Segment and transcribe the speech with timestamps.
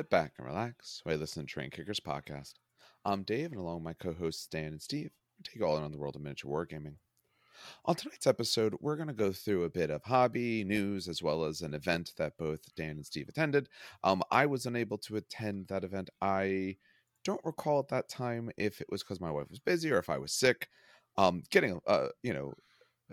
[0.00, 2.54] Sit back and relax while you listen to Train Kickers podcast.
[3.04, 5.98] I'm Dave, and along with my co-hosts Dan and Steve, we take all around the
[5.98, 6.94] world of miniature wargaming.
[7.84, 11.44] On tonight's episode, we're going to go through a bit of hobby news as well
[11.44, 13.68] as an event that both Dan and Steve attended.
[14.02, 16.08] Um, I was unable to attend that event.
[16.22, 16.78] I
[17.22, 20.08] don't recall at that time if it was because my wife was busy or if
[20.08, 20.68] I was sick.
[21.18, 22.54] Um, getting, uh, you know,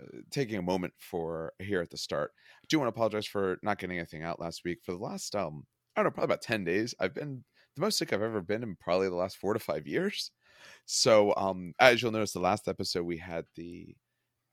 [0.00, 2.32] uh, taking a moment for here at the start.
[2.38, 4.78] I do want to apologize for not getting anything out last week.
[4.82, 5.66] For the last, um,
[5.98, 7.44] I don't know, probably about ten days, I've been
[7.74, 10.30] the most sick I've ever been in probably the last four to five years.
[10.86, 13.96] So, um, as you'll notice, the last episode we had the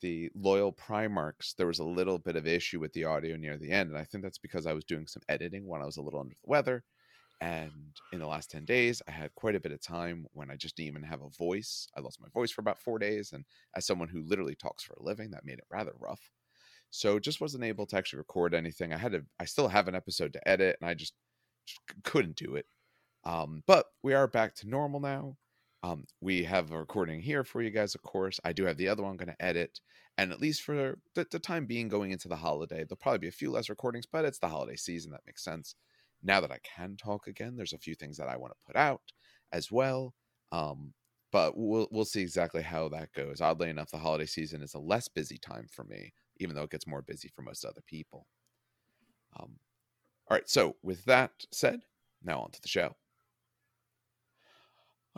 [0.02, 3.72] the loyal Primarchs, there was a little bit of issue with the audio near the
[3.72, 6.02] end, and I think that's because I was doing some editing when I was a
[6.02, 6.84] little under the weather.
[7.42, 10.56] And in the last 10 days, I had quite a bit of time when I
[10.56, 11.88] just didn't even have a voice.
[11.96, 13.34] I lost my voice for about four days.
[13.34, 16.32] And as someone who literally talks for a living, that made it rather rough.
[16.92, 18.94] So just wasn't able to actually record anything.
[18.94, 21.14] I had to, I still have an episode to edit and I just
[22.04, 22.66] couldn't do it.
[23.24, 25.38] Um, but we are back to normal now.
[25.84, 28.40] Um, we have a recording here for you guys, of course.
[28.44, 29.80] I do have the other one going to edit.
[30.18, 33.28] And at least for the, the time being going into the holiday, there'll probably be
[33.28, 35.12] a few less recordings, but it's the holiday season.
[35.12, 35.76] That makes sense
[36.26, 38.76] now that I can talk again, there's a few things that I want to put
[38.76, 39.02] out
[39.54, 40.14] as well.
[40.52, 40.94] Um,
[41.32, 43.42] but we'll we'll see exactly how that goes.
[43.42, 46.72] Oddly enough, the holiday season is a less busy time for me, even though it
[46.72, 48.28] gets more busy for most other people.
[49.40, 49.58] Um,
[50.30, 50.50] all right.
[50.50, 51.82] So with that said,
[52.24, 52.96] now on to the show.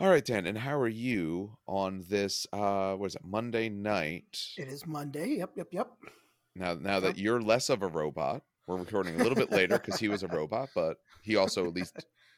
[0.00, 2.46] All right, Dan, and how are you on this?
[2.52, 3.24] Uh, what is it?
[3.24, 4.38] Monday night.
[4.56, 5.38] It is Monday.
[5.38, 5.88] Yep, yep, yep.
[6.54, 9.98] Now, now that you're less of a robot, we're recording a little bit later because
[9.98, 11.96] he was a robot, but he also at least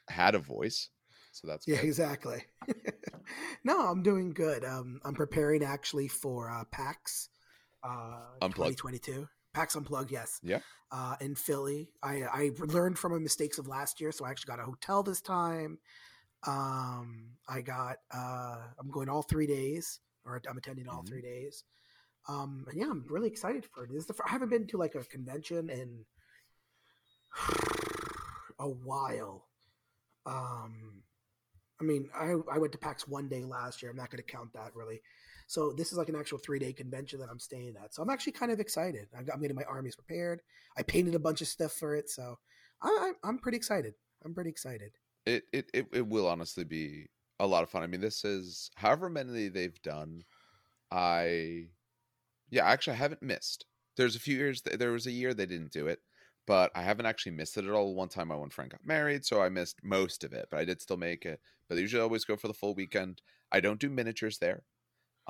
[0.09, 0.89] had a voice.
[1.33, 1.85] So that's yeah, good.
[1.85, 2.45] exactly.
[3.65, 4.65] no, I'm doing good.
[4.65, 7.29] Um, I'm preparing actually for uh, PAX
[7.85, 8.79] uh, Unplugged.
[8.79, 9.29] 2022.
[9.53, 10.41] PAX Unplugged, yes.
[10.43, 10.61] Yeah.
[10.93, 14.57] Uh, in Philly, I, I learned from my mistakes of last year, so I actually
[14.57, 15.79] got a hotel this time.
[16.47, 21.07] Um, I got uh, I'm going all three days, or I'm attending all mm-hmm.
[21.07, 21.65] three days.
[22.29, 23.91] Um, and yeah, I'm really excited for it.
[23.93, 26.05] This is the, I haven't been to like a convention in
[28.59, 29.47] a while.
[30.27, 31.03] Um,
[31.81, 33.91] I mean, I, I went to PAX one day last year.
[33.91, 35.01] I'm not going to count that really.
[35.51, 37.93] So this is like an actual three day convention that I'm staying at.
[37.93, 39.09] So I'm actually kind of excited.
[39.13, 40.43] I am getting my armies prepared.
[40.79, 42.09] I painted a bunch of stuff for it.
[42.09, 42.39] So
[42.81, 43.95] I, I'm pretty excited.
[44.25, 44.93] I'm pretty excited.
[45.27, 47.09] It, it, it, it will honestly be
[47.41, 47.83] a lot of fun.
[47.83, 50.23] I mean, this is however many they've done.
[50.93, 51.65] I,
[52.51, 53.67] yeah, actually, I haven't missed.
[53.97, 54.63] There's a few years.
[54.63, 55.99] There was a year they didn't do it
[56.47, 57.95] but I haven't actually missed it at all.
[57.95, 60.65] One time my one friend got married, so I missed most of it, but I
[60.65, 61.39] did still make it.
[61.69, 63.21] But I usually always go for the full weekend.
[63.53, 64.65] I don't do miniatures there.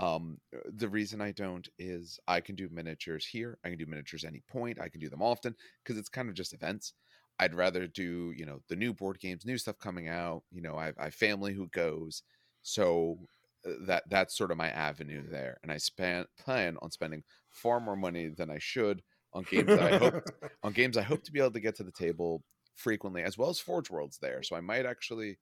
[0.00, 3.58] Um, the reason I don't is I can do miniatures here.
[3.64, 4.80] I can do miniatures any point.
[4.80, 6.94] I can do them often because it's kind of just events.
[7.38, 10.44] I'd rather do, you know, the new board games, new stuff coming out.
[10.50, 12.22] You know, I have, I have family who goes,
[12.62, 13.18] so
[13.66, 15.58] uh, that that's sort of my avenue there.
[15.62, 19.84] And I span, plan on spending far more money than I should on games that
[19.84, 20.16] I hope
[20.62, 22.44] on games I hope to be able to get to the table
[22.74, 24.42] frequently, as well as Forge Worlds there.
[24.42, 25.38] So I might actually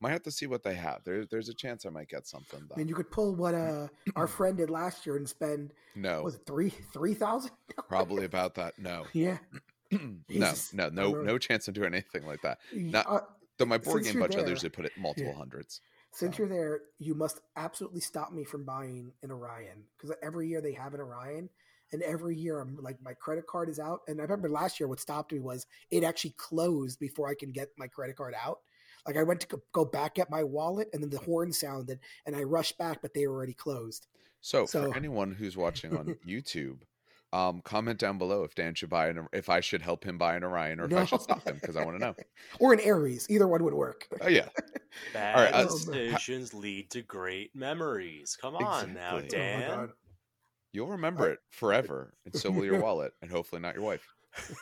[0.00, 1.00] might have to see what they have.
[1.04, 2.60] There's there's a chance I might get something.
[2.68, 2.74] Though.
[2.74, 6.22] I mean, you could pull what uh our friend did last year and spend no
[6.22, 7.52] was it three three thousand?
[7.88, 8.78] Probably about that.
[8.78, 9.04] No.
[9.14, 9.38] Yeah.
[9.90, 12.58] no, no, no, no chance of doing anything like that.
[12.74, 13.20] Not, uh,
[13.56, 15.38] though my board game budget, there, I usually put it multiple yeah.
[15.38, 15.80] hundreds.
[16.12, 20.60] Since you're there, you must absolutely stop me from buying an Orion because every year
[20.60, 21.48] they have an Orion,
[21.92, 24.00] and every year I'm like my credit card is out.
[24.08, 27.50] And I remember last year what stopped me was it actually closed before I can
[27.50, 28.60] get my credit card out.
[29.06, 32.36] Like I went to go back at my wallet, and then the horn sounded, and
[32.36, 34.06] I rushed back, but they were already closed.
[34.40, 36.78] So, so for anyone who's watching on YouTube,
[37.32, 40.36] um, comment down below if Dan should buy an if I should help him buy
[40.36, 40.98] an Orion or if no.
[40.98, 42.14] I should stop him because I want to know.
[42.60, 44.08] or an Ares, either one would work.
[44.20, 44.48] Oh yeah.
[45.12, 48.36] Bad All right, uh, decisions uh, lead to great memories.
[48.40, 48.94] Come on exactly.
[48.94, 49.70] now, oh Dan.
[49.70, 49.88] Oh
[50.72, 54.06] You'll remember it forever and so will your wallet and hopefully not your wife.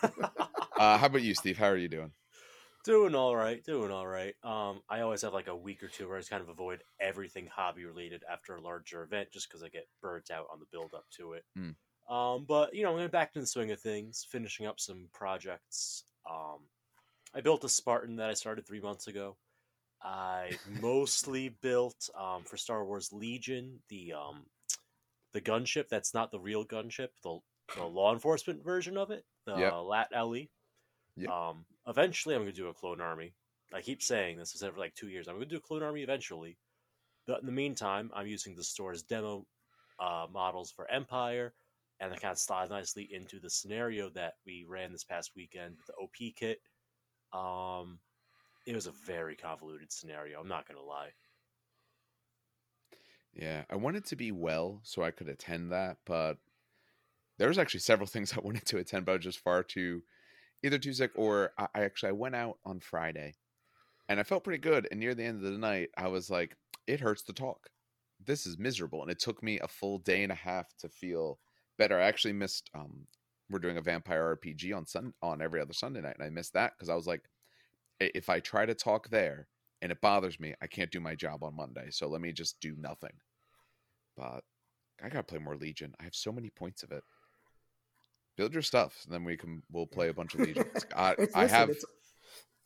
[0.02, 1.58] uh, how about you, Steve?
[1.58, 2.12] How are you doing?
[2.86, 4.36] Doing all right, doing all right.
[4.44, 6.84] Um, I always have like a week or two where I just kind of avoid
[7.00, 10.66] everything hobby related after a larger event, just because I get burnt out on the
[10.70, 11.42] build up to it.
[11.58, 11.74] Mm.
[12.08, 16.04] Um, but you know, I'm back to the swing of things, finishing up some projects.
[16.30, 16.60] Um,
[17.34, 19.36] I built a Spartan that I started three months ago.
[20.00, 24.44] I mostly built um, for Star Wars Legion the um,
[25.32, 27.40] the gunship that's not the real gunship, the,
[27.76, 29.72] the law enforcement version of it, the yep.
[29.72, 30.42] LAAT/le.
[31.16, 31.30] Yep.
[31.30, 33.32] Um, eventually, I'm going to do a clone army.
[33.74, 35.28] I keep saying this, I said for like two years.
[35.28, 36.56] I'm going to do a clone army eventually.
[37.26, 39.46] But in the meantime, I'm using the store's demo
[39.98, 41.54] uh, models for Empire,
[41.98, 45.76] and they kind of slides nicely into the scenario that we ran this past weekend
[45.76, 46.60] with the OP kit.
[47.32, 47.98] Um,
[48.66, 50.40] it was a very convoluted scenario.
[50.40, 51.10] I'm not gonna lie.
[53.34, 56.38] Yeah, I wanted to be well so I could attend that, but
[57.38, 60.02] there was actually several things I wanted to attend, but I was just far too
[60.66, 63.34] either too sick or I, I actually I went out on Friday
[64.08, 64.86] and I felt pretty good.
[64.90, 67.68] And near the end of the night, I was like, it hurts to talk.
[68.24, 69.02] This is miserable.
[69.02, 71.38] And it took me a full day and a half to feel
[71.78, 71.98] better.
[71.98, 73.06] I actually missed um
[73.48, 76.54] we're doing a vampire RPG on Sun on every other Sunday night, and I missed
[76.54, 77.22] that because I was like,
[78.00, 79.46] if I try to talk there
[79.82, 81.86] and it bothers me, I can't do my job on Monday.
[81.90, 83.12] So let me just do nothing.
[84.16, 84.42] But
[85.02, 85.94] I gotta play more Legion.
[86.00, 87.04] I have so many points of it.
[88.36, 90.64] Build your stuff, and then we can we'll play a bunch of Legion.
[90.94, 91.70] I, It's- I listen, have.
[91.70, 91.84] it's-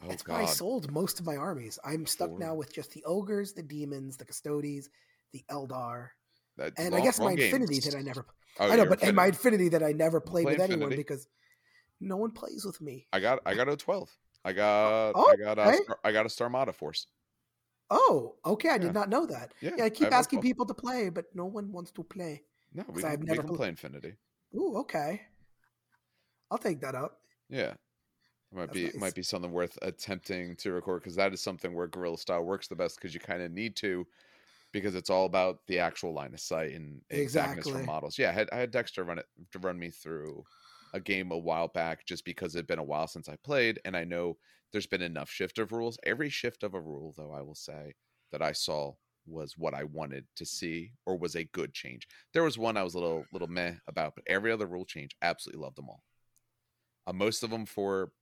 [0.03, 1.79] Oh That's why I sold most of my armies.
[1.85, 2.39] I'm stuck Four.
[2.39, 4.89] now with just the ogres, the demons, the Custodes,
[5.35, 6.09] the Eldar,
[6.57, 8.25] That's and I guess my infinity that I never.
[8.59, 9.37] Oh, I know, but and my Infinity.
[9.67, 11.29] infinity that I never played Play with anyone because
[12.01, 13.07] no one plays with me.
[13.13, 14.11] I got I got a twelve.
[14.43, 15.75] I uh, got Oh, I got a.
[15.85, 17.07] Star, I got a Starmada force.
[17.91, 18.71] Oh, okay.
[18.71, 18.79] I Yeah.
[18.79, 19.53] did not know that.
[19.61, 22.03] Yeah, Yeah, I I keep a asking people to play, but no one wants to
[22.03, 22.45] play.
[22.73, 24.15] No, we can, I've we never can pl- play Infinity.
[24.55, 25.23] Ooh, okay.
[26.51, 27.23] I'll take that up.
[27.49, 27.73] Yeah.
[28.53, 28.95] It might That's be nice.
[28.95, 32.69] might be something worth attempting to record because that is something where guerrilla style works
[32.69, 34.07] the best because you kind of need to
[34.73, 37.71] because it's all about the actual line of sight and exactness Exactly.
[37.71, 38.19] for models.
[38.19, 40.47] Yeah, I had I had Dexter run it to run me through
[40.95, 43.97] a game a while back just because it'd been a while since I played and
[43.97, 44.39] I know
[44.73, 45.99] there's been enough shift of rules.
[46.05, 47.95] Every shift of a rule though I will say
[48.33, 48.95] that I saw
[49.27, 52.09] was what I wanted to see or was a good change.
[52.35, 55.17] There was one I was a little little meh about, but every other rule change
[55.23, 56.05] absolutely loved them all.
[57.07, 58.13] Uh, most of them for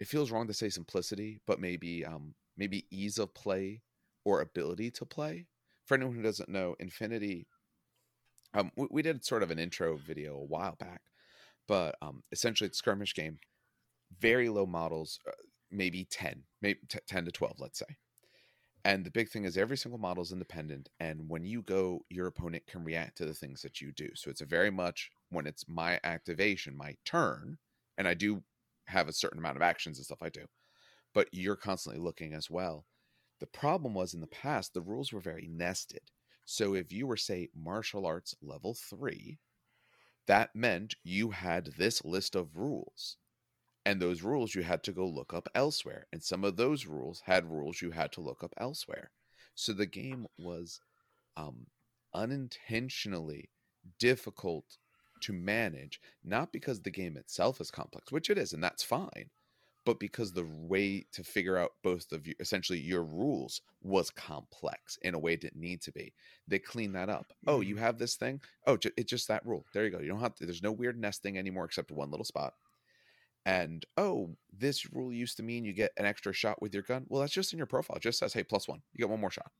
[0.00, 3.82] it feels wrong to say simplicity, but maybe um maybe ease of play
[4.24, 5.46] or ability to play.
[5.86, 7.46] For anyone who doesn't know, Infinity
[8.54, 11.02] um we, we did sort of an intro video a while back,
[11.68, 13.38] but um essentially it's a skirmish game,
[14.20, 15.32] very low models, uh,
[15.70, 17.96] maybe 10, maybe t- 10 to 12, let's say.
[18.84, 22.26] And the big thing is every single model is independent, and when you go, your
[22.26, 24.08] opponent can react to the things that you do.
[24.16, 27.58] So it's a very much when it's my activation, my turn,
[27.98, 28.42] and I do
[28.86, 30.46] have a certain amount of actions and stuff I do,
[31.14, 32.86] but you're constantly looking as well.
[33.40, 36.10] The problem was in the past, the rules were very nested.
[36.44, 39.38] So if you were, say, martial arts level three,
[40.26, 43.16] that meant you had this list of rules.
[43.84, 46.06] And those rules you had to go look up elsewhere.
[46.12, 49.10] And some of those rules had rules you had to look up elsewhere.
[49.54, 50.80] So the game was
[51.36, 51.66] um,
[52.14, 53.50] unintentionally
[53.98, 54.78] difficult
[55.22, 59.30] to manage, not because the game itself is complex, which it is, and that's fine,
[59.84, 64.98] but because the way to figure out both of you, essentially your rules, was complex
[65.02, 66.12] in a way it didn't need to be.
[66.46, 67.32] They cleaned that up.
[67.46, 67.84] Oh, you mm-hmm.
[67.84, 68.40] have this thing.
[68.66, 69.64] Oh, ju- it's just that rule.
[69.74, 69.98] There you go.
[69.98, 70.46] You don't have to.
[70.46, 72.54] There's no weird nesting anymore, except one little spot.
[73.44, 77.06] And oh, this rule used to mean you get an extra shot with your gun.
[77.08, 77.96] Well, that's just in your profile.
[77.96, 78.82] It just says, hey, plus one.
[78.92, 79.50] You get one more shot.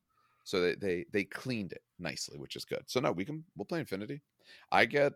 [0.45, 2.83] So they, they they cleaned it nicely, which is good.
[2.87, 4.23] So no, we can we'll play Infinity.
[4.71, 5.13] I get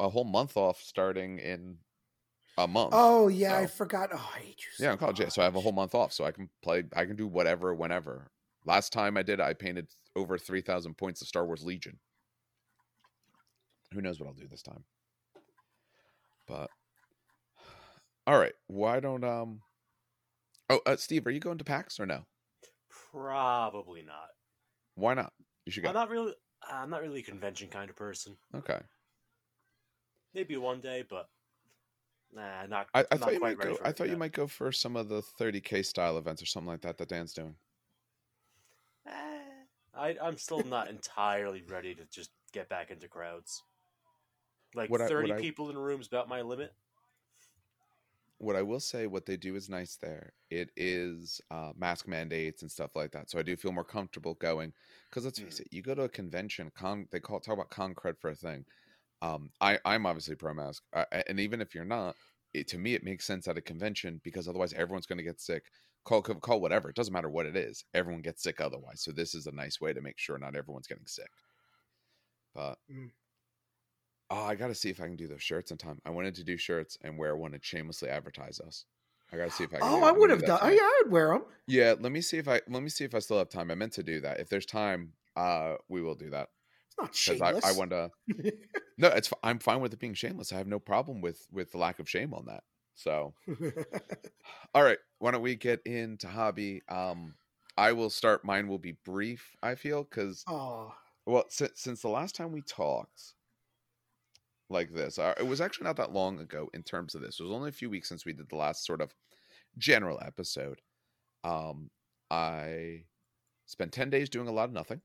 [0.00, 1.78] a whole month off starting in
[2.58, 2.90] a month.
[2.92, 4.10] Oh yeah, I forgot.
[4.12, 4.68] Oh, I hate you.
[4.74, 5.20] So yeah, I'm college.
[5.20, 6.84] Yeah, so I have a whole month off, so I can play.
[6.94, 8.30] I can do whatever, whenever.
[8.64, 11.98] Last time I did, I painted over three thousand points of Star Wars Legion.
[13.92, 14.84] Who knows what I'll do this time?
[16.46, 16.70] But
[18.26, 19.60] all right, why don't um?
[20.68, 22.26] Oh, uh, Steve, are you going to PAX or no?
[23.12, 24.30] Probably not.
[24.96, 25.32] Why not?
[25.64, 25.90] You should go.
[25.90, 26.32] I'm not really.
[26.68, 28.36] I'm not really a convention kind of person.
[28.54, 28.80] Okay,
[30.36, 31.30] Maybe one day, but
[32.34, 32.88] nah, not.
[32.94, 33.74] I, I not thought you might go.
[33.74, 36.68] for I thought you might go for some of the 30k style events or something
[36.68, 37.54] like that that Dan's doing.
[39.06, 39.10] Eh,
[39.94, 43.62] I, I'm still not entirely ready to just get back into crowds.
[44.74, 46.74] Like What I- 30 what I- people in a room is about my limit.
[48.38, 50.34] what I will say, what they do is nice there.
[50.50, 53.30] It is uh, mask mandates and stuff like that.
[53.30, 54.74] So I do feel more comfortable going
[55.08, 55.60] because let's face Mm.
[55.62, 58.34] it, you go to a convention, con they call talk about con cred for a
[58.34, 58.66] thing.
[59.22, 62.14] Um, I I'm obviously pro mask, uh, and even if you're not,
[62.52, 65.40] it, to me it makes sense at a convention because otherwise everyone's going to get
[65.40, 65.64] sick.
[66.04, 66.88] Call call whatever.
[66.90, 67.84] It doesn't matter what it is.
[67.94, 69.00] Everyone gets sick otherwise.
[69.02, 71.30] So this is a nice way to make sure not everyone's getting sick.
[72.54, 73.10] But Mm.
[74.30, 76.00] oh, I got to see if I can do those shirts in time.
[76.04, 78.84] I wanted to do shirts and wear one and shamelessly advertise us.
[79.32, 79.78] I got to see if I.
[79.78, 80.04] Can Oh.
[80.04, 80.60] I would have done.
[80.62, 81.44] Oh yeah, I'd wear them.
[81.66, 83.70] Yeah, let me see if I let me see if I still have time.
[83.70, 84.38] I meant to do that.
[84.40, 86.50] If there's time, uh, we will do that
[86.98, 87.64] not because shameless.
[87.64, 88.10] I, I want to.
[88.98, 90.54] No, it's I'm fine with it being shameless.
[90.54, 92.64] I have no problem with with the lack of shame on that.
[92.94, 93.34] So,
[94.74, 96.80] all right, why don't we get into hobby?
[96.88, 97.34] Um,
[97.76, 98.42] I will start.
[98.42, 99.54] Mine will be brief.
[99.62, 100.94] I feel because oh,
[101.26, 103.34] well, since since the last time we talked
[104.70, 107.38] like this, uh, it was actually not that long ago in terms of this.
[107.38, 109.14] It was only a few weeks since we did the last sort of
[109.76, 110.80] general episode.
[111.44, 111.90] Um,
[112.30, 113.04] I
[113.66, 115.02] spent 10 days doing a lot of nothing.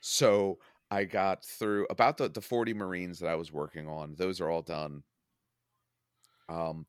[0.00, 0.58] So
[0.90, 4.14] I got through about the, the 40 Marines that I was working on.
[4.16, 5.02] Those are all done.
[6.48, 6.86] Um,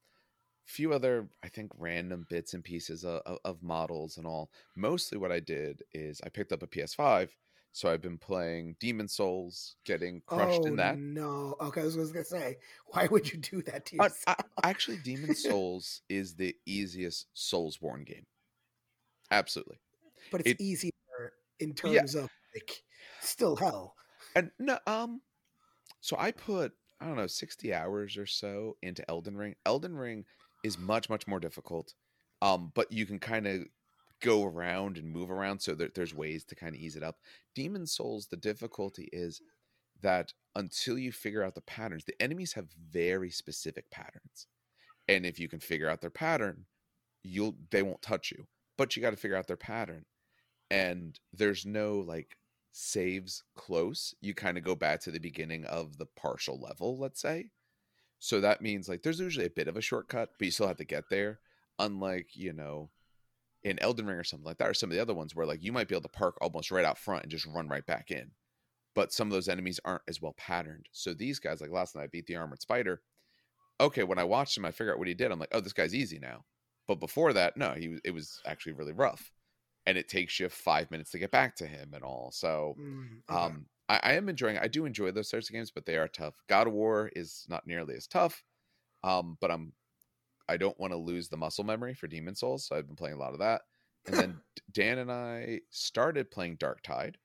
[0.65, 4.51] few other, I think, random bits and pieces of, of, models and all.
[4.75, 7.29] Mostly what I did is I picked up a PS5.
[7.71, 10.97] So I've been playing Demon's Souls, getting crushed oh, in that.
[10.97, 14.23] No, okay, I was gonna say, why would you do that to yourself?
[14.27, 18.25] I, I, actually, Demon Souls is the easiest Soulsborne game.
[19.29, 19.77] Absolutely,
[20.31, 20.91] but it's it, easier
[21.59, 22.23] in terms yeah.
[22.23, 22.83] of like
[23.21, 23.95] still hell.
[24.35, 25.21] And no, um,
[26.01, 29.55] so I put I don't know sixty hours or so into Elden Ring.
[29.65, 30.25] Elden Ring
[30.63, 31.93] is much much more difficult,
[32.41, 33.65] um, but you can kind of
[34.21, 37.15] go around and move around, so that there's ways to kind of ease it up.
[37.55, 39.41] Demon's Souls, the difficulty is
[40.01, 44.47] that until you figure out the patterns, the enemies have very specific patterns,
[45.07, 46.65] and if you can figure out their pattern,
[47.23, 48.45] you'll they won't touch you.
[48.77, 50.05] But you got to figure out their pattern,
[50.69, 52.35] and there's no like
[52.71, 57.21] saves close, you kind of go back to the beginning of the partial level, let's
[57.21, 57.51] say.
[58.19, 60.77] So that means like there's usually a bit of a shortcut, but you still have
[60.77, 61.39] to get there.
[61.79, 62.89] Unlike, you know,
[63.63, 65.63] in Elden Ring or something like that, or some of the other ones where like
[65.63, 68.11] you might be able to park almost right out front and just run right back
[68.11, 68.31] in.
[68.95, 70.87] But some of those enemies aren't as well patterned.
[70.91, 73.01] So these guys, like last night I beat the armored spider.
[73.79, 75.31] Okay, when I watched him, I figure out what he did.
[75.31, 76.43] I'm like, oh, this guy's easy now.
[76.87, 79.31] But before that, no, he it was actually really rough
[79.85, 82.29] and it takes you five minutes to get back to him and all.
[82.31, 83.39] So, mm, okay.
[83.39, 84.57] um, I, I, am enjoying.
[84.57, 86.35] I do enjoy those sorts of games, but they are tough.
[86.47, 88.43] God of War is not nearly as tough,
[89.03, 89.73] um, but I'm
[90.49, 93.15] I don't want to lose the muscle memory for Demon's Souls, so I've been playing
[93.15, 93.61] a lot of that.
[94.07, 94.41] And then
[94.73, 97.15] Dan and I started playing Darktide,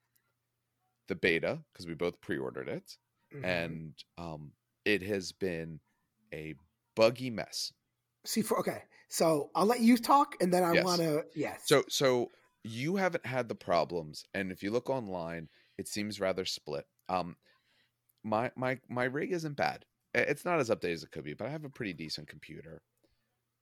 [1.09, 2.97] the beta, because we both pre-ordered it,
[3.35, 3.45] mm-hmm.
[3.45, 4.53] and um,
[4.85, 5.81] it has been
[6.33, 6.55] a
[6.95, 7.73] buggy mess.
[8.27, 10.85] See, for okay, so I'll let you talk, and then I yes.
[10.85, 11.63] want to yes.
[11.65, 12.31] So, so
[12.65, 16.87] you haven't had the problems and if you look online it seems rather split.
[17.09, 17.37] Um
[18.25, 19.85] my my my rig isn't bad.
[20.15, 22.83] It's not as updated as it could be but i have a pretty decent computer.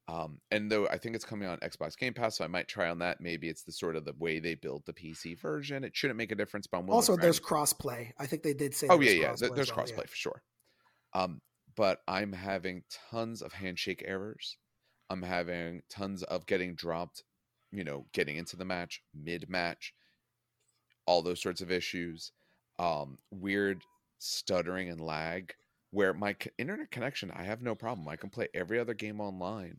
[0.08, 2.88] Um and though i think it's coming on xbox game pass so i might try
[2.88, 3.20] on that.
[3.20, 5.82] Maybe it's the sort of the way they build the pc version.
[5.84, 8.12] It shouldn't make a difference but I'm also there's crossplay.
[8.18, 9.34] I think they did say oh yeah yeah.
[9.54, 10.06] There's crossplay yeah.
[10.06, 10.42] for sure.
[11.12, 11.40] Um
[11.74, 14.58] but i'm having tons of handshake errors.
[15.10, 17.24] I'm having tons of getting dropped
[17.72, 19.94] you know, getting into the match, mid match,
[21.06, 22.32] all those sorts of issues.
[22.78, 23.82] Um, weird
[24.18, 25.52] stuttering and lag
[25.90, 28.08] where my internet connection, I have no problem.
[28.08, 29.76] I can play every other game online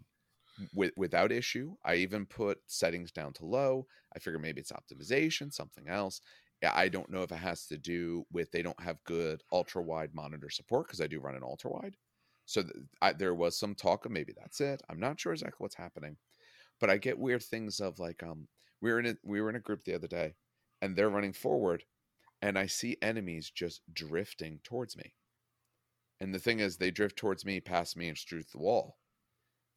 [0.75, 1.75] with, without issue.
[1.83, 3.87] I even put settings down to low.
[4.15, 6.21] I figure maybe it's optimization, something else.
[6.63, 10.13] I don't know if it has to do with they don't have good ultra wide
[10.13, 11.97] monitor support because I do run an ultra wide.
[12.45, 14.81] So th- I, there was some talk of maybe that's it.
[14.89, 16.15] I'm not sure exactly what's happening
[16.83, 18.49] but I get weird things of like um
[18.81, 20.33] we were in a we were in a group the other day
[20.81, 21.85] and they're running forward
[22.41, 25.13] and I see enemies just drifting towards me.
[26.19, 28.97] And the thing is they drift towards me, past me and through the wall.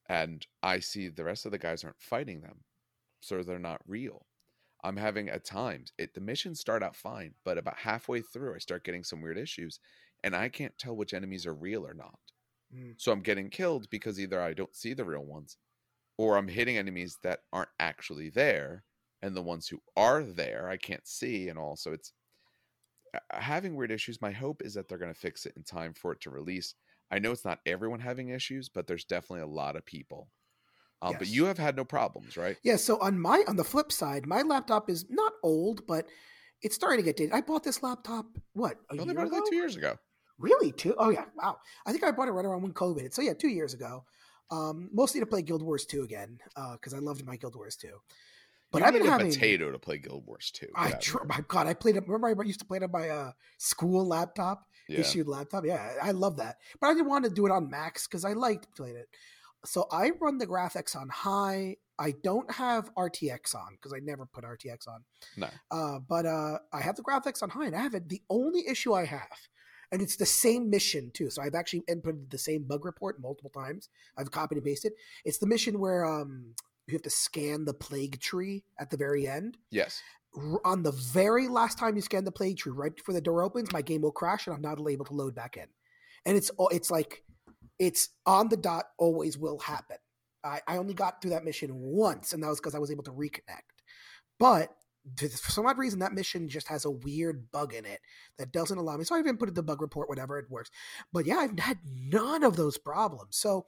[0.08, 2.64] And I see the rest of the guys aren't fighting them.
[3.20, 4.26] So they're not real.
[4.82, 8.58] I'm having at times it the missions start out fine, but about halfway through I
[8.58, 9.78] start getting some weird issues
[10.24, 12.18] and I can't tell which enemies are real or not.
[12.74, 12.94] Mm.
[12.96, 15.56] So I'm getting killed because either I don't see the real ones
[16.18, 18.84] or I'm hitting enemies that aren't actually there,
[19.22, 22.12] and the ones who are there I can't see, and also it's
[23.30, 24.20] having weird issues.
[24.20, 26.74] My hope is that they're going to fix it in time for it to release.
[27.10, 30.28] I know it's not everyone having issues, but there's definitely a lot of people.
[31.02, 31.18] Um, yes.
[31.18, 32.56] But you have had no problems, right?
[32.62, 32.76] Yeah.
[32.76, 36.06] So on my on the flip side, my laptop is not old, but
[36.62, 37.32] it's starting to get dated.
[37.32, 39.36] I bought this laptop what a year ago?
[39.36, 39.96] like two years ago.
[40.38, 40.72] Really?
[40.72, 40.94] Two?
[40.98, 41.26] Oh yeah.
[41.36, 41.58] Wow.
[41.86, 43.12] I think I bought it right around when COVID.
[43.12, 44.04] So yeah, two years ago.
[44.50, 46.38] Um, mostly to play Guild Wars 2 again,
[46.72, 47.88] because uh, I loved my Guild Wars 2.
[48.72, 50.68] But you I've been having potato to play Guild Wars 2.
[50.74, 52.04] I tr- my God, I played it.
[52.06, 55.00] Remember, I used to play it on my uh, school laptop, yeah.
[55.00, 55.64] issued laptop.
[55.64, 56.56] Yeah, I love that.
[56.80, 59.08] But I didn't want to do it on max because I liked playing it.
[59.64, 61.76] So I run the graphics on high.
[61.98, 65.04] I don't have RTX on because I never put RTX on.
[65.36, 65.48] No.
[65.70, 68.08] Uh, but uh, I have the graphics on high, and I have it.
[68.08, 69.28] The only issue I have
[69.92, 71.30] and it's the same mission too.
[71.30, 73.88] So I've actually inputted the same bug report multiple times.
[74.16, 74.92] I've copied and pasted.
[75.24, 76.54] It's the mission where um,
[76.86, 79.58] you have to scan the plague tree at the very end.
[79.70, 80.02] Yes.
[80.64, 83.72] On the very last time you scan the plague tree, right before the door opens,
[83.72, 85.66] my game will crash and I'm not able to load back in.
[86.26, 87.22] And it's it's like
[87.78, 88.86] it's on the dot.
[88.98, 89.96] Always will happen.
[90.44, 93.04] I, I only got through that mission once, and that was because I was able
[93.04, 93.62] to reconnect.
[94.38, 94.70] But
[95.18, 98.00] for some odd reason that mission just has a weird bug in it
[98.38, 100.70] that doesn't allow me so i've inputted the bug report whatever it works
[101.12, 103.64] but yeah i've had none of those problems so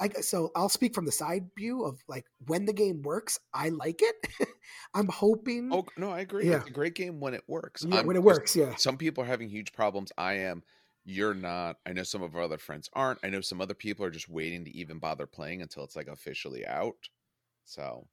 [0.00, 3.68] I so I'll speak from the side view of like when the game works, I
[3.68, 4.48] like it.
[4.94, 5.68] I'm hoping.
[5.72, 6.48] Oh no, I agree.
[6.48, 6.56] Yeah.
[6.56, 7.84] It's a great game when it works.
[7.84, 8.74] yeah, I'm when it just- works, yeah.
[8.76, 10.10] Some people are having huge problems.
[10.18, 10.64] I am.
[11.04, 11.76] You're not.
[11.86, 13.20] I know some of our other friends aren't.
[13.22, 16.08] I know some other people are just waiting to even bother playing until it's like
[16.08, 17.08] officially out.
[17.64, 18.08] So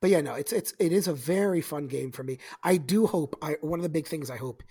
[0.00, 2.38] But yeah, no, it's it's it is a very fun game for me.
[2.62, 3.36] I do hope.
[3.42, 4.62] I one of the big things I hope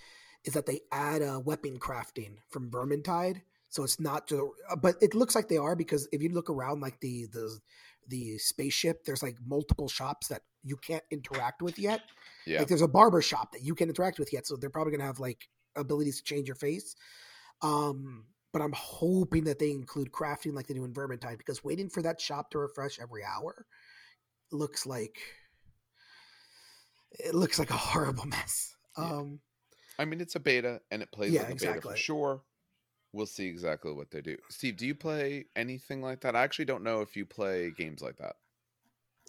[0.46, 4.42] is that they add uh, weapon crafting from Vermintide, so it's not just.
[4.82, 7.60] But it looks like they are because if you look around, like the the
[8.08, 12.02] the spaceship, there's like multiple shops that you can't interact with yet.
[12.46, 14.92] yeah, Like there's a barber shop that you can interact with yet, so they're probably
[14.92, 16.96] gonna have like abilities to change your face.
[17.62, 21.90] Um, but I'm hoping that they include crafting like they do in Vermintide because waiting
[21.90, 23.66] for that shop to refresh every hour
[24.52, 25.20] looks like
[27.12, 28.76] it looks like a horrible mess.
[28.98, 29.14] Yeah.
[29.20, 29.40] Um,
[30.00, 32.42] I mean it's a beta and it plays Yeah, like a beta for sure.
[33.12, 34.38] We'll see exactly what they do.
[34.50, 36.36] Steve, do you play anything like that?
[36.38, 38.38] I actually don't know if you play games like that.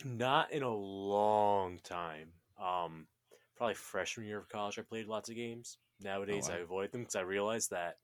[0.04, 2.32] Not in a long time.
[2.60, 3.06] Um,
[3.56, 5.78] probably freshman year of college, I played lots of games.
[6.00, 6.54] Nowadays, wow.
[6.54, 7.98] I avoid them because I realize that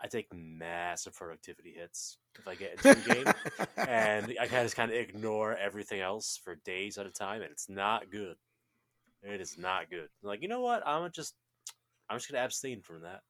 [0.00, 3.26] I take massive productivity hits if I get into the game,
[3.76, 7.42] and I kind of just kind of ignore everything else for days at a time,
[7.42, 8.36] and it's not good.
[9.22, 10.08] It is not good.
[10.22, 10.86] like, you know what?
[10.86, 11.34] I'm just,
[12.08, 13.22] I'm just gonna abstain from that.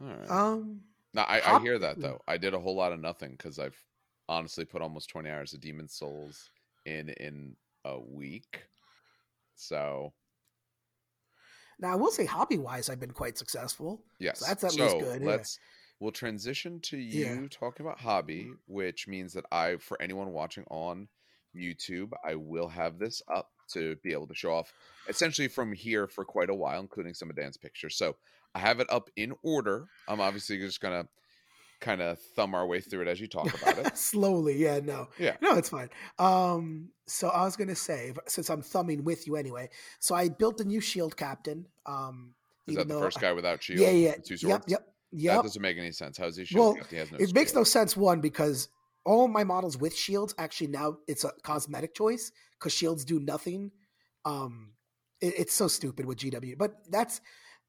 [0.00, 0.30] All right.
[0.30, 0.80] um,
[1.14, 2.20] No, I, I hear that though.
[2.26, 3.78] I did a whole lot of nothing because I've
[4.28, 6.50] honestly put almost twenty hours of Demon's Souls
[6.86, 7.54] in in
[7.84, 8.62] a week.
[9.56, 10.12] So
[11.78, 14.02] now I will say, hobby wise, I've been quite successful.
[14.18, 15.28] yes, that's at least good, yeah.
[15.28, 15.58] Let's
[16.00, 17.46] we'll transition to you Yeah.
[17.50, 18.52] talking about hobby, mm-hmm.
[18.66, 21.08] which means that I, for anyone watching on
[21.56, 24.72] YouTube, I will have this up to be able to show off
[25.08, 27.96] essentially from here for quite a while, including some of Dan's pictures.
[27.96, 28.16] So
[28.54, 29.86] I have it up in order.
[30.08, 31.06] I'm obviously just gonna
[31.82, 33.98] kind of thumb our way through it as you talk about it.
[33.98, 35.36] Slowly, yeah, no, Yeah.
[35.42, 35.90] no, it's fine.
[36.18, 39.68] Um, so I was gonna say, since I'm thumbing with you anyway,
[39.98, 41.66] so I built a new shield captain.
[41.84, 42.34] Um,
[42.66, 43.80] Is that the first guy without shield?
[43.80, 44.64] Yeah, yeah, yep, swords?
[44.68, 46.16] yep, That doesn't make any sense.
[46.16, 46.76] How's he shield?
[46.78, 46.86] Well.
[46.88, 47.96] He has no it makes no sense.
[47.96, 48.68] One because
[49.04, 53.72] all my models with shields actually now it's a cosmetic choice because shields do nothing.
[54.24, 54.72] Um,
[55.20, 57.20] it, it's so stupid with GW, but that's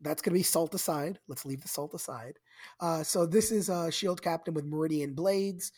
[0.04, 1.20] that's gonna be salt aside.
[1.28, 2.40] Let's leave the salt aside.
[2.80, 5.72] Uh, so this is a shield captain with Meridian blades.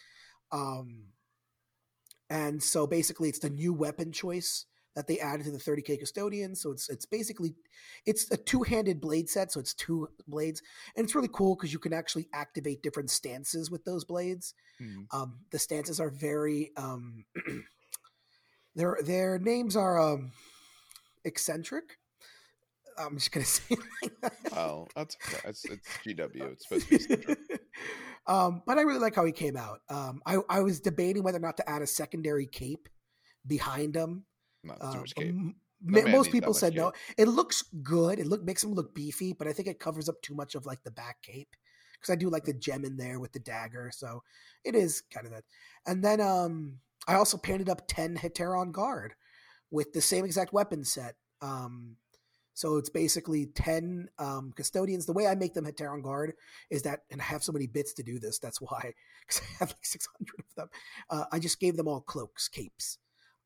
[0.52, 1.06] Um,
[2.30, 6.56] and so basically, it's the new weapon choice that they added to the 30k custodian.
[6.56, 7.54] So it's it's basically
[8.06, 9.52] it's a two handed blade set.
[9.52, 10.62] So it's two blades,
[10.96, 14.54] and it's really cool because you can actually activate different stances with those blades.
[14.82, 15.06] Mhm.
[15.12, 17.26] Um, the stances are very um,
[18.76, 20.32] their their names are um,
[21.24, 22.00] eccentric.
[22.98, 24.34] I'm just gonna say like.
[24.56, 25.18] Oh, that's.
[25.46, 26.52] It's, it's GW.
[26.54, 27.36] It's supposed to be
[28.28, 29.80] um, but I really like how he came out.
[29.90, 32.88] Um, I, I was debating whether or not to add a secondary cape
[33.46, 34.26] behind him.
[34.64, 35.30] Not too much cape.
[35.30, 36.94] m- No most people said no.
[37.18, 38.20] It looks good.
[38.20, 40.66] It look makes him look beefy, but I think it covers up too much of
[40.66, 41.50] like the back cape
[41.94, 43.92] because I do like the gem in there with the dagger.
[43.94, 44.24] So
[44.64, 45.44] it is kind of that.
[45.86, 49.14] And then um, I also painted up ten Hetaeron guard
[49.70, 51.16] with the same exact weapon set.
[51.42, 51.98] Um,
[52.56, 55.06] so it's basically 10 um, custodians.
[55.06, 56.34] The way I make them Hetaeron Guard
[56.70, 58.94] is that, and I have so many bits to do this, that's why,
[59.28, 60.70] because I have like 600 of them.
[61.10, 62.98] Uh, I just gave them all cloaks, capes.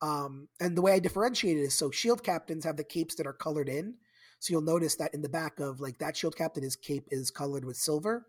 [0.04, 3.26] Um, and the way I differentiate it is so shield captains have the capes that
[3.26, 3.96] are colored in.
[4.38, 7.32] So you'll notice that in the back of like that shield captain, his cape is
[7.32, 8.28] colored with silver,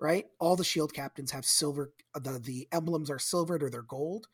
[0.00, 0.24] right?
[0.40, 4.26] All the shield captains have silver, the, the emblems are silvered or they're gold.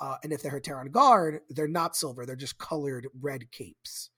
[0.00, 4.10] Uh, and if they're Hetaeron Guard, they're not silver, they're just colored red capes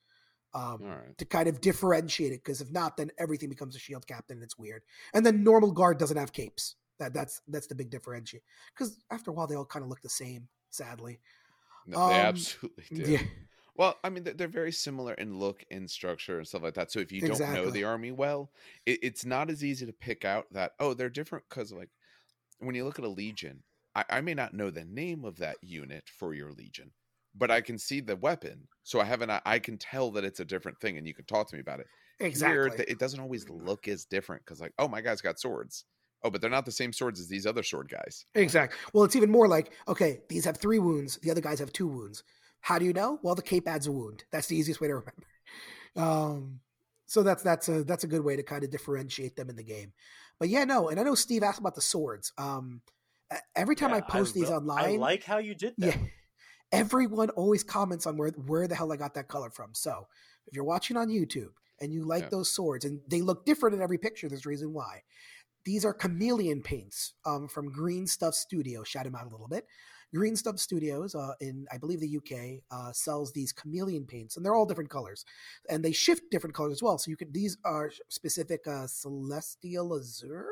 [0.55, 1.19] um, right.
[1.19, 2.43] to kind of differentiate it.
[2.45, 4.83] Because if not, then everything becomes a shield captain, and it's weird.
[5.12, 6.77] And then normal guard doesn't have capes.
[6.99, 8.45] That that's that's the big differentiate.
[8.73, 10.49] Because after a while, they all kind of look the same.
[10.71, 11.21] Sadly,
[11.87, 13.12] No, they um, absolutely do.
[13.12, 13.23] yeah,
[13.77, 16.93] Well, I mean, they're, very similar in look, and structure, and stuff like that.
[16.93, 18.51] So if you don't know the army well,
[18.87, 21.90] it, it's not as easy to pick out that oh, they're different because like
[22.59, 23.62] when you look at a legion,
[23.95, 26.93] I, I may not know the name of that unit for your legion,
[27.35, 30.40] but I can see the weapon, so I have an I can tell that it's
[30.40, 31.87] a different thing, and you can talk to me about it.
[32.20, 32.77] Exactly.
[32.77, 35.85] th- it doesn't always look as different because like oh, my guy's got swords.
[36.23, 38.25] Oh, but they're not the same swords as these other sword guys.
[38.35, 38.79] Exactly.
[38.94, 41.18] Well, it's even more like okay, these have three wounds.
[41.23, 42.25] The other guys have two wounds.
[42.61, 43.18] How do you know?
[43.23, 44.25] Well, the cape adds a wound.
[44.33, 45.12] That's the easiest way to remember.
[45.97, 46.59] Um,
[47.07, 49.62] so that's that's a that's a good way to kind of differentiate them in the
[49.62, 49.92] game.
[50.40, 52.33] But yeah, no, and I know Steve asked about the swords.
[52.37, 52.81] Um,
[53.55, 55.87] every time I Yeah, post these online, I like how you did that.
[55.87, 55.97] yeah,
[56.74, 59.70] everyone always comments on where where the hell I got that color from.
[59.74, 60.06] So
[60.46, 62.28] if you're watching on YouTube and you like Yeah.
[62.30, 65.02] those swords and they look different in every picture, there's a reason why.
[65.66, 68.84] these are chameleon paints um, from Green Stuff Studio.
[68.84, 69.64] Shout them out a little bit.
[70.14, 74.44] Green Stuff Studios uh, in I believe the UK uh, sells these chameleon paints, and
[74.44, 75.24] they're all different colors,
[75.70, 76.98] and they shift different colors as well.
[76.98, 80.50] So you can these are specific uh, celestial azure,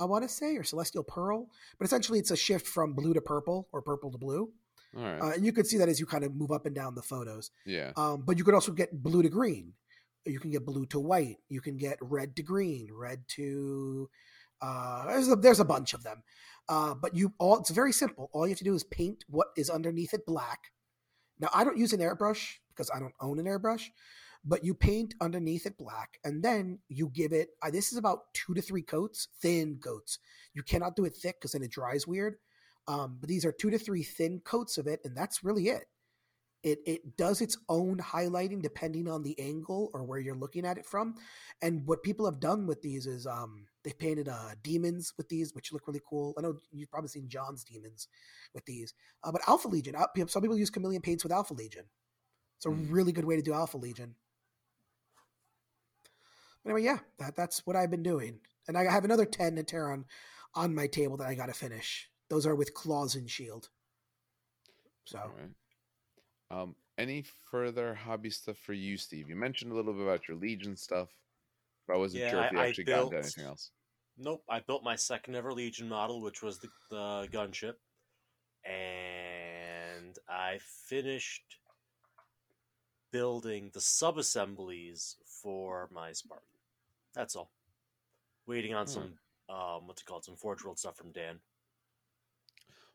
[0.00, 3.20] I want to say, or celestial pearl, but essentially it's a shift from blue to
[3.20, 4.52] purple or purple to blue.
[4.96, 5.20] All right.
[5.20, 7.02] Uh, and you can see that as you kind of move up and down the
[7.02, 7.50] photos.
[7.66, 7.92] yeah.
[7.96, 9.74] Um, but you can also get blue to green.
[10.24, 11.36] You can get blue to white.
[11.48, 14.10] You can get red to green, red to.
[14.60, 16.22] Uh, there's a, there's a bunch of them,
[16.68, 18.28] uh, but you all it's very simple.
[18.32, 20.58] All you have to do is paint what is underneath it black.
[21.38, 23.86] Now I don't use an airbrush because I don't own an airbrush,
[24.44, 27.50] but you paint underneath it black, and then you give it.
[27.62, 30.18] Uh, this is about two to three coats, thin coats.
[30.54, 32.36] You cannot do it thick because then it dries weird.
[32.88, 35.84] Um, but these are two to three thin coats of it, and that's really it.
[36.64, 40.78] It it does its own highlighting depending on the angle or where you're looking at
[40.78, 41.14] it from.
[41.62, 45.54] And what people have done with these is um they've painted uh demons with these
[45.54, 46.34] which look really cool.
[46.36, 48.08] I know you've probably seen john's demons
[48.54, 48.92] with these.
[49.22, 49.94] Uh, but alpha legion
[50.26, 51.84] some people use chameleon paints with alpha legion.
[52.56, 52.90] It's a Mm.
[52.92, 54.16] really good way to do alpha legion.
[56.64, 58.40] But anyway yeah that that's what i've been doing.
[58.66, 60.06] And i have another 10 to tear on
[60.54, 63.68] on my table that i gotta finish those are with claws and shield
[65.04, 65.50] so All right.
[66.50, 69.28] Um, any further hobby stuff for you, Steve?
[69.28, 71.08] You mentioned a little bit about your Legion stuff,
[71.86, 73.70] but I wasn't Yeah, sure if you I- I actually got into anything else.
[74.18, 77.74] Nope, I built my second ever Legion model, which was the, the gunship,
[78.64, 81.58] and I finished
[83.12, 86.46] building the sub-assemblies for my Spartan.
[87.14, 87.50] That's all.
[88.46, 88.92] Waiting on Hmm.
[88.92, 91.40] some um, what's it called, some Forge World stuff from Dan,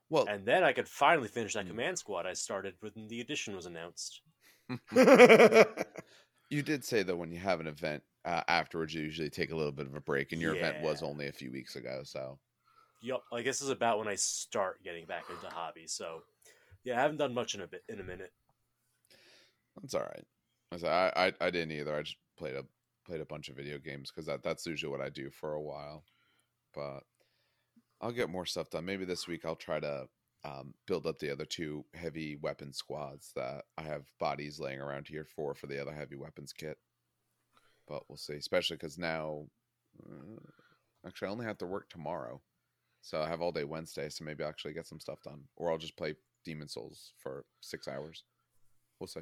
[0.10, 1.72] Well, and then I could finally finish that Hmm.
[1.72, 4.22] command squad I started when the edition was announced.
[6.50, 9.56] you did say though when you have an event uh, afterwards, you usually take a
[9.56, 12.02] little bit of a break, and your event was only a few weeks ago.
[12.04, 12.40] So
[13.02, 15.88] Yup, I guess this is about when I start getting back into hobby.
[15.88, 16.24] So,
[16.86, 18.32] yeah, I haven't done much in a bit in a minute.
[19.82, 20.26] that's all right.
[20.72, 21.96] I I, I I didn't either.
[21.96, 22.64] I just played a
[23.06, 25.62] played a bunch of video games because that that's usually what I do for a
[25.62, 26.06] while.
[26.74, 27.02] But
[28.04, 28.84] I'll get more stuff done.
[28.84, 30.08] Maybe this week I'll try to
[30.44, 35.08] um, build up the other two heavy weapon squads that I have bodies laying around
[35.08, 36.78] here for for the other heavy weapons kit.
[37.88, 38.34] But we'll see.
[38.34, 39.46] Especially because now,
[40.06, 40.42] uh,
[41.08, 42.42] actually, I only have to work tomorrow,
[43.02, 44.10] so I have all day Wednesday.
[44.10, 47.46] So maybe I'll actually get some stuff done, or I'll just play Demon's Souls for
[47.62, 48.26] six hours.
[49.00, 49.22] We'll see.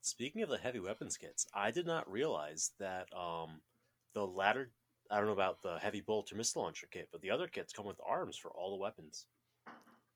[0.00, 3.60] Speaking of the heavy weapons kits, I did not realize that um,
[4.14, 4.72] the latter.
[5.10, 7.72] I don't know about the heavy bolt or missile launcher kit, but the other kits
[7.72, 9.26] come with arms for all the weapons.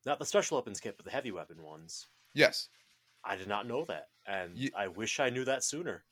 [0.05, 2.07] Not the special weapons kit, but the heavy weapon ones.
[2.33, 2.69] Yes.
[3.23, 6.03] I did not know that, and Ye- I wish I knew that sooner.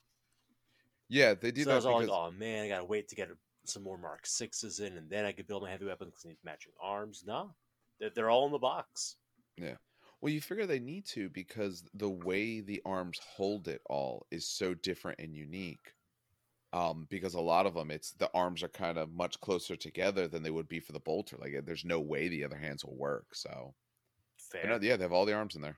[1.08, 3.08] Yeah, they do so I that was all because like, "Oh man, I gotta wait
[3.08, 3.28] to get
[3.66, 6.28] some more Mark Sixes in, and then I could build my heavy weapons because I
[6.30, 7.54] need matching arms." No,
[8.00, 9.16] they're, they're all in the box.
[9.58, 9.76] Yeah.
[10.22, 14.48] Well, you figure they need to because the way the arms hold it all is
[14.48, 15.92] so different and unique.
[16.74, 20.26] Um, because a lot of them, it's the arms are kind of much closer together
[20.26, 21.36] than they would be for the bolter.
[21.36, 23.34] Like, there's no way the other hands will work.
[23.34, 23.74] So,
[24.38, 24.66] Fair.
[24.66, 25.76] no, yeah, they have all the arms in there.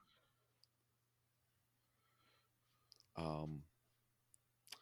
[3.16, 3.62] Um,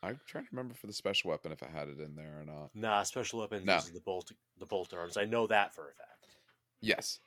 [0.02, 2.44] I'm trying to remember for the special weapon if I had it in there or
[2.44, 2.70] not.
[2.74, 3.74] Nah, special weapons No.
[3.76, 5.16] uses the bolt the bolt arms.
[5.16, 6.26] I know that for a fact.
[6.80, 7.20] Yes.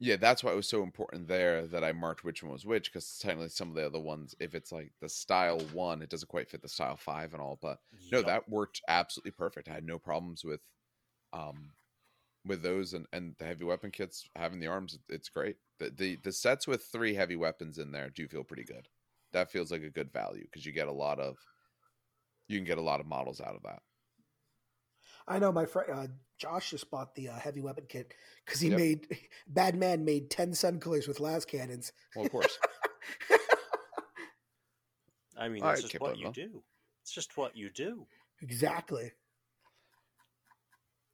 [0.00, 2.92] Yeah, that's why it was so important there that I marked which one was which
[2.92, 6.28] because technically some of the other ones, if it's like the style one, it doesn't
[6.28, 7.56] quite fit the style five and all.
[7.60, 7.80] But
[8.12, 9.68] no, that worked absolutely perfect.
[9.68, 10.60] I had no problems with,
[11.32, 11.74] um,
[12.44, 14.98] with those and and the heavy weapon kits having the arms.
[15.08, 15.58] It's great.
[15.78, 18.88] The the the sets with three heavy weapons in there do feel pretty good.
[19.32, 21.38] That feels like a good value because you get a lot of,
[22.48, 23.82] you can get a lot of models out of that.
[25.28, 26.06] I know my friend uh,
[26.38, 28.14] Josh just bought the uh, heavy weapon kit
[28.44, 28.78] because he Yep.
[28.78, 31.92] made Bad Man made ten sun killers with lascannons.
[32.16, 32.58] Well, of course.
[35.36, 36.32] I mean, All that's right, just what Kippo, you though.
[36.32, 36.62] do.
[37.02, 38.06] It's just what you do.
[38.42, 39.12] exactly.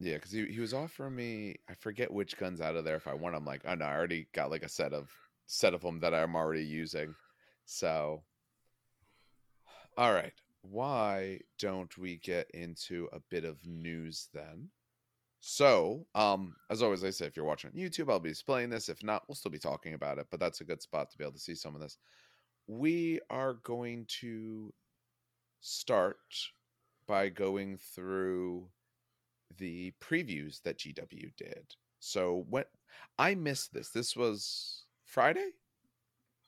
[0.00, 3.06] Yeah, because he, he was offering me I forget which guns out of there if
[3.06, 3.34] I want.
[3.36, 5.10] I'm like, oh no, I already got like a set of
[5.46, 7.14] set of them that I'm already using.
[7.66, 8.22] So,
[9.96, 10.32] all right,
[10.70, 14.70] why don't we get into a bit of news then?
[15.40, 18.88] So, um, as always, I say if you're watching on YouTube, I'll be displaying this.
[18.88, 20.26] If not, we'll still be talking about it.
[20.30, 21.98] But that's a good spot to be able to see some of this.
[22.66, 24.72] We are going to
[25.60, 26.16] start
[27.06, 28.68] by going through
[29.58, 31.74] the previews that GW did.
[32.00, 32.64] So when
[33.18, 35.50] I missed this, this was Friday,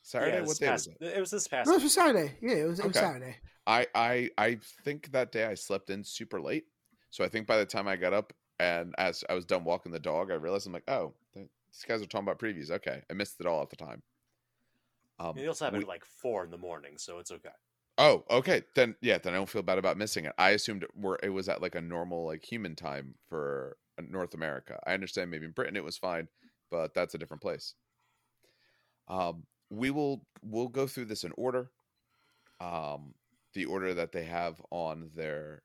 [0.06, 0.36] Saturday.
[0.36, 1.16] Yeah, what this day past, was it?
[1.16, 1.68] it was this past.
[1.68, 2.32] No, it was Saturday.
[2.40, 3.36] Yeah, it was, it was Saturday.
[3.66, 6.66] I I I think that day I slept in super late,
[7.10, 9.90] So I think by the time I got up and as I was done walking
[9.90, 11.48] the dog, I realized I'm like, oh, these
[11.88, 12.70] guys are talking about previews.
[12.70, 14.02] Okay, I missed it all at the time.
[15.18, 17.48] Um, they also have we, it like four in the morning, so it's okay.
[17.98, 18.62] Oh, okay.
[18.76, 20.34] Then yeah, then I don't feel bad about missing it.
[20.38, 24.02] I assumed it, were, it was at like a normal like human time for uh,
[24.08, 24.78] North America.
[24.86, 26.28] I understand maybe in Britain it was fine,
[26.70, 27.74] but that's a different place.
[29.08, 31.70] Um, we will we'll go through this in order.
[32.60, 33.14] Um,
[33.54, 35.62] the order that they have on their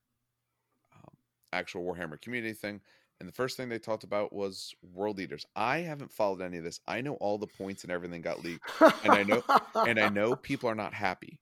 [0.95, 1.13] um,
[1.53, 2.81] actual Warhammer community thing.
[3.19, 5.45] And the first thing they talked about was World Eaters.
[5.55, 6.79] I haven't followed any of this.
[6.87, 9.43] I know all the points and everything got leaked, and I know
[9.75, 11.39] and I know people are not happy.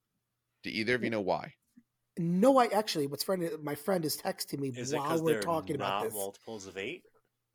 [0.63, 1.53] Do either of you know why?
[2.17, 3.07] No, I actually.
[3.07, 3.49] What's friend?
[3.63, 6.13] My friend is texting me is while we're talking about this.
[6.13, 7.03] Multiples of eight.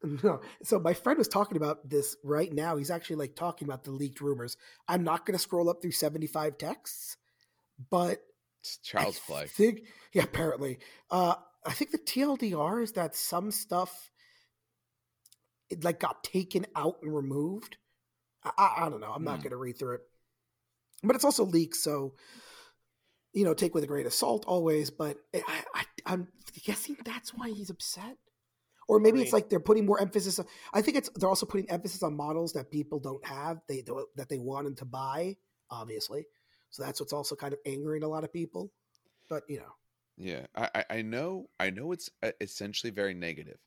[0.23, 0.41] No.
[0.63, 2.77] So my friend was talking about this right now.
[2.77, 4.57] He's actually like talking about the leaked rumors.
[4.87, 7.17] I'm not going to scroll up through 75 texts,
[7.91, 8.21] but
[8.61, 9.47] it's child's I play.
[9.47, 9.81] Think,
[10.13, 10.79] yeah, apparently.
[11.11, 11.35] Uh,
[11.67, 14.11] I think the TLDR is that some stuff
[15.71, 17.77] it like got taken out and removed.
[18.45, 19.13] I, I, don't know.
[19.13, 19.43] I'm not hmm.
[19.43, 20.01] going to read through it,
[21.03, 22.15] but it's also leaked, so
[23.33, 24.91] you know, take with a grain of salt always.
[24.91, 25.65] But I,
[26.07, 26.29] I, am
[26.65, 28.17] guessing that's why he's upset,
[28.89, 30.39] or maybe it's like they're putting more emphasis.
[30.39, 33.83] On, I think it's they're also putting emphasis on models that people don't have, they
[33.83, 35.37] don't, that they want them to buy,
[35.71, 36.27] obviously.
[36.71, 38.73] So that's what's also kind of angering a lot of people.
[39.29, 39.75] But you know,
[40.17, 43.59] yeah, I, I know, I know it's uh, essentially very negative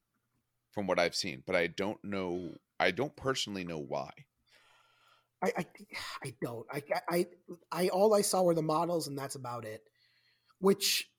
[0.72, 4.12] from what I've seen, but I don't know, I don't personally know why.
[5.42, 5.66] I, I,
[6.24, 6.66] I don't.
[6.72, 7.26] I, I,
[7.72, 9.84] I, all I saw were the models, and that's about it.
[10.60, 11.10] Which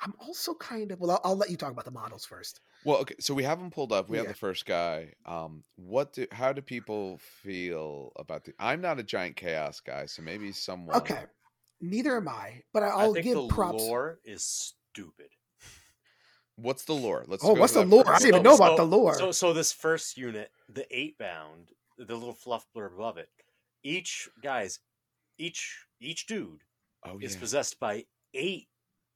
[0.00, 1.00] I'm also kind of.
[1.00, 2.60] Well, I'll, I'll let you talk about the models first.
[2.84, 3.16] Well, okay.
[3.20, 4.08] So we have them pulled up.
[4.08, 4.22] We yeah.
[4.22, 5.14] have the first guy.
[5.26, 6.26] Um, what do?
[6.32, 8.54] How do people feel about the?
[8.58, 10.96] I'm not a giant chaos guy, so maybe someone.
[10.96, 11.24] Okay.
[11.80, 13.82] Neither am I, but I'll I give the props.
[13.82, 15.28] Lore is stupid.
[16.56, 17.24] What's the lore?
[17.28, 17.44] Let's.
[17.44, 18.04] Oh, what's the lore?
[18.04, 18.16] First.
[18.16, 19.14] I didn't even know so, about the lore.
[19.14, 23.28] So, so this first unit, the Eightbound, the little fluff blurb above it,
[23.84, 24.80] each guys,
[25.38, 26.62] each each dude
[27.04, 28.66] oh, is possessed by eight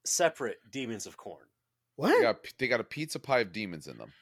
[0.05, 1.51] separate demons of Khorne.
[1.96, 2.14] What?
[2.14, 4.12] They got, they got a pizza pie of demons in them.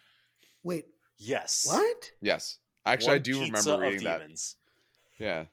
[0.62, 0.86] Wait.
[1.18, 1.66] Yes.
[1.68, 2.10] What?
[2.20, 2.58] Yes.
[2.86, 4.22] Actually, One I do remember reading that.
[5.18, 5.44] Yeah.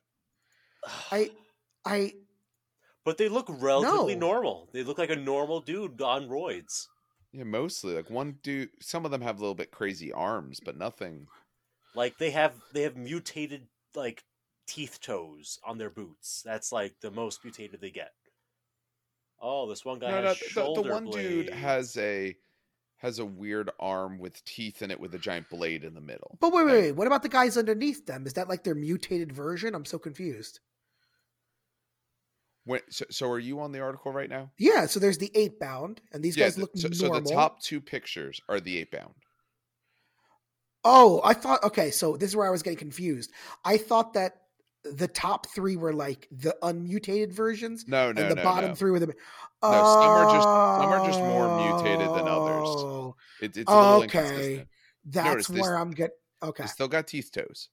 [1.11, 1.31] I,
[1.85, 2.13] I.
[3.03, 4.27] But they look relatively no.
[4.27, 4.69] normal.
[4.73, 6.87] They look like a normal dude on roids.
[7.31, 8.69] Yeah, mostly like one dude.
[8.79, 11.27] Some of them have a little bit crazy arms, but nothing.
[11.95, 14.23] Like they have they have mutated like
[14.65, 16.41] teeth toes on their boots.
[16.45, 18.11] That's like the most mutated they get.
[19.41, 21.45] Oh, this one guy no, has no, the, the, one blade.
[21.45, 22.35] dude has a
[22.97, 26.37] has a weird arm with teeth in it with a giant blade in the middle.
[26.39, 26.91] But wait, wait, wait.
[26.93, 28.25] What about the guys underneath them?
[28.25, 29.75] Is that like their mutated version?
[29.75, 30.59] I'm so confused.
[32.65, 34.51] When, so, so are you on the article right now?
[34.57, 34.87] Yeah.
[34.87, 37.15] So there's the Eightbound, and these yeah, guys look so, normal.
[37.15, 39.13] So the top two pictures are the Eightbound.
[40.83, 41.63] Oh, I thought.
[41.63, 43.31] Okay, so this is where I was getting confused.
[43.63, 44.41] I thought that
[44.83, 47.85] the top three were like the unmutated versions.
[47.87, 48.75] No, no, and the no, bottom no.
[48.75, 49.07] three were the.
[49.07, 49.13] No,
[49.61, 52.67] some are just some are just more mutated than others.
[52.67, 53.15] Oh.
[53.41, 54.65] It, it's okay.
[55.05, 56.11] That's Notice, where I'm get.
[56.43, 57.69] Okay, they still got teeth toes.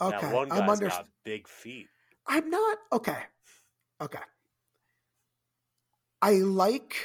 [0.00, 0.88] Okay, one guy's I'm under.
[0.88, 1.88] Got big feet.
[2.26, 3.22] I'm not okay.
[4.00, 4.18] Okay.
[6.20, 6.96] I like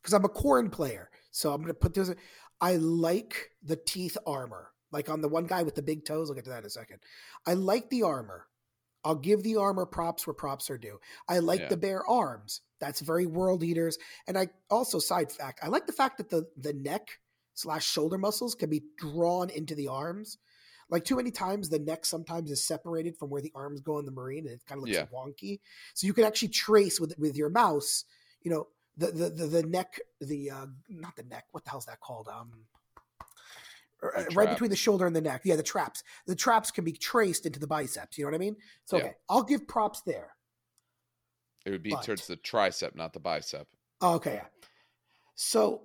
[0.00, 2.12] because I'm a Khorne player, so I'm going to put this.
[2.60, 4.69] I like the teeth armor.
[4.92, 6.70] Like on the one guy with the big toes, I'll get to that in a
[6.70, 6.98] second.
[7.46, 8.46] I like the armor.
[9.04, 11.00] I'll give the armor props where props are due.
[11.28, 11.68] I like yeah.
[11.68, 12.60] the bare arms.
[12.80, 13.98] That's very world eaters.
[14.26, 17.08] And I also side fact, I like the fact that the the neck
[17.54, 20.38] slash shoulder muscles can be drawn into the arms.
[20.90, 24.06] Like too many times, the neck sometimes is separated from where the arms go in
[24.06, 25.06] the marine, and it kind of looks yeah.
[25.14, 25.60] wonky.
[25.94, 28.04] So you can actually trace with with your mouse,
[28.42, 31.44] you know, the the the, the neck, the uh, not the neck.
[31.52, 32.28] What the hell's that called?
[32.28, 32.66] Um,
[34.34, 35.42] right between the shoulder and the neck.
[35.44, 36.02] Yeah, the traps.
[36.26, 38.18] The traps can be traced into the biceps.
[38.18, 38.56] You know what I mean?
[38.84, 39.12] So okay.
[39.28, 40.30] I'll give props there.
[41.66, 43.66] It would be but, towards the tricep, not the bicep.
[44.02, 44.34] Okay.
[44.34, 44.46] Yeah.
[45.34, 45.82] So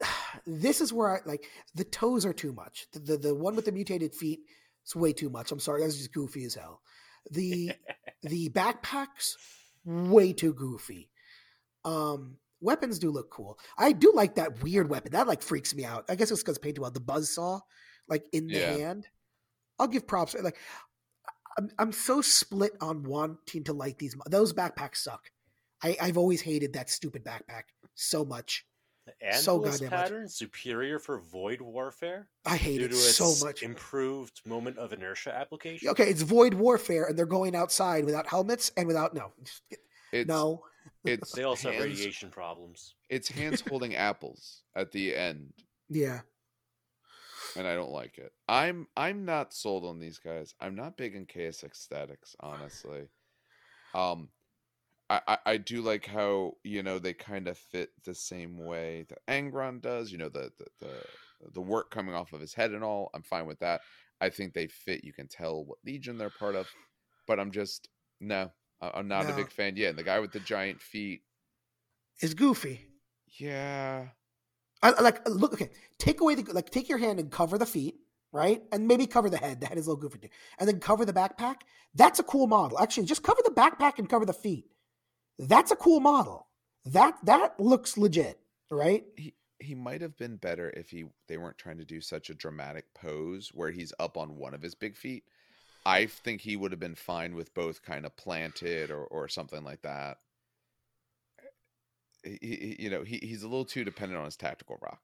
[0.46, 2.86] this is where I like the toes are too much.
[2.92, 4.40] The, the, the one with the mutated feet
[4.86, 5.52] is way too much.
[5.52, 6.80] I'm sorry, that's just goofy as hell.
[7.30, 7.72] The
[8.22, 9.34] the backpacks
[9.84, 11.10] way too goofy.
[11.84, 13.58] Um weapons do look cool.
[13.78, 15.12] I do like that weird weapon.
[15.12, 16.04] That like freaks me out.
[16.08, 16.90] I guess it's because painted well.
[16.90, 17.60] The buzz saw,
[18.08, 18.72] like in the yeah.
[18.72, 19.06] hand.
[19.78, 20.34] I'll give props.
[20.40, 20.58] Like
[21.58, 24.16] I'm, I'm so split on wanting to like these.
[24.28, 25.30] Those backpacks suck.
[25.82, 27.62] I, I've always hated that stupid backpack
[27.94, 28.66] so much.
[29.06, 30.32] The so goddamn pattern much.
[30.32, 32.28] superior for void warfare.
[32.44, 33.62] I hate it so much.
[33.62, 35.88] Improved moment of inertia application.
[35.88, 39.32] Okay, it's void warfare, and they're going outside without helmets and without no,
[40.12, 40.62] it's, no.
[41.04, 42.94] It's They also have radiation problems.
[43.08, 45.52] It's hands holding apples at the end,
[45.88, 46.20] Yeah.
[47.56, 48.32] and I don't like it.
[48.48, 50.54] I'm I'm not sold on these guys.
[50.60, 53.08] I'm not big in KS aesthetics, honestly.
[53.94, 54.28] Um,
[55.08, 59.06] I, I, I do like how you know they kind of fit the same way
[59.08, 60.12] that Angron does.
[60.12, 61.02] You know the, the the
[61.54, 63.10] the work coming off of his head and all.
[63.14, 63.80] I'm fine with that.
[64.20, 65.02] I think they fit.
[65.02, 66.68] You can tell what legion they're part of,
[67.26, 67.88] but I'm just
[68.20, 68.50] no.
[68.82, 69.74] I'm not a big fan.
[69.76, 71.22] Yeah, and the guy with the giant feet.
[72.22, 72.80] is goofy.
[73.38, 74.08] Yeah,
[74.82, 75.52] I I like look.
[75.54, 76.70] Okay, take away the like.
[76.70, 77.96] Take your hand and cover the feet,
[78.32, 79.60] right, and maybe cover the head.
[79.60, 80.28] The head is a little goofy, too.
[80.58, 81.56] and then cover the backpack.
[81.94, 82.78] That's a cool model.
[82.78, 84.66] Actually, just cover the backpack and cover the feet.
[85.38, 86.48] That's a cool model.
[86.84, 88.38] That that looks legit,
[88.70, 89.04] right?
[89.16, 92.34] he he might have been better if he they weren't trying to do such a
[92.34, 95.24] dramatic pose where he's up on one of his big feet.
[95.86, 99.64] I think he would have been fine with both kind of planted or or something
[99.64, 100.18] like that.
[102.22, 105.00] He, he- you know, he, he's a little too dependent on his tactical rock.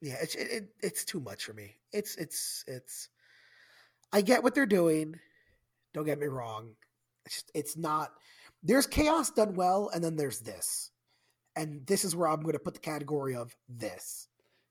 [0.00, 1.76] Yeah, it's it, it, it's too much for me.
[1.92, 3.08] It's it's it's.
[4.12, 5.14] I get what they're doing.
[5.94, 6.74] Don't get me wrong.
[7.24, 8.12] It's just, it's not.
[8.62, 10.90] There's chaos done well, and then there's this,
[11.56, 14.28] and this is where I'm going to put the category of this.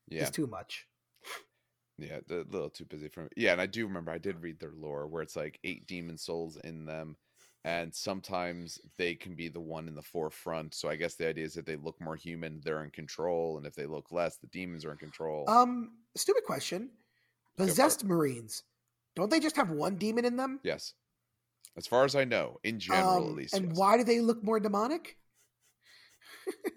[0.07, 0.85] Yeah, It's too much.
[1.97, 3.29] Yeah, a little too busy for me.
[3.35, 6.17] Yeah, and I do remember I did read their lore where it's like eight demon
[6.17, 7.15] souls in them,
[7.63, 10.73] and sometimes they can be the one in the forefront.
[10.73, 13.65] So I guess the idea is that they look more human, they're in control, and
[13.65, 15.49] if they look less, the demons are in control.
[15.49, 16.89] Um, stupid question.
[17.57, 18.63] Possessed Marines,
[19.15, 20.59] don't they just have one demon in them?
[20.63, 20.93] Yes.
[21.77, 23.53] As far as I know, in general Um, at least.
[23.53, 23.77] And yes.
[23.77, 25.17] why do they look more demonic?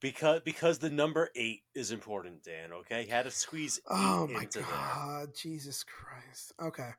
[0.00, 2.72] Because because the number eight is important, Dan.
[2.72, 4.66] Okay, had to squeeze eight Oh my into there.
[4.68, 6.52] god, Jesus Christ.
[6.62, 6.90] Okay.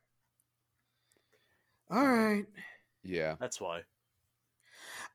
[1.90, 2.46] All right.
[3.04, 3.36] Yeah.
[3.40, 3.82] That's why.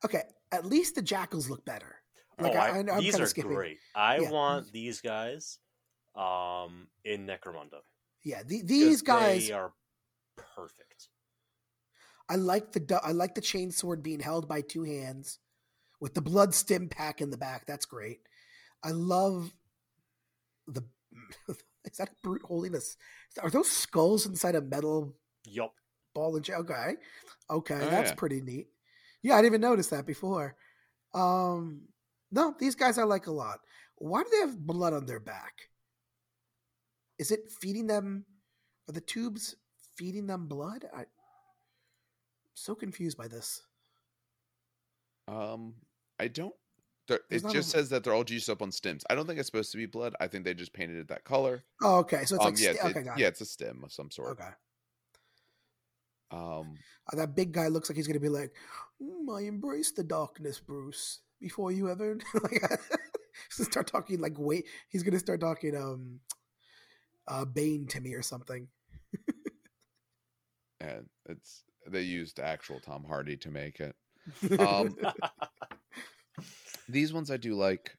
[0.04, 0.22] Okay.
[0.50, 1.96] At least the Jakhals look better.
[2.40, 3.54] Like oh, I, I, I, am these kind are of skipping.
[3.54, 3.78] great.
[3.94, 4.30] I Yeah.
[4.30, 5.58] want these guys
[6.16, 7.80] um in Necromunda.
[8.24, 9.46] Yeah, the, 'cause these guys.
[9.48, 9.72] they are
[10.36, 11.08] perfect.
[12.28, 15.38] I like the I like the chain sword being held by two hands,
[16.04, 17.64] with the blood stim pack in the back.
[17.64, 18.20] That's great.
[18.82, 19.54] I love
[20.68, 20.82] the.
[21.48, 22.98] Is that a brute holding us?
[23.42, 25.14] Are those skulls inside a metal
[25.46, 25.72] Yup.
[26.14, 26.56] ball and chain?
[26.56, 26.96] Okay,
[27.48, 28.14] okay, Oh, that's yeah.
[28.16, 28.66] pretty neat.
[29.22, 30.56] Yeah, I didn't even notice that before.
[31.14, 31.88] Um,
[32.30, 33.60] no, these guys I like a lot.
[33.96, 35.54] Why do they have blood on their back?
[37.18, 38.26] Is it feeding them?
[38.90, 39.56] Are the tubes
[39.96, 40.84] feeding them blood?
[40.94, 41.06] I, am
[42.52, 43.62] so confused by this.
[45.28, 45.76] Um
[46.18, 46.54] I don't
[47.08, 49.04] it just a- says that they're all juiced up on stems.
[49.10, 50.14] I don't think it's supposed to be blood.
[50.20, 51.64] I think they just painted it that color.
[51.82, 52.24] Oh, okay.
[52.24, 54.10] So it's um like yeah, sti- it- okay, got yeah, it's a stem of some
[54.10, 54.30] sort.
[54.40, 54.48] Okay.
[56.30, 56.74] Um
[57.12, 58.54] Uh, that big guy looks like he's gonna be like,
[59.02, 62.62] "Mm, "I embrace the darkness, Bruce." Before you ever like
[63.50, 66.20] start talking like wait, he's gonna start talking um,
[67.28, 68.68] uh, Bane to me or something.
[70.80, 73.94] and it's they used actual Tom Hardy to make it.
[74.58, 74.96] Um,
[76.88, 77.96] These ones I do like.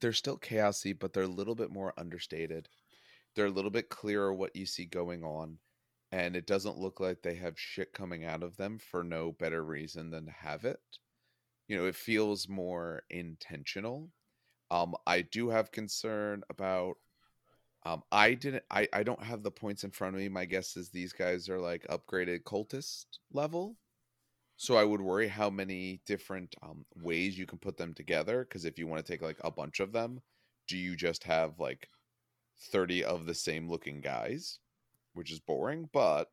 [0.00, 2.68] They're still chaosy, but they're a little bit more understated.
[3.34, 5.58] They're a little bit clearer what you see going on,
[6.12, 9.64] and it doesn't look like they have shit coming out of them for no better
[9.64, 10.80] reason than to have it.
[11.68, 14.10] You know, it feels more intentional.
[14.70, 16.96] Um, I do have concern about.
[17.84, 18.64] Um, I didn't.
[18.70, 20.28] I I don't have the points in front of me.
[20.28, 23.76] My guess is these guys are like upgraded cultist level.
[24.58, 28.44] So I would worry how many different um, ways you can put them together.
[28.44, 30.20] Because if you want to take like a bunch of them,
[30.66, 31.88] do you just have like
[32.72, 34.58] thirty of the same looking guys,
[35.14, 35.88] which is boring?
[35.92, 36.30] But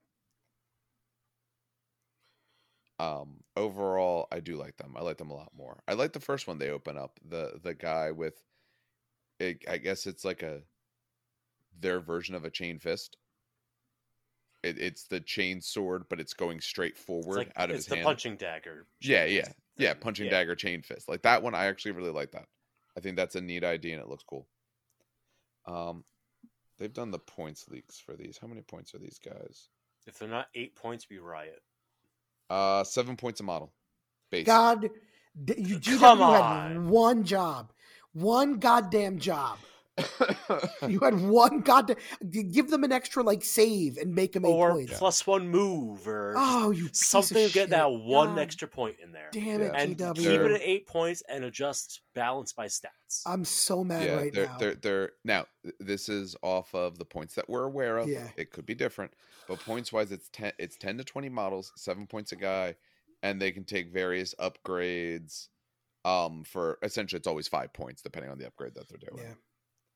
[2.99, 4.95] um, overall, I do like them.
[4.97, 5.81] I like them a lot more.
[5.87, 7.19] I like the first one they open up.
[7.27, 8.35] The the guy with,
[9.39, 10.61] it, I guess it's like a
[11.79, 13.17] their version of a chain fist.
[14.65, 17.89] It, it's the chain sword, but it's going straight forward like out of it's his
[17.89, 18.05] the hand.
[18.05, 18.87] punching dagger.
[19.01, 19.93] Yeah, yeah, fist yeah.
[19.93, 20.31] Punching Yeah.
[20.31, 21.07] dagger chain fist.
[21.07, 22.45] Like that one, I actually really like that.
[22.97, 24.47] I think that's a neat idea and it looks cool.
[25.65, 26.03] Um,
[26.77, 28.37] they've done the points leaks for these.
[28.41, 29.69] How many points are these guys?
[30.07, 31.61] If they're not eight points, we riot.
[32.49, 33.73] Uh, seven points a model.
[34.31, 34.45] Base.
[34.45, 36.41] God, you GW Come had
[36.77, 36.89] on.
[36.89, 37.71] one job,
[38.13, 39.57] one goddamn job.
[40.87, 41.97] You had one goddamn.
[42.29, 44.97] Give them an extra like save and make them eight Or points.
[44.97, 47.69] plus one move, or Oh, you piece of something to get shit.
[47.71, 49.29] that one God extra point in there.
[49.31, 50.15] Damn it, and GW.
[50.15, 53.21] keep it at eight points and adjust balance by stats.
[53.25, 54.57] I'm so mad yeah, right they're, now.
[54.57, 55.45] they're they're now
[55.79, 58.07] this is off of the points that we're aware of.
[58.09, 58.27] Yeah.
[58.37, 59.11] It could be different,
[59.47, 62.75] but points wise, it's ten it's ten to twenty models, seven points a guy,
[63.23, 65.47] and they can take various upgrades.
[66.03, 69.23] Um, for essentially, it's always five points depending on the upgrade that they're doing.
[69.25, 69.33] Yeah.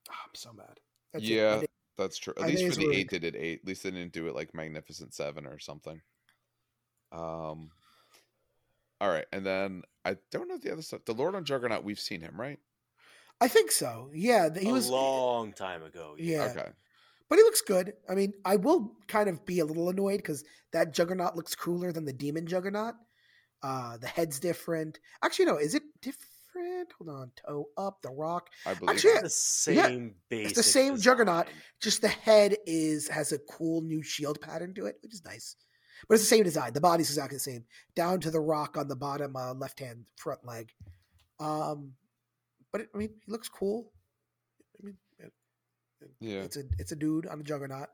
[0.10, 0.80] Oh, I'm so mad.
[1.14, 2.34] That's yeah, I did- that's true.
[2.38, 3.60] At think least for the eight, they did eight.
[3.62, 6.02] At least they didn't do it like Magnificent Seven or something.
[7.12, 7.72] Um.
[9.02, 11.06] All right, and then I don't know the other stuff.
[11.06, 12.60] The Lord on Juggernaut, we've seen him, right?
[13.42, 14.10] I think so.
[14.14, 16.16] Yeah, he a was long time ago.
[16.18, 16.50] Yeah.
[16.52, 16.70] Okay.
[17.30, 17.94] But he looks good.
[18.10, 20.44] I mean, I will kind of be a little annoyed because
[20.74, 22.96] that Juggernaut looks cooler than the Demon Juggernaut.
[23.62, 25.00] Uh, the head's different.
[25.24, 25.84] Actually, no, is it
[26.98, 28.50] Hold on, toe up, the rock.
[28.66, 28.90] I believe.
[28.96, 29.24] Actually, that.
[29.24, 31.48] the same yeah, the same Juggernaut.
[31.82, 35.56] Just the head is has a cool new shield pattern to it, which is nice.
[36.08, 36.74] But it's the same design.
[36.74, 40.06] The body's exactly the same, down to the rock on the bottom uh, left hand
[40.16, 40.72] front leg.
[41.40, 41.94] Um,
[42.72, 43.92] but it, I mean, he looks cool.
[44.82, 45.34] I mean, it-
[46.02, 46.42] it- Yeah.
[46.42, 47.90] it's a it's a dude on a Juggernaut.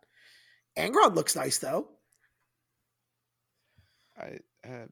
[0.78, 1.90] Angron looks nice though.
[4.18, 4.86] I uh,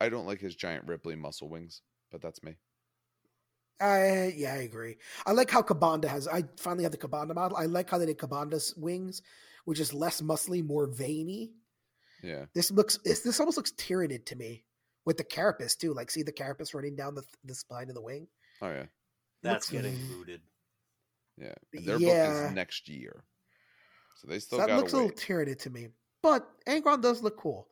[0.00, 2.56] I don't like his giant Ripley muscle wings, but that's me.
[3.84, 4.96] I yeah, I agree.
[5.26, 6.26] I like how Ka'bandha has.
[6.28, 7.56] I finally have the Ka'bandha model.
[7.56, 9.22] I like how they did Ka'bandha's wings,
[9.64, 11.52] which is less muscly, more veiny.
[12.22, 12.46] Yeah.
[12.54, 12.98] This looks.
[13.04, 14.64] It's, this almost looks Tyranid to me
[15.04, 15.92] with the carapace too.
[15.92, 18.26] Like, see the carapace running down the the spine of the wing.
[18.62, 18.86] Oh yeah.
[19.42, 20.40] That's Looks- getting booted.
[21.36, 21.54] Yeah.
[21.74, 23.24] And their book is next year,
[24.16, 25.88] so they So still that got looks to a little Tyranid to me,
[26.22, 27.68] but Angron does look cool.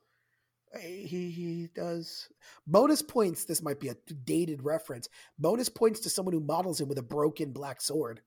[0.81, 2.29] He he does.
[2.67, 3.45] Bonus points.
[3.45, 5.09] This might be a dated reference.
[5.39, 8.23] Bonus points to someone who models him with a broken black sword.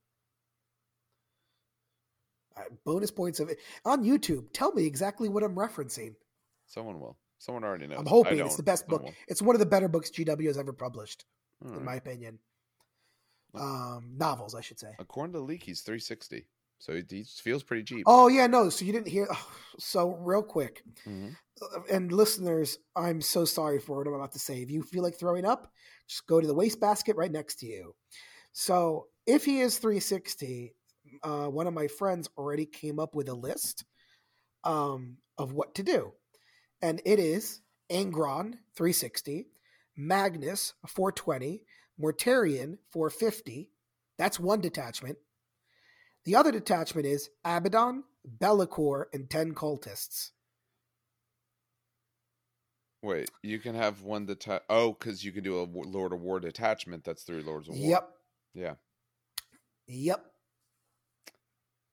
[2.56, 4.46] Uh, bonus points of it on YouTube.
[4.54, 6.16] Tell me exactly what I'm referencing.
[6.68, 7.18] Someone will.
[7.40, 8.00] Someone already knows.
[8.00, 9.02] I'm hoping it's the best book.
[9.02, 11.26] Someone It's one of the better books GW has ever published,
[11.62, 11.78] will.
[11.78, 12.40] in my opinion.
[13.54, 14.92] Um, novels, I should say.
[15.00, 16.48] According to Leak, he's 360,
[16.80, 18.04] so he, feels pretty cheap.
[18.06, 18.70] Oh yeah, no.
[18.70, 19.28] So you didn't hear.
[19.80, 21.36] so real quick, Mhm.
[21.62, 24.62] uh, and listeners, I'm so sorry for what I'm about to say.
[24.62, 25.72] If you feel like throwing up,
[26.08, 27.96] just go to the wastebasket right next to you.
[28.54, 30.74] So if he is 360,
[31.24, 33.86] uh, one of my friends already came up with a list
[34.64, 36.14] um, of what to do,
[36.82, 39.48] and it is Angron 360,
[39.98, 41.64] Magnus 420,
[42.00, 43.70] Mortarion 450.
[44.18, 45.18] That's one detachment.
[46.26, 48.04] The other detachment is Abaddon,
[48.40, 50.32] Be'lakor, and 10 cultists.
[53.04, 54.64] Wait, you can have one detach.
[54.68, 57.04] Oh, because you can do a Lord of War detachment.
[57.04, 57.90] That's through Lords of War.
[57.90, 58.10] Yep.
[58.56, 58.74] Yeah.
[59.88, 60.26] Yep.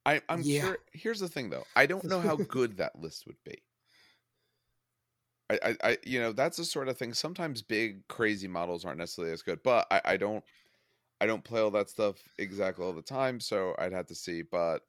[0.07, 0.63] I, I'm Yeah.
[0.63, 0.79] sure.
[0.93, 1.65] Here's the thing, though.
[1.77, 3.63] I don't know how good that list would be.
[5.51, 7.13] I, I, I, you know, that's the sort of thing.
[7.13, 10.43] Sometimes big, crazy models aren't necessarily as good, but I, I don't,
[11.23, 14.43] I don't play all that stuff exactly all the time, so I'd have to see.
[14.43, 14.81] But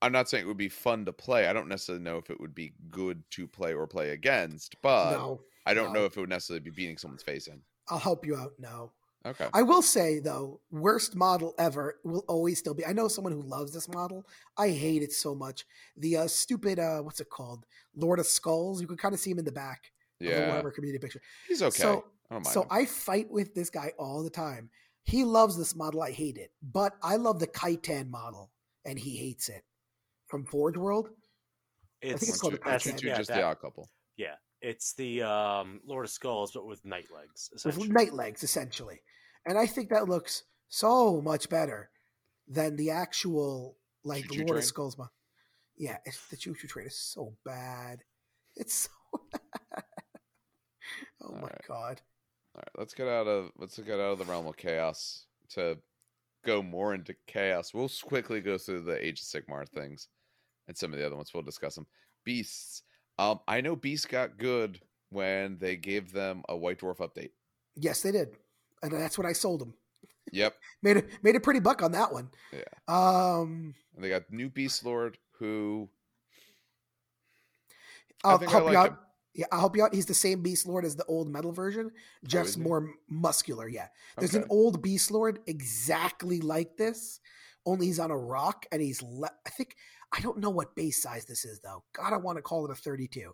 [0.00, 1.48] I'm not saying it would be fun to play.
[1.48, 5.12] I don't necessarily know if it would be good to play or play against, but
[5.12, 6.00] no, I don't no.
[6.00, 7.60] know if it would necessarily be beating someone's face in.
[7.90, 8.52] I'll help you out.
[8.58, 8.92] No.
[9.26, 9.46] Okay.
[9.52, 12.86] I will say though, worst model ever will always still be.
[12.86, 14.26] I know someone who loves this model.
[14.56, 15.66] I hate it so much.
[15.98, 17.66] The uh, stupid, uh, what's it called?
[17.94, 18.80] Lord of Skulls.
[18.80, 19.92] You can kind of see him in the back
[20.22, 21.20] of the Yeah, Warhammer community picture.
[21.46, 21.82] he's okay.
[21.82, 22.68] So, I so him.
[22.70, 24.70] I fight with this guy all the time.
[25.06, 26.02] He loves this model.
[26.02, 28.50] I hate it, but I love the Kytan model,
[28.84, 29.62] and he hates it
[30.26, 31.08] from Forge World.
[32.02, 32.98] It's, think it's called the you- Kytan.
[32.98, 33.88] two yeah, just that- the odd couple.
[34.16, 37.48] yeah, it's the um, Lord of Skulls, but with night legs.
[37.52, 37.88] with Essentially.
[37.88, 39.00] night legs essentially
[39.48, 41.88] and i think that looks so much better
[42.48, 44.58] than the actual like Choo-choo lord train?
[44.58, 45.08] of skulls mo-
[45.76, 48.00] yeah it's, the choo choo train is so bad
[48.56, 49.84] it's so bad.
[51.22, 51.60] oh my Alright.
[51.68, 52.00] god
[52.56, 55.76] All right, let's get out of let's get out of the realm of chaos to
[56.44, 57.74] go more into chaos.
[57.74, 60.08] We'll quickly go through the Age of Sigmar things
[60.66, 61.34] and some of the other ones.
[61.34, 61.86] We'll discuss them.
[62.24, 62.82] Beasts.
[63.18, 64.80] Um, I know Beasts got good
[65.10, 67.30] when they gave them a White Dwarf update.
[67.76, 68.30] yes they did
[68.82, 69.72] and that's when i sold them
[70.32, 72.62] Yep, made a made a pretty buck on that one Yeah.
[72.88, 75.88] um and they got new Beast Lord who
[78.24, 78.98] I i'll I help like you out him.
[79.36, 81.90] Yeah i'll help you out he's the same beast lord as the old metal version
[82.24, 82.62] Jeff's is he?
[82.62, 83.86] more muscular yeah
[84.18, 84.42] There's okay.
[84.42, 87.20] an old Beast Lord exactly like this,
[87.64, 89.76] only he's on a rock and he's le- I think
[90.12, 91.82] I don't know what base size this is though.
[91.92, 93.32] God, I want to call it a 32.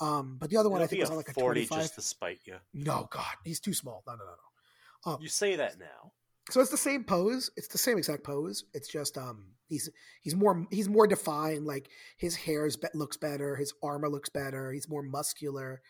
[0.00, 1.82] Um, but the other one It'll I think was on like a 40 25.
[1.82, 2.56] just to spite you.
[2.74, 4.02] No, God, he's too small.
[4.06, 5.18] No, no, no, no.
[5.20, 6.12] You say that now.
[6.50, 7.50] So it's the same pose.
[7.56, 8.64] It's the same exact pose.
[8.74, 9.88] It's just um he's
[10.22, 11.66] he's more he's more defined.
[11.66, 13.54] Like his hair be- looks better.
[13.56, 14.72] His armor looks better.
[14.72, 15.80] He's more muscular.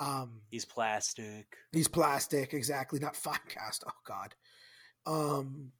[0.00, 1.46] Um, He's plastic.
[1.70, 3.84] He's plastic, exactly, not fine cast.
[3.86, 4.34] Oh God.
[5.06, 5.70] Um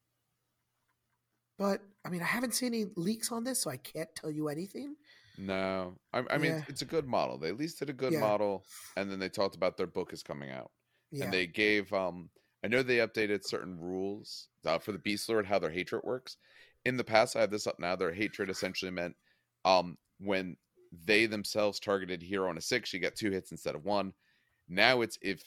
[1.58, 4.48] but I mean I haven't seen any leaks on this, so I can't tell you
[4.48, 4.94] anything.
[5.36, 6.62] No, I, I mean Yeah.
[6.68, 7.38] it's a good model.
[7.38, 8.20] They at least did a good Yeah.
[8.20, 8.64] model,
[8.96, 10.70] and then they talked about their book is coming out,
[11.10, 11.24] Yeah.
[11.24, 11.92] and they gave.
[11.92, 12.30] um
[12.64, 16.38] I know they updated certain rules uh, for the Beast Lord, how their hatred works.
[16.86, 17.94] In the past, I have this up now.
[17.94, 19.16] Their hatred essentially meant
[19.64, 20.56] um when
[21.04, 24.12] they themselves targeted hero on a six, you get two hits instead of one.
[24.68, 25.42] Now it's if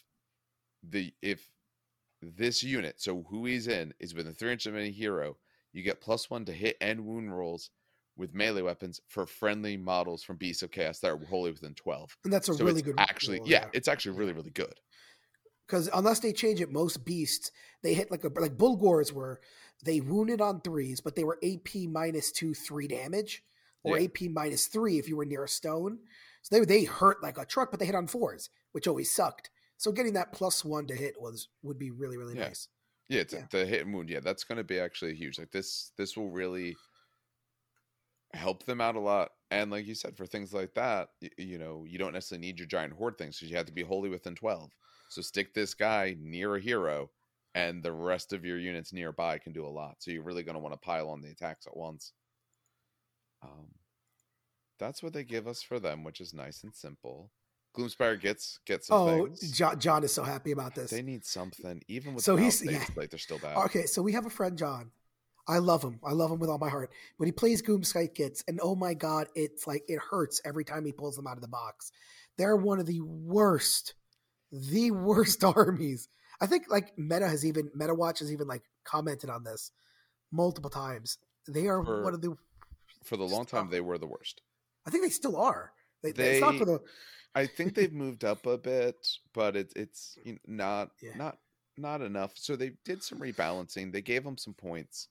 [0.87, 1.49] the if
[2.21, 5.37] this unit, so who he's in, is within three inches of any hero,
[5.73, 7.69] you get plus one to hit and wound rolls
[8.15, 12.15] with melee weapons for friendly models from Beasts of Chaos that are wholly within twelve.
[12.23, 12.95] and that's a so really good.
[12.97, 14.79] actually, rule, yeah, it's actually really really good.
[15.67, 17.51] Because unless they change it, most beasts
[17.83, 19.41] they hit like a like Bullgors were
[19.83, 23.43] they wounded on threes, but they were AP minus two three damage
[23.83, 24.05] or Yeah.
[24.05, 25.99] AP minus three if you were near a stone.
[26.41, 29.49] So they they hurt like a truck, but they hit on fours, which always sucked.
[29.75, 32.47] So getting that plus one to hit was would be really really Yeah.
[32.47, 32.69] nice.
[33.09, 33.47] Yeah, it's Yeah.
[33.51, 34.09] the hit and wound.
[34.09, 35.37] Yeah, that's going to be actually huge.
[35.39, 36.75] Like this, this will really
[38.33, 39.31] help them out a lot.
[39.51, 42.59] And like you said, for things like that, y- you know, you don't necessarily need
[42.59, 44.71] your giant horde things because you have to be wholly within twelve.
[45.09, 47.09] So stick this guy near a hero,
[47.55, 49.95] and the rest of your units nearby can do a lot.
[49.99, 52.13] So you're really going to want to pile on the attacks at once.
[53.41, 53.67] Um,
[54.79, 57.31] that's what they give us for them, which is nice and simple.
[57.75, 59.29] Gloomspite gets gets some Oh.
[59.53, 60.89] John, John is so happy about this.
[60.89, 62.83] They need something, even with So he's- yeah.
[62.95, 63.57] like they're still bad.
[63.65, 64.91] Okay, so we have a friend, John.
[65.47, 65.99] I love him.
[66.03, 66.91] I love him with all my heart.
[67.17, 70.83] When he plays Gloomspite Gitz, and oh my god, it's like it hurts every time
[70.85, 71.91] he pulls them out of the box.
[72.37, 73.93] They're one of the worst,
[74.51, 76.07] the worst armies.
[76.39, 79.71] I think like Meta has even Meta Watch has even like commented on this
[80.31, 81.17] multiple times.
[81.47, 82.35] They are For- one of the.
[83.03, 84.41] For the long time, they were the worst.
[84.85, 85.71] I think they still are.
[86.03, 86.79] They, it's not They- for the.
[87.35, 88.95] I think they've moved up a bit,
[89.33, 91.11] but it's it's you know, not Yeah.
[91.15, 91.37] not
[91.77, 92.31] not enough.
[92.35, 93.91] So they did some rebalancing.
[93.93, 95.07] They gave them some points.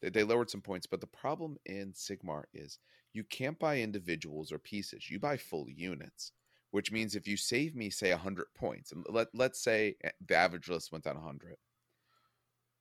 [0.00, 2.78] They, they lowered some points, but the problem in Sigmar is
[3.12, 5.10] you can't buy individuals or pieces.
[5.10, 6.32] You buy full units,
[6.70, 10.36] which means if you save me, say hundred points, and let let's say eh, the
[10.36, 11.56] average list went down hundred.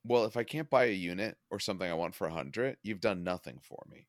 [0.04, 3.24] Well, if I can't buy a unit or something I want for hundred, you've done
[3.24, 4.08] nothing for me.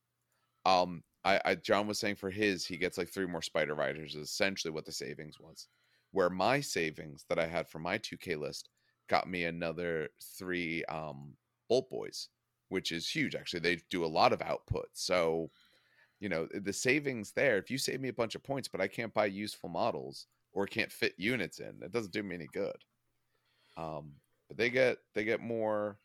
[0.64, 4.14] Um, I, I John was saying for his, he gets like three more Spider Riders.
[4.14, 5.68] Is essentially what the savings was.
[6.12, 8.70] Where my savings that I had for my 2K list
[9.08, 10.08] got me another
[10.38, 11.34] three um
[11.68, 12.28] Bolt Boys,
[12.68, 13.34] which is huge.
[13.34, 14.88] Actually, they do a lot of output.
[14.92, 15.50] So,
[16.20, 17.58] you know, the savings there.
[17.58, 20.66] If you save me a bunch of points, but I can't buy useful models or
[20.66, 22.76] can't fit units in, it doesn't do me any good.
[23.76, 24.12] Um,
[24.48, 25.98] but they get they get more.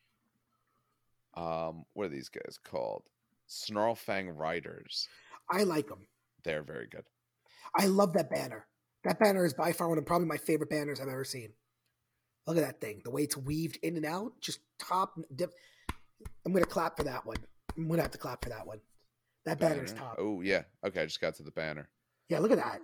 [1.34, 3.02] Um, what are these guys called?
[3.48, 5.08] Snarlfang Riders.
[5.50, 6.06] I like them.
[6.44, 7.04] They're very good.
[7.76, 8.66] I love that banner.
[9.02, 11.50] That banner is by far one of probably my favorite banners I've ever seen.
[12.46, 13.00] Look at that thing.
[13.04, 15.18] The way it's weaved in and out, just top.
[15.34, 15.52] Dip.
[16.46, 17.38] I'm gonna clap for that one.
[17.76, 18.80] I'm gonna have to clap for that one.
[19.44, 20.06] That banner is Banner.
[20.06, 20.16] top.
[20.18, 20.62] Oh yeah.
[20.84, 21.88] Okay, I just got to the banner.
[22.28, 22.80] Yeah, look at that.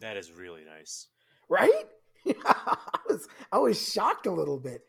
[0.00, 1.08] That is really nice.
[1.48, 1.84] Right?
[2.26, 4.82] I was I was shocked a little bit.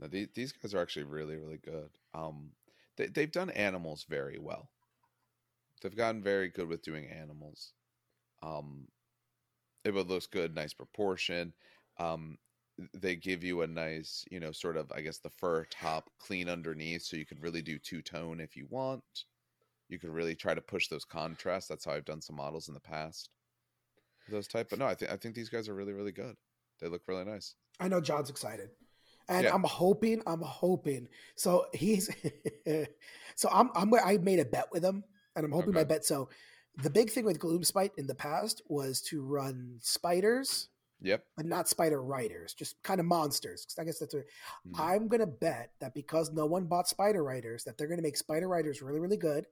[0.00, 1.90] Now, these these guys are actually really really good.
[2.14, 2.50] Um,
[2.96, 4.70] they they've done animals very well.
[5.82, 7.72] They've gotten very good with doing animals.
[8.42, 8.88] Um,
[9.84, 11.52] it looks good, nice proportion.
[11.98, 12.38] Um,
[12.94, 16.48] they give you a nice, you know, sort of I guess the fur top clean
[16.48, 19.02] underneath, so you could really do two tone if you want.
[19.88, 21.68] You could really try to push those contrasts.
[21.68, 23.30] That's how I've done some models in the past.
[24.28, 26.36] Those type, but no, I think I think these guys are really really good.
[26.80, 27.54] They look really nice.
[27.80, 28.70] I know John's excited.
[29.28, 29.54] And Yeah.
[29.54, 31.08] I'm hoping, I'm hoping.
[31.36, 32.10] So he's
[33.34, 35.04] so I'm I'm I made a bet with him
[35.36, 36.28] and I'm hoping my bet so
[36.76, 40.68] the big thing with Gloomspite in the past was to run spiders,
[41.02, 41.24] Yep.
[41.36, 43.66] but not spider riders, just kind of monsters.
[43.78, 44.24] I guess that's what
[44.66, 44.78] Mhm.
[44.78, 48.46] I'm gonna bet that because no one bought spider riders, that they're gonna make spider
[48.48, 49.46] riders really, really good,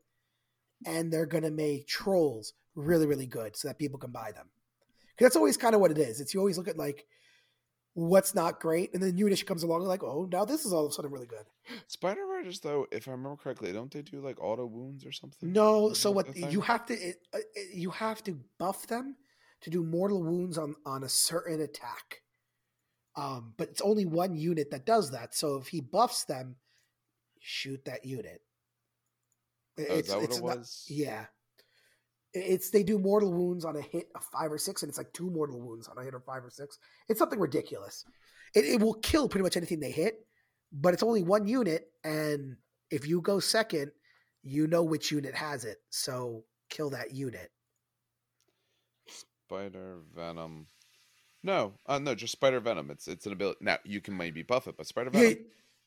[0.86, 4.48] and they're gonna make trolls really, really good, so that people can buy them.
[5.16, 6.20] 'Cause that's always kind of what it is.
[6.20, 7.06] It's you always look at like
[7.94, 10.86] what's not great, and then Unish comes along and like, oh, now this is all
[10.86, 11.44] of a sudden really good.
[11.88, 15.52] Spider riders, though, if I remember correctly, don't they do like auto wounds or something?
[15.52, 19.16] No, Isn't so what you have to it, uh, it- you have to buff them
[19.62, 22.22] to do mortal wounds on on a certain attack.
[23.16, 25.34] Um, but it's only one unit that does that.
[25.34, 26.56] So if he buffs them,
[27.40, 28.40] shoot that unit.
[29.78, 31.26] Oh, is that what it not- yeah.
[32.32, 35.12] It's they do mortal wounds on a hit of five or six, and it's like
[35.12, 36.78] two mortal wounds on a hit of five or six.
[37.08, 38.04] It's something ridiculous.
[38.54, 40.26] It, it will kill pretty much anything they hit,
[40.72, 42.56] but it's only one unit, and
[42.90, 43.90] if you go second,
[44.44, 45.78] you know which unit has it.
[45.90, 47.50] So kill that unit.
[49.50, 50.66] Spider Venom.
[51.42, 52.90] No, uh, no, just Spider Venom.
[52.90, 53.58] It's it's an ability.
[53.62, 55.38] Now you can maybe buff it, but Spider Venom,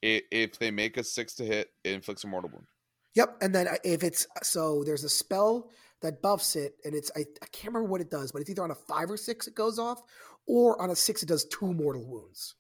[0.02, 2.68] if they make a six to hit, it inflicts a mortal wound.
[3.16, 5.70] Yep, and then uh, if it's so, there's a spell
[6.02, 8.64] that buffs it, and it's I, I can't remember what it does, but it's either
[8.64, 10.02] on a five or six it goes off,
[10.46, 12.56] or on a six it does two mortal wounds.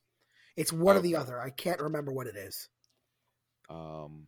[0.56, 1.41] It's one or the other.
[1.41, 2.70] I can't remember what it is.
[3.70, 4.28] Um,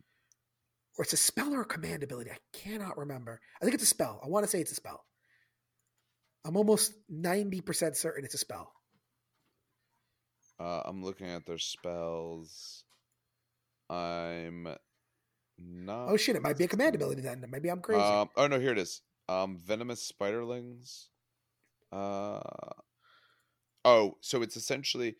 [0.98, 2.32] or it's a spell or a command ability.
[2.32, 3.40] I cannot remember.
[3.62, 4.20] I think it's a spell.
[4.22, 5.05] I want to say it's a spell.
[6.46, 8.72] I'm almost ninety percent certain it's a spell.
[10.60, 12.84] uh, I'm looking at their spells.
[13.90, 14.68] I'm
[15.58, 16.08] not.
[16.08, 16.36] Oh shit!
[16.36, 17.44] It might be a command ability then.
[17.50, 18.00] Maybe I'm crazy.
[18.00, 19.02] Um, oh no, here it is.
[19.28, 21.08] Um, venomous spiderlings.
[21.92, 22.40] Uh,
[23.84, 25.16] oh, so it's essentially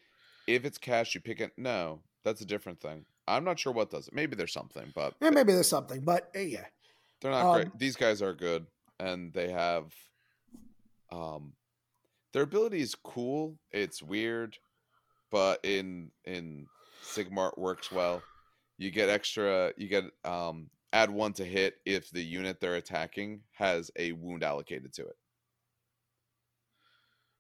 [0.46, 1.52] if it's cash, you pick it.
[1.56, 3.04] No, that's a different thing.
[3.28, 4.14] I'm not sure what does it.
[4.14, 6.64] Maybe there's something, but yeah, maybe there's something, but uh, yeah,
[7.20, 7.78] they're not Um, great.
[7.78, 8.66] These guys are good,
[9.00, 9.92] and they have,
[11.16, 11.52] um,
[12.32, 13.58] their ability is cool.
[13.72, 14.58] It's weird,
[15.30, 16.68] but in in
[17.02, 18.26] Sigmar works well.
[18.78, 19.72] You get extra.
[19.76, 24.44] You get um add one to hit if the unit they're attacking has a wound
[24.44, 25.16] allocated to it.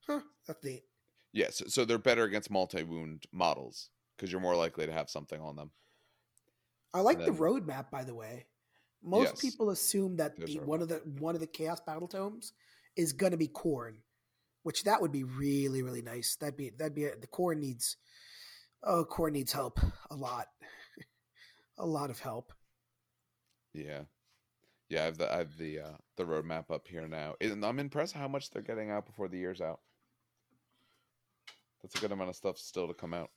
[0.06, 0.20] huh?
[0.46, 0.84] That's neat.
[1.32, 5.10] Yeah, so, so they're better against multi wound models because you're more likely to have
[5.10, 5.70] something on them.
[6.94, 8.46] I like And the roadmap, by the way.
[9.02, 9.40] Most Yes.
[9.40, 12.52] people assume that the one of the one of the chaos battle tomes
[12.96, 13.98] is going to be Khorne,
[14.62, 16.36] which that would be really really nice.
[16.36, 17.96] That'd be that'd be the Khorne needs.
[18.82, 19.80] Oh, Khorne needs help
[20.10, 20.46] a lot,
[21.78, 22.52] a lot of help.
[23.72, 24.02] Yeah,
[24.88, 25.02] yeah.
[25.02, 28.14] I have the I have the uh, the roadmap up here now, and I'm impressed
[28.14, 29.80] how much they're getting out before the year's out.
[31.82, 33.30] That's a good amount of stuff still to come out.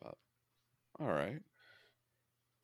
[0.00, 0.14] But
[1.00, 1.40] all right,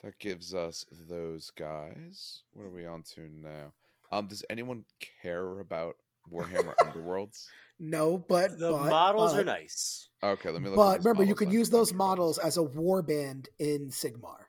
[0.02, 2.42] that gives us those guys.
[2.52, 3.72] What are we on to now?
[4.14, 4.84] Um, does anyone
[5.22, 5.96] care about
[6.32, 7.46] Warhammer Underworlds?
[7.80, 10.08] No, but The but, models but, are nice.
[10.22, 10.76] Okay, let me look.
[10.76, 14.44] But remember, you models can use those models as a warband in Sigmar.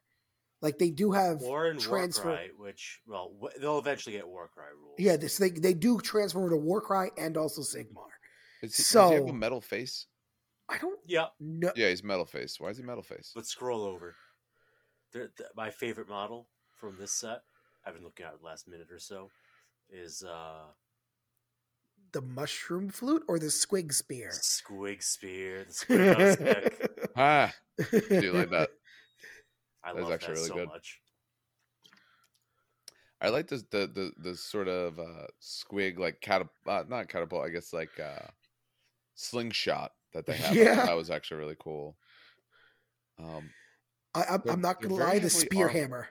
[0.61, 2.29] Like they do have War and transfer.
[2.29, 4.95] Warcry, which well, w- they'll eventually get Warcry rules.
[4.97, 8.07] Yeah, this they they do transfer to Warcry and also Sigmar.
[8.61, 10.07] Is he, does he have so- a metal face?
[10.67, 11.25] I don't yeah.
[11.39, 11.71] know.
[11.75, 12.59] Yeah, he's metal face.
[12.59, 13.33] Why is he metal face?
[13.35, 14.15] Let's scroll over.
[15.13, 17.41] There- th- my favorite model from this set,
[17.85, 19.29] I've been looking at it the last minute or so,
[19.89, 20.65] is uh
[22.11, 24.31] The mushroom flute or the squig spear.
[24.31, 27.09] Squig Spear, the Squig Gun Stick.
[27.15, 27.53] Ah,
[27.91, 28.69] do you like that?
[29.83, 30.67] I That's love actually that really so good.
[30.67, 31.01] much.
[33.21, 37.45] I like this the the the sort of uh squig like catapult, uh, not catapult
[37.45, 38.27] I guess like uh
[39.15, 40.55] slingshot that they have.
[40.55, 40.85] Yeah.
[40.85, 41.97] that was actually really cool.
[43.17, 43.49] Um,
[44.13, 45.19] I, I'm, I'm not gonna lie.
[45.19, 45.81] The spear armored.
[45.81, 46.07] hammer,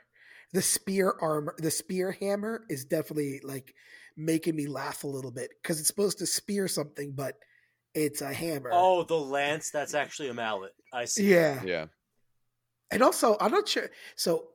[0.54, 3.74] the spear armor, the spear hammer is definitely like
[4.16, 7.34] making me laugh a little bit because it's supposed to spear something, but
[7.92, 8.70] it's a hammer.
[8.72, 10.70] Oh, the lance, that's actually a mallet.
[10.92, 11.28] I see.
[11.32, 11.60] yeah.
[11.64, 11.86] yeah,
[12.92, 13.90] And also, I'm not sure.
[14.14, 14.46] So,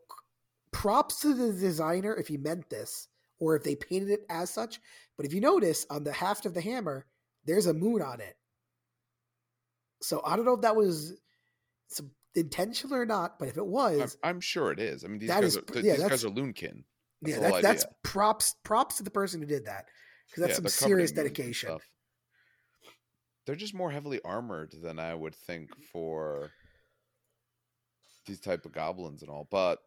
[0.72, 4.80] props to the designer if he meant this or if they painted it as such.
[5.18, 7.08] But if you notice on the haft of the hammer,
[7.46, 8.38] there's a moon on it.
[10.02, 11.20] So I don't know if that was
[11.90, 15.04] some intentional or not, but if it I'm, was, I'm sure it is.
[15.04, 16.84] I mean, these That guys is are yeah, these guys are loonkin.
[17.22, 19.86] That's yeah, that's, that's props props to the person who did that
[20.28, 21.78] because that's Yeah, some serious dedication.
[23.46, 26.52] They're just more heavily armored than I would think for
[28.26, 29.80] these type of goblins and all, but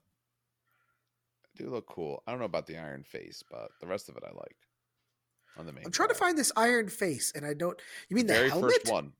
[1.57, 2.23] they do look cool.
[2.27, 4.57] I don't know about the iron face, but the rest of it I like.
[5.59, 7.79] On the main, I'm trying to find this iron face, and I don't.
[8.09, 8.73] You mean the very helmet?
[8.73, 9.13] first one.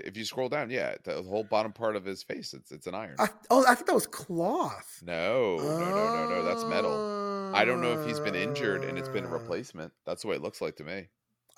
[0.00, 2.94] If you scroll down, yeah, the whole bottom part of his face, it's it's an
[2.94, 3.16] iron.
[3.18, 5.00] I, oh, I think that was cloth.
[5.04, 7.52] no, no, no, no, no, that's metal.
[7.54, 9.92] I don't know if he's been injured and it's been a replacement.
[10.04, 11.08] That's the way it looks like to me.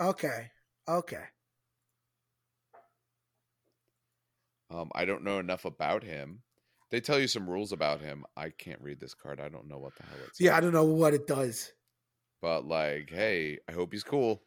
[0.00, 0.50] Okay,
[0.88, 1.24] okay.
[4.70, 6.42] Um, I don't know enough about him.
[6.90, 8.24] They tell you some rules about him.
[8.36, 9.40] I can't read this card.
[9.40, 10.40] I don't know what the hell it's.
[10.40, 11.72] Yeah, I don't know what it does.
[12.42, 14.42] But like, hey, I hope he's cool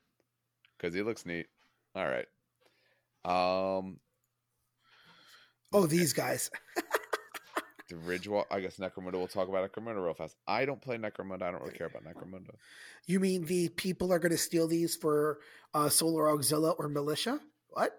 [0.78, 1.48] because he looks neat.
[1.96, 2.28] All right.
[3.26, 4.00] Um,
[5.72, 6.50] Oh, these guys.
[7.90, 8.46] the Ridgewalk.
[8.50, 9.14] I guess Necromunda.
[9.14, 10.36] We'll talk about Necromunda real fast.
[10.48, 11.44] I don't play Necromunda.
[11.44, 12.52] I don't really care about Necromunda.
[13.06, 15.40] You mean the people are going to steal these for
[15.74, 17.40] uh, Solar Auxilia or Militia?
[17.68, 17.94] What?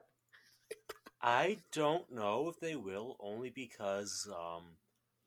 [1.22, 4.64] I don't know if they will, only because um,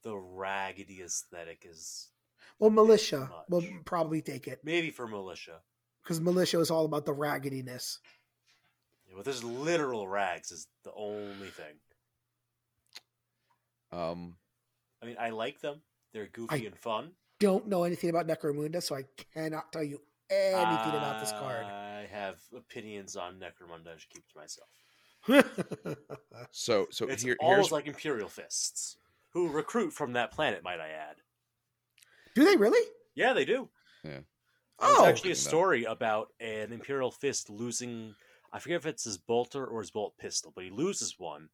[0.03, 2.09] the raggedy aesthetic is
[2.59, 5.61] Well, Militia will probably take it maybe for militia.
[6.03, 7.99] because Militia is all about the raggediness.
[9.13, 11.75] Yeah, but there's literal rags is the only thing.
[13.91, 14.37] Um,
[15.01, 15.81] I mean, I like them.
[16.13, 17.11] They're goofy I- and fun.
[17.39, 19.03] Don't know anything about Necromunda, so I
[19.33, 19.99] cannot tell you
[20.31, 21.65] anything about this card.
[21.65, 23.93] I have opinions on Necromunda.
[23.93, 24.69] I should keep to myself.
[26.51, 28.97] so so It's here, almost here's like Imperial Fists.
[29.33, 31.17] who recruit from that planet, might I add.
[32.33, 32.87] Do they really?
[33.15, 33.67] Yeah, they do.
[34.03, 34.11] Yeah.
[34.11, 34.23] There's
[34.97, 38.15] Oh, actually a story about an Imperial Fist losing.
[38.53, 41.49] I forget if it's his bolter or his bolt pistol, but he loses one.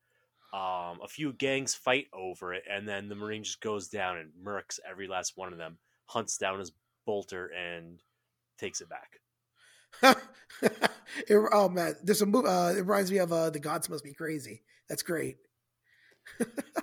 [0.53, 4.31] Um, a few gangs fight over it, and then the Marine just goes down and
[4.43, 5.77] murks every last one of them,
[6.07, 6.71] hunts down his
[7.05, 8.01] bolter, and
[8.59, 9.19] takes it back.
[11.27, 12.47] It- oh man, there's a movie.
[12.47, 15.37] Uh, it reminds me of uh, "The Gods Must Be Crazy." That's great.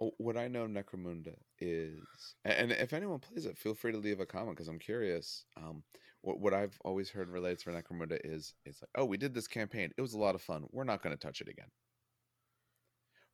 [0.00, 4.20] Oh, What I know Necromunda is, and if anyone plays it, feel free to leave
[4.20, 5.44] a comment because I'm curious.
[5.56, 5.82] Um,
[6.22, 9.48] what what I've always heard related to Necromunda is, it's like, oh, we did this
[9.48, 10.64] campaign, it was a lot of fun.
[10.70, 11.70] We're not going to touch it again.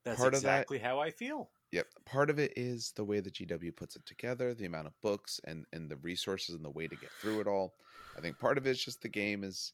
[0.04, 1.50] That's Part of that- exactly how I feel.
[1.72, 1.86] Yep.
[2.04, 5.40] Part of it is the way the GW puts it together, the amount of books
[5.44, 7.74] and and the resources and the way to get through it all.
[8.16, 9.72] I think part of it is just the game is,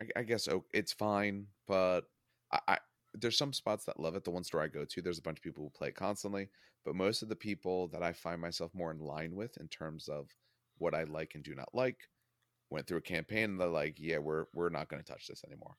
[0.00, 2.02] I, I guess, oh, it's fine, but
[2.52, 2.78] I, I
[3.12, 4.22] there's some spots that love it.
[4.24, 6.48] The one store I go to, there's a bunch of people who play it constantly,
[6.84, 10.06] but most of the people that I find myself more in line with in terms
[10.08, 10.28] of
[10.78, 11.96] what I like and do not like
[12.70, 15.44] went through a campaign and they're like, yeah, we're we're not going to touch this
[15.44, 15.76] anymore.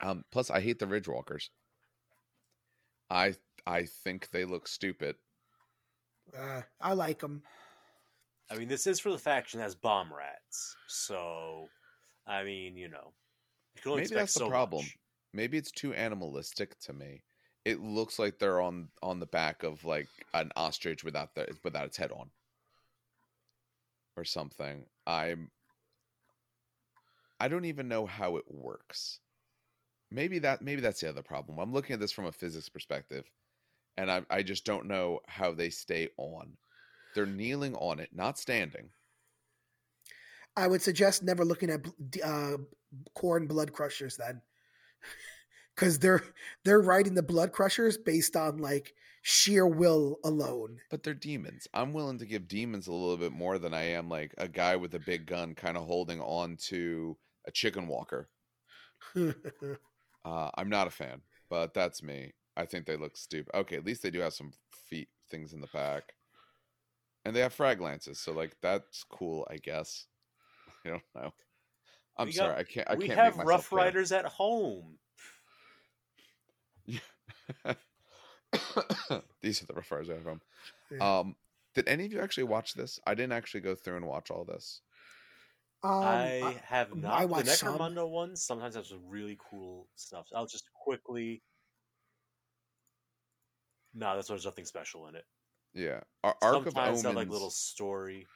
[0.00, 1.50] Um, plus, I hate the Ridge Walkers.
[3.10, 3.34] I
[3.66, 5.16] I think they look stupid.
[6.36, 7.42] Uh, I like them.
[8.50, 11.70] I mean, this is for the faction that has bomb rats, so
[12.26, 13.14] I mean, you know,
[13.74, 14.84] you can only Maybe expect that's the so problem.
[14.84, 14.98] much.
[15.32, 17.24] Maybe it's too animalistic to me.
[17.64, 21.86] It looks like they're on on the back of like an ostrich without the without
[21.86, 22.30] its head on,
[24.16, 24.86] or something.
[25.06, 25.50] I'm.
[27.38, 29.20] I don't even know how it works.
[30.10, 31.58] Maybe that maybe that's the other problem.
[31.58, 33.24] I'm looking at this from a physics perspective,
[33.96, 36.56] and I I just don't know how they stay on.
[37.14, 38.90] They're kneeling on it, not standing.
[40.56, 41.86] I would suggest never looking at
[42.24, 42.56] uh,
[43.16, 44.40] Khorne blood crushers then,
[45.74, 46.22] because they're
[46.64, 48.94] they're writing the blood crushers based on like
[49.28, 50.78] sheer will alone.
[50.88, 51.66] But they're demons.
[51.74, 54.76] I'm willing to give demons a little bit more than I am like a guy
[54.76, 57.16] with a big gun kind of holding on to
[57.46, 58.28] a chicken walker.
[60.24, 62.34] Uh, I'm not a fan, but that's me.
[62.56, 63.54] I think they look stupid.
[63.54, 64.50] Okay, at least they do have some
[64.90, 66.14] feet things in the back.
[67.24, 70.06] And they have frag lances, so like that's cool, I guess.
[70.84, 71.32] I don't know.
[72.18, 73.84] I'm We sorry, got- I can't I we can't have make Rough myself clear.
[73.84, 74.98] Riders at home.
[79.42, 80.40] These are the Rough Riders I have home.
[80.90, 81.18] Yeah.
[81.18, 81.36] Um
[81.74, 82.98] did any of you actually watch this?
[83.06, 84.80] I didn't actually go through and watch all this.
[85.82, 87.20] Um, I I- have I not.
[87.20, 87.78] The watched some.
[87.78, 90.26] Necromunda ones sometimes have some really cool stuff.
[90.34, 91.42] I'll just quickly.
[93.94, 95.24] No, that's why there's nothing special in it.
[95.74, 96.00] Yeah.
[96.24, 97.02] Ar- Ark of Omens.
[97.02, 98.26] they like little story.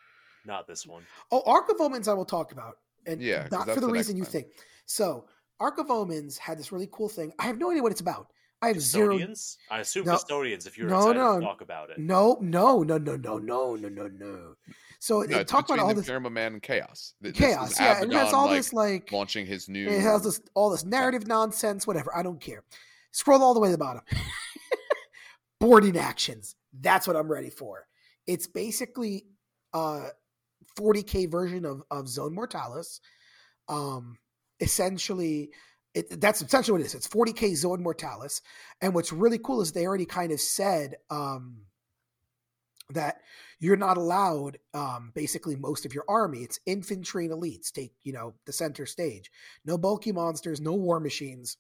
[0.47, 1.03] Not this one.
[1.31, 4.17] Oh, Ark of Omens, I will talk about, and yeah, not for the the reason
[4.17, 4.47] you next think.
[4.87, 5.27] So,
[5.59, 7.33] Ark of Omens had this really cool thing.
[7.39, 8.33] I have no idea what it's about.
[8.63, 9.19] I have zero.
[9.71, 10.13] I assume No.
[10.13, 10.67] custodians.
[10.67, 11.41] If you're No, excited no.
[11.41, 14.55] to talk about it, No, no, no, no, no, no, no, no, no.
[14.99, 17.15] So No, it talk about all the this Pyramid Man and Chaos.
[17.23, 17.73] This chaos.
[17.73, 19.89] is Yeah, and it has all like, this like launching his new.
[19.89, 21.87] it has this all this narrative nonsense.
[21.87, 22.15] Whatever.
[22.15, 22.65] I don't care.
[23.13, 24.03] Scroll all the way to the bottom.
[25.59, 26.55] Boarding actions.
[26.81, 27.87] That's what I'm ready for.
[28.27, 29.25] It's basically
[29.73, 30.09] a
[30.79, 33.01] 40k version of of Zone Mortalis.
[33.69, 34.19] Um,
[34.61, 35.51] essentially,
[35.95, 36.95] it, that's essentially what it is.
[36.95, 38.43] It's 40k Zone Mortalis,
[38.81, 41.63] and what's really cool is they already kind of said um,
[42.91, 43.21] that
[43.59, 46.41] you're not allowed um, basically most of your army.
[46.41, 49.31] It's infantry and elites take you know the center stage.
[49.65, 51.57] No bulky monsters, no war machines.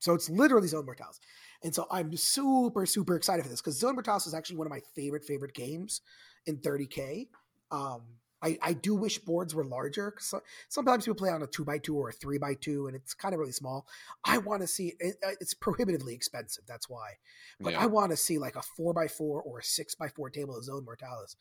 [0.00, 1.20] So it's literally Zone Mortalis.
[1.62, 4.70] And so I'm super, super excited for this because Zone Mortalis is actually one of
[4.70, 6.02] my favorite, favorite games
[6.46, 7.26] in 30K.
[7.70, 8.02] Um,
[8.40, 10.14] I, I do wish boards were larger.
[10.20, 12.94] so- sometimes people play on a two by two or a three by two, and
[12.94, 13.86] it's kind of really small.
[14.24, 16.64] I want to see it, uh, it's prohibitively expensive.
[16.66, 17.14] That's why.
[17.60, 17.80] But Yeah.
[17.80, 20.56] I want to see like a four by four or a six by four table
[20.56, 21.34] of Zone Mortalis.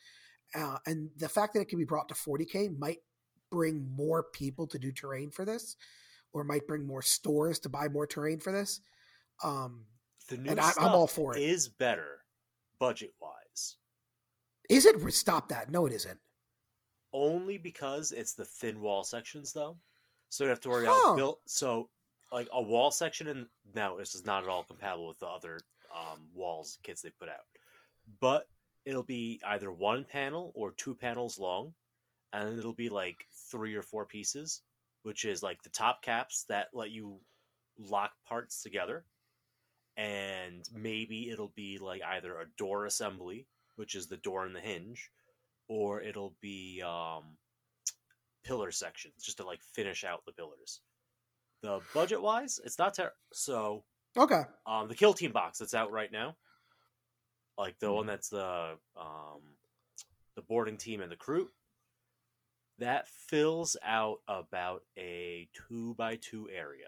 [0.56, 3.00] Uh, and the fact that it can be brought to 40K might
[3.52, 5.76] bring more people to do terrain for this,
[6.34, 8.82] or might bring more stores to buy more terrain for this.
[9.44, 9.86] Um,
[10.30, 11.44] the new and I- I'm all for it.
[11.44, 12.24] is better,
[12.80, 13.78] budget wise.
[14.70, 15.14] is it?
[15.14, 15.70] Stop that.
[15.72, 16.20] No, it isn't.
[17.14, 19.78] Only because it's the thin wall sections, though.
[20.30, 21.02] So you have to worry Huh.
[21.06, 21.42] about built.
[21.46, 21.90] So
[22.32, 25.60] like a wall section, and now this is not at all compatible with the other
[25.96, 27.46] um, walls kits they put out.
[28.20, 28.48] But
[28.86, 31.74] it'll be either one panel or two panels long,
[32.34, 34.62] and it'll be like three or four pieces,
[35.04, 37.20] which is like the top caps that let you
[37.80, 39.06] lock parts together,
[39.96, 43.46] and maybe it'll be like either a door assembly,
[43.76, 45.10] which is the door and the hinge,
[45.68, 47.24] or it'll be um,
[48.44, 50.82] pillar sections just to like finish out the pillars.
[51.64, 53.84] The budget wise, it's not ter- so
[54.18, 54.42] Okay.
[54.66, 56.36] Um, the Kill Team box that's out right now,
[57.58, 59.42] like the one that's the um,
[60.36, 61.50] the boarding team and the crew,
[62.80, 66.88] that fills out about a two by two area.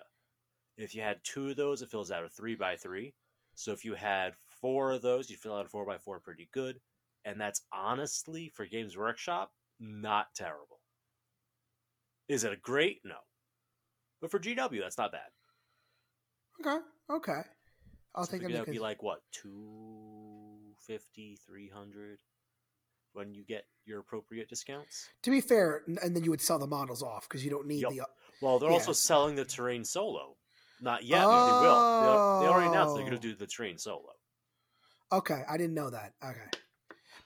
[0.77, 3.13] If you had two of those, it fills out a three by three.
[3.53, 6.49] So if you had four of those, you fill out a four by four pretty
[6.51, 6.79] good.
[7.25, 10.79] And that's honestly for Games Workshop not terrible.
[12.27, 12.99] Is it a great?
[13.03, 13.15] No.
[14.21, 15.29] But for GW, that's not bad.
[16.59, 16.77] Okay.
[17.09, 17.41] Okay.
[18.15, 22.19] I'll so take that would be like what 250 300
[23.13, 26.67] when you get your appropriate discounts To be fair, and then you would sell the
[26.67, 27.91] models off because you don't need Yep.
[27.91, 28.01] the.
[28.01, 28.05] Uh,
[28.41, 30.35] well they're also selling the terrain solo
[30.81, 33.17] not yet but they will they, they already announced they're going Oh.
[33.17, 34.13] to do the terrain solo
[35.11, 36.13] Okay, I didn't know that.
[36.23, 36.39] Okay,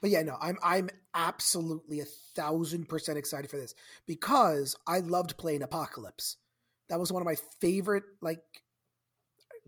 [0.00, 3.74] but yeah, no, I'm I'm absolutely a thousand percent excited for this
[4.06, 6.36] because I loved playing Apocalypse.
[6.88, 8.04] That was one of my favorite.
[8.20, 8.42] Like,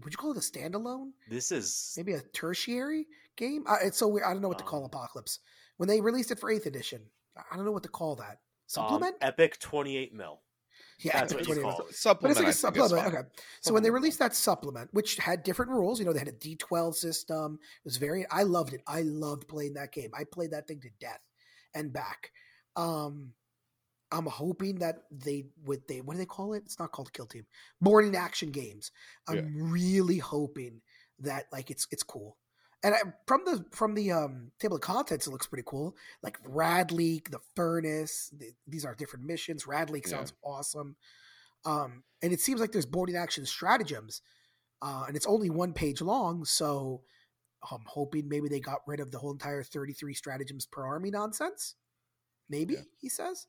[0.05, 1.11] would you call it a standalone?
[1.31, 3.07] this is Maybe a tertiary
[3.37, 3.64] game.
[3.66, 4.27] Uh, it's so weird.
[4.27, 5.39] I don't know what to call Um, Apocalypse
[5.79, 7.03] when they released it for Eighth Edition.
[7.37, 8.33] I- I don't know what to call that.
[8.33, 9.16] um, Supplement?
[9.20, 10.43] epic 28 mil
[11.01, 11.84] yeah, that's what you call it.
[11.86, 12.36] But Supplement.
[12.36, 13.14] it's like a supplement.
[13.14, 13.28] Okay.
[13.61, 16.32] So when they released that supplement, which had different rules, you know, they had a
[16.32, 17.59] D12 system.
[17.62, 18.82] It was very I loved it.
[18.86, 20.11] I loved playing that game.
[20.14, 21.20] I played that thing to death
[21.74, 22.30] and back.
[22.76, 23.32] Um
[24.12, 26.62] I'm hoping that they would they what do they call it?
[26.64, 27.47] It's not called Kill Team.
[27.80, 28.92] Boarding action games.
[29.28, 30.80] I'm really hoping
[31.20, 32.36] that like it's it's cool.
[32.83, 35.97] And I, from the from the um, table of contents, it looks pretty cool.
[36.22, 38.31] Like Rad League, the Furnace.
[38.39, 39.66] th- these are different missions.
[39.66, 40.18] Rad League Yeah.
[40.18, 40.97] sounds awesome.
[41.64, 44.20] Um, and it seems like there's boarding action stratagems,
[44.83, 46.45] uh, and it's only one page long.
[46.45, 47.03] So
[47.70, 51.74] I'm hoping maybe they got rid of the whole entire 33 stratagems per army nonsense.
[52.49, 52.83] Maybe Yeah.
[52.99, 53.49] he says.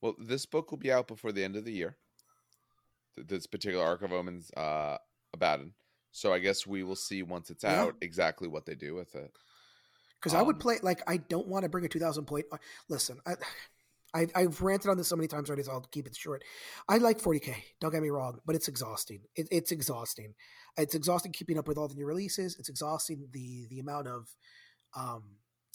[0.00, 1.98] Well, this book will be out before the end of the year.
[3.16, 4.96] This particular Ark of Omens, uh,
[5.34, 5.74] Abaddon.
[6.12, 7.88] So I guess we will see once it's Yeah.
[7.88, 9.32] out exactly what they do with it.
[10.20, 12.46] because I would Um, play like I don't want to bring a two thousand point.
[12.52, 12.58] uh,
[12.88, 13.34] Listen, I,
[14.14, 16.42] I I've ranted on this so many times already, so I'll keep it short.
[16.88, 17.64] I like forty k.
[17.80, 19.20] Don't get me wrong, but it's exhausting.
[19.36, 20.34] It, it's exhausting.
[20.76, 22.58] It's exhausting keeping up with all the new releases.
[22.58, 24.28] It's exhausting the the amount of
[24.96, 25.22] um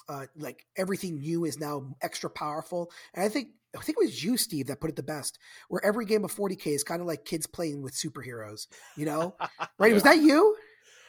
[0.09, 2.91] uh like everything new is now extra powerful.
[3.13, 5.39] And I think I think it was you, Steve, that put it the best.
[5.69, 8.67] Where every game of forty k is kind of like kids playing with superheroes.
[8.95, 9.35] You know,
[9.79, 9.93] right?
[9.93, 10.55] Was that you?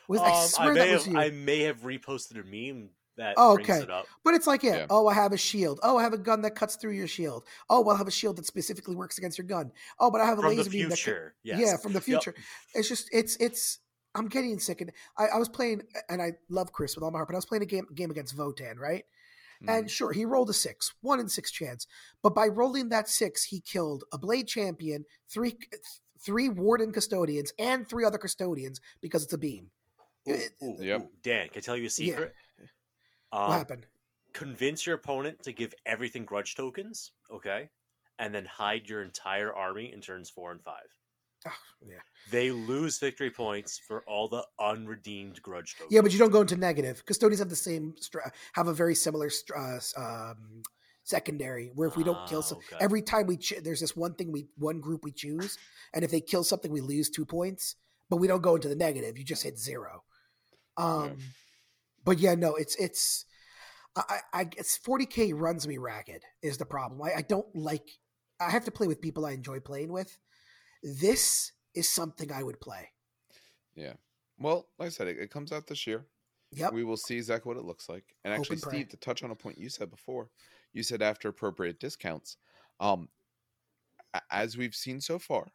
[0.08, 1.18] Was I Um, swear I, may that was have, you?
[1.18, 3.80] I may have reposted a meme that Oh, brings okay.
[3.80, 4.06] it up.
[4.24, 4.86] But it's like, yeah, Yeah.
[4.90, 5.80] oh, I have a shield.
[5.82, 7.44] Oh, I have a gun that cuts through your shield.
[7.70, 9.72] Oh, well, I have a shield that specifically works against your gun.
[9.98, 10.96] Oh, but I have a From the laser beam that.
[10.98, 11.34] future.
[11.42, 11.58] Yes.
[11.58, 12.04] Yeah, from the Yep.
[12.04, 12.34] future.
[12.74, 13.78] It's just, it's, it's.
[14.14, 14.80] I'm getting sick.
[14.80, 17.38] And I, I was playing, and I love Chris with all my heart, but I
[17.38, 19.04] was playing a game game against Votann, right?
[19.62, 19.68] Mm-hmm.
[19.70, 21.86] And sure, he rolled a six, one in six chance.
[22.22, 25.56] But by rolling that six, he killed a blade champion, three
[26.24, 29.70] three warden custodians, and three other custodians because it's a beam.
[30.28, 31.00] Ooh, ooh, Yep.
[31.00, 31.10] ooh.
[31.22, 32.20] Dan, can I tell you a Yeah.
[32.20, 32.34] secret?
[33.30, 33.86] what Um, happened?
[34.32, 37.68] convince your opponent to give everything grudge tokens, okay?
[38.18, 40.88] And then hide your entire army in turns four and five.
[41.46, 41.94] Ah, yeah.
[42.30, 45.92] They lose victory points for all the unredeemed grudge tokens.
[45.92, 47.04] Yeah, but you don't go into negative.
[47.06, 47.94] Custodians have the same,
[48.54, 50.62] have a very similar uh, um,
[51.04, 51.70] secondary.
[51.74, 52.76] Where if we don't kill, Ah, some, okay.
[52.80, 55.56] every time we ch- there's this one thing we one group we choose,
[55.94, 57.76] and if they kill something, we lose two points.
[58.10, 59.16] But we don't go into the negative.
[59.18, 60.02] You just hit zero.
[60.76, 61.18] Um,
[62.04, 63.24] but yeah, no, it's it's.
[63.94, 67.00] I, I I- it's 40k runs me ragged is the problem.
[67.02, 67.88] I, I don't like.
[68.40, 70.18] I have to play with people I enjoy playing with.
[70.82, 72.90] This is something I would play.
[73.74, 73.94] Yeah.
[74.38, 76.06] Well, like I said, it, it comes out this year.
[76.52, 76.72] Yep.
[76.72, 78.04] We will see exactly what it looks like.
[78.24, 78.62] And Hope actually, and.
[78.62, 80.30] Steve, to touch on a point you said before,
[80.72, 82.36] you said after appropriate discounts.
[82.80, 83.08] Um,
[84.30, 85.48] as we've seen so far,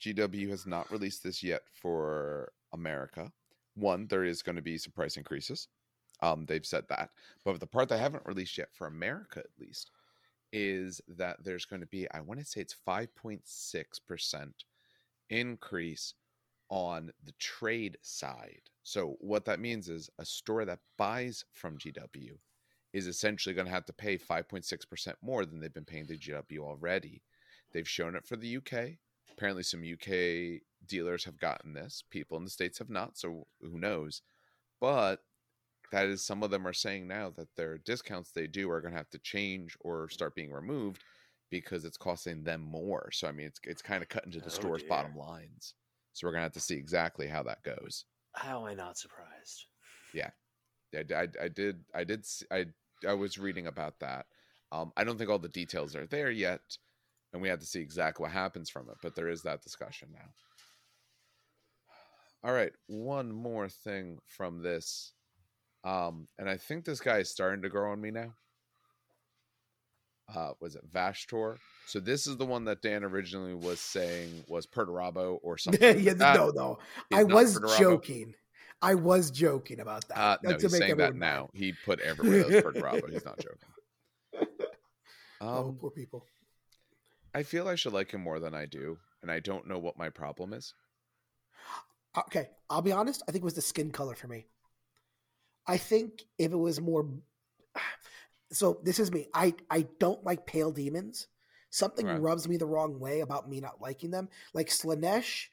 [0.00, 3.32] GW has not released this yet for America.
[3.74, 5.68] One, there is going to be some price increases.
[6.20, 7.10] Um, they've said that,
[7.44, 9.90] but the part they haven't released yet for America, at least,
[10.56, 14.64] is that there's going to be I want to say it's five point six percent
[15.28, 16.14] increase
[16.68, 18.62] on the trade side.
[18.84, 22.38] So what that means is a store that buys from GW
[22.92, 26.58] is essentially going to have to pay 5.6% more than they've been paying to GW
[26.60, 27.22] already.
[27.72, 28.92] They've shown it for the UK.
[29.32, 32.04] Apparently some UK dealers have gotten this.
[32.10, 34.22] People in the states have not, so who knows.
[34.80, 35.20] But
[35.90, 38.92] that is some of them are saying now that their discounts they do are going
[38.92, 41.04] to have to change or start being removed
[41.50, 43.10] because it's costing them more.
[43.12, 44.88] So I mean it's it's kind of cut into the Oh, store's dear.
[44.88, 45.74] bottom lines.
[46.12, 48.06] So we're going to have to see exactly how that goes.
[48.34, 49.66] How am I not surprised?
[50.12, 50.30] Yeah,
[50.94, 52.66] I, I, I did I did I
[53.06, 54.26] I was reading about that.
[54.72, 56.62] Um, I don't think all the details are there yet,
[57.32, 58.96] and we have to see exactly what happens from it.
[59.02, 60.34] But there is that discussion now.
[62.42, 65.12] all right, one more thing from this.
[65.84, 68.34] Um, and I think this guy is starting to grow on me now.
[70.34, 71.58] Uh, was it Vashtor?
[71.86, 76.00] So this is the one that Dan originally was saying was Perturabo or something.
[76.00, 76.78] yeah, like no, no.
[77.12, 78.34] I was joking.
[78.80, 80.18] I was joking about that.
[80.18, 81.50] Uh, no, he's saying that now.
[81.52, 83.10] He put everywhere as Perturabo.
[83.10, 84.48] he's not joking.
[85.40, 86.24] Oh, um, oh, poor people.
[87.34, 89.98] I feel I should like him more than I do, and I don't know what
[89.98, 90.72] my problem is.
[92.16, 93.24] Okay, I'll be honest.
[93.28, 94.46] I think it was the skin color for me.
[95.66, 97.08] I think if it was more,
[98.52, 99.28] so this is me.
[99.34, 101.28] I I don't like pale demons.
[101.70, 102.20] Something right.
[102.20, 104.28] rubs me the wrong way about me not liking them.
[104.52, 105.46] Like Slaanesh,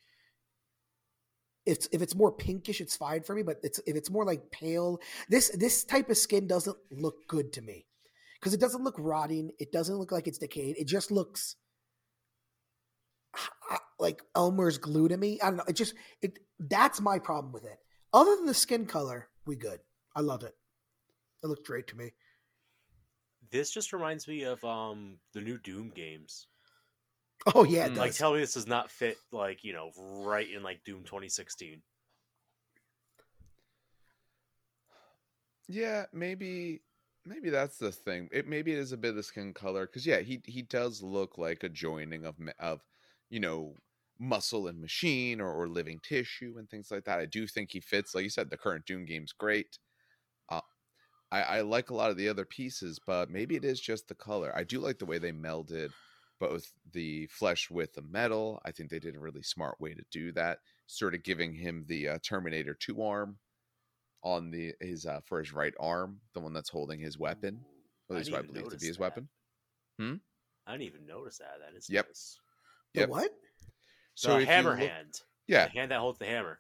[1.66, 3.42] it's if it's more pinkish, it's fine for me.
[3.42, 5.00] But it's if it's more like pale,
[5.30, 7.88] this this type of skin doesn't look good to me
[8.40, 9.52] because it doesn't look rotting.
[9.60, 10.76] It doesn't look like it's decayed.
[10.78, 11.56] It just looks
[14.00, 15.40] like Elmer's glue to me.
[15.42, 15.64] I don't know.
[15.68, 17.80] It just it that's my problem with it.
[18.14, 19.80] Other than the skin color, we good.
[20.16, 20.56] I love it.
[21.44, 22.12] It looked great to me.
[23.52, 26.48] This just reminds me of um the new Doom games.
[27.56, 27.98] Oh yeah, mm.
[27.98, 29.92] like tell me this does not fit like you know
[30.24, 31.82] right in like Doom 2016.
[35.68, 36.82] Yeah, maybe
[37.26, 38.30] maybe that's the thing.
[38.32, 41.02] It maybe it is a bit of the skin color because yeah, he he does
[41.02, 42.82] look like a joining of of
[43.30, 43.76] you know
[44.20, 47.20] muscle and machine or, or living tissue and things like that.
[47.20, 48.14] I do think he fits.
[48.14, 49.80] Like you said, the current Doom game's great.
[51.32, 54.16] I, I like a lot of the other pieces, but maybe it is just the
[54.16, 54.52] color.
[54.56, 55.92] I do like the way they melded
[56.40, 58.62] both the flesh with the metal.
[58.66, 61.86] I think they did a really smart way to do that, sort of giving him
[61.88, 63.38] the uh, Terminator 2 arm
[64.24, 67.62] on the his uh, for his right arm, the one that's holding his weapon.
[68.10, 69.02] At least I, believe to be his that.
[69.02, 69.30] weapon.
[69.98, 70.16] Hmm.
[70.68, 71.60] I didn't even notice that.
[71.66, 72.08] That is yep.
[72.08, 72.38] Nice.
[72.94, 73.08] Yep.
[73.08, 73.32] The what?
[74.16, 75.22] So the hammer look, hand.
[75.48, 75.66] Yeah.
[75.66, 76.60] The hand that holds the hammer.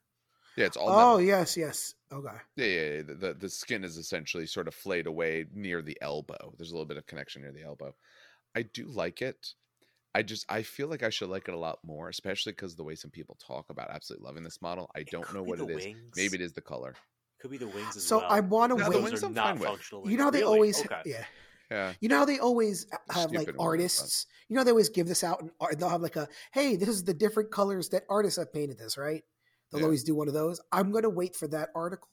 [0.58, 0.90] Yeah, it's all.
[0.90, 1.22] Oh metal.
[1.22, 1.94] yes, yes.
[2.12, 2.36] Okay.
[2.56, 3.02] Yeah, yeah, yeah.
[3.04, 6.54] The, the, the skin is essentially sort of flayed away near the elbow.
[6.58, 7.96] There's a little bit of connection near the elbow.
[8.56, 9.54] I do like it.
[10.14, 12.84] I just I feel like I should like it a lot more, especially because the
[12.84, 14.90] way some people talk about absolutely loving this model.
[14.96, 15.86] I don't know what it is.
[15.86, 16.14] Wings.
[16.18, 16.96] Maybe it is the color.
[17.40, 18.30] Could be the wings as so well.
[18.30, 18.98] So I want to no, wait.
[18.98, 20.10] The wings I'm not functional.
[20.10, 20.54] You know how they really?
[20.54, 21.02] always okay.
[21.06, 21.24] yeah.
[21.72, 21.94] Yeah.
[22.02, 24.26] You know how they always have like artists.
[24.50, 26.90] You know they always give this out, and uh, they'll have like a, "Hey, this
[26.90, 29.24] is the different colors that artists have painted this." Right?
[29.72, 29.86] They'll yeah.
[29.86, 30.62] always do one of those.
[30.72, 32.10] I'm going to wait for that article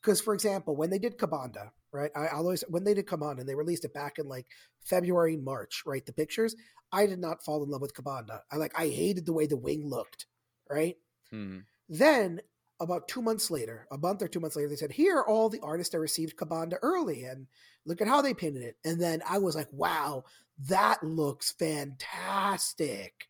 [0.00, 2.10] because, for example, when they did Ka'bandha, right?
[2.16, 4.46] I, always when they did Ka'bandha and they released it back in like
[4.84, 6.04] February, March, right?
[6.04, 6.54] The pictures.
[6.92, 8.40] I did not fall in love with Ka'bandha.
[8.50, 10.26] I like I hated the way the wing looked,
[10.68, 10.96] right?
[11.32, 11.60] Mm-hmm.
[11.88, 12.40] Then
[12.80, 15.48] about two months later, a month or two months later, they said, Here are all
[15.48, 17.46] the artists that received Ka'bandha early, and
[17.84, 18.76] look at how they painted it.
[18.84, 20.24] And then I was like, Wow,
[20.68, 23.28] that looks fantastic.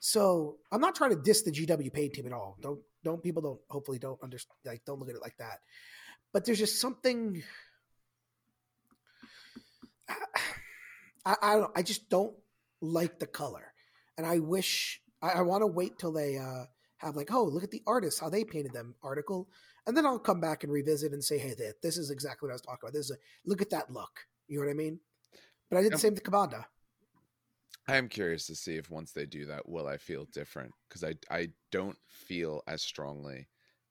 [0.00, 2.58] So I'm not trying to diss the GW paint team at all.
[2.60, 5.60] Don't don't people don't hopefully don't understand like don't look at it like that.
[6.32, 7.42] But there's just something
[11.24, 12.34] I, I don't I just don't
[12.80, 13.72] like the color.
[14.18, 16.64] And I wish I, I want to wait till they uh
[16.98, 19.48] have like, oh, look at the artists, how they painted them article.
[19.86, 22.54] And then I'll come back and revisit and say, hey, this is exactly what I
[22.54, 22.94] was talking about.
[22.94, 24.20] This is a, look at that look.
[24.48, 24.98] You know what I mean?
[25.68, 26.64] But I did the same with Ka'bandha.
[27.86, 30.72] I am curious to see if once they do that, will I feel different?
[30.88, 33.48] Because I I don't feel as strongly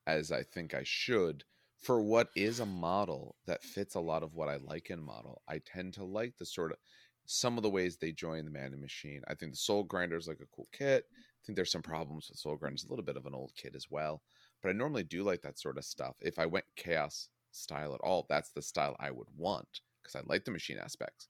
[0.07, 1.43] as I think I should
[1.79, 5.41] for what is a model that fits a lot of what I like in model.
[5.47, 6.77] I tend to like the sort of
[7.25, 9.21] some of the ways they join the man and machine.
[9.27, 12.29] I think the Soul Grinder is like a cool kit I think there's some problems
[12.29, 12.75] with Soul Grind.
[12.75, 14.21] It's a little bit of an old kit as well,
[14.61, 16.15] but I normally do like that sort of stuff.
[16.21, 20.21] If I went chaos style at all, that's the style I would want because I
[20.25, 21.27] like the machine aspects.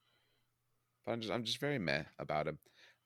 [1.05, 2.59] But I'm just I'm just very meh about him.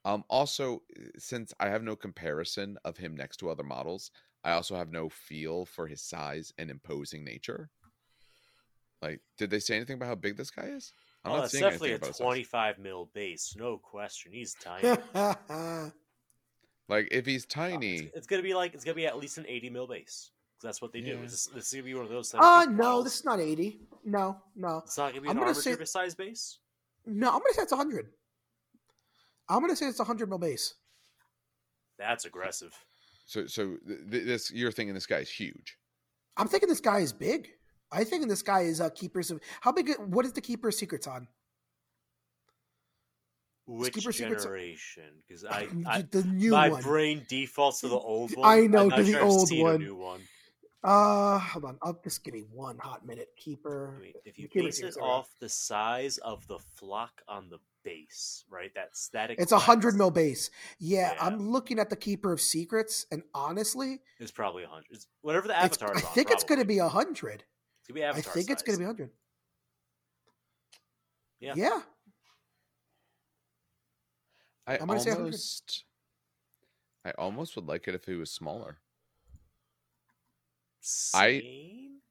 [0.05, 0.83] Um, also,
[1.17, 4.11] since I have no comparison of him next to other models,
[4.43, 7.69] I also have no feel for his size and imposing nature.
[9.01, 10.93] Like, did they say anything about how big this guy is?
[11.25, 14.31] I'm oh, not seeing definitely a 25 mil base, no question.
[14.31, 14.97] He's tiny.
[16.89, 19.45] Like if he's tiny, it's, it's, gonna be like it's gonna be at least an
[19.47, 20.31] eighty mil base.
[20.63, 21.19] That's what they do.
[21.21, 22.33] This, this is gonna be one of those.
[22.33, 23.81] Uh no, this is not eighty.
[24.05, 24.77] No, no.
[24.85, 26.59] It's not gonna be an armor say, size base.
[27.07, 28.09] No, I'm gonna say it's hundred.
[29.49, 30.73] I'm gonna say it's a hundred mil base.
[31.97, 32.73] That's aggressive.
[33.25, 35.77] So, so th- this you're thinking this guy's huge.
[36.35, 37.49] I'm thinking this guy is big.
[37.91, 39.93] I think this guy is uh, keepers of how big?
[39.97, 41.27] What is the keeper secrets on?
[43.65, 45.03] Which generation?
[45.27, 46.81] Because I, I, the new my one.
[46.81, 48.49] brain defaults to the old one.
[48.49, 49.79] I know to the old one.
[49.79, 50.21] new one.
[50.83, 51.77] Uh, hold on.
[51.81, 53.29] I'll just give me one hot minute.
[53.37, 53.95] Keeper.
[53.97, 57.57] I mean, if you Keeper base it off the size of the flock on the
[57.83, 58.71] base, right?
[58.75, 59.39] That static.
[59.39, 60.51] It's a hundred mil base.
[60.79, 61.17] Yeah, Yeah.
[61.25, 64.99] I'm looking at the Keeper of Secrets, and honestly, it's probably a hundred.
[65.21, 66.11] Whatever the avatar I is on.
[66.13, 67.43] think it's going to be a hundred.
[67.79, 68.93] It's gonna be I avatar think it's going to size.
[68.95, 69.09] be hundred.
[71.39, 71.53] Yeah.
[71.55, 71.81] Yeah.
[74.67, 75.23] I I'm gonna say 100.
[75.25, 75.83] almost,
[77.05, 78.79] I almost would like it if he was smaller.
[81.13, 81.43] I-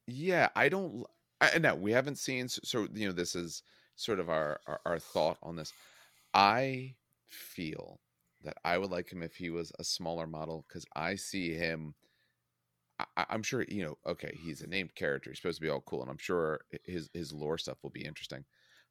[0.07, 1.05] Yeah, I don't.
[1.41, 2.47] I no, we haven't seen.
[2.49, 3.63] So you know, this is
[3.95, 5.73] sort of our our, our thought on this.
[6.33, 6.97] I
[7.27, 8.01] feel
[8.43, 11.95] that I would like him if he was a smaller model because I see him.
[12.99, 13.97] I, I'm sure you know.
[14.05, 15.29] Okay, he's a named character.
[15.29, 18.05] He's supposed to be all cool, and I'm sure his his lore stuff will be
[18.05, 18.45] interesting.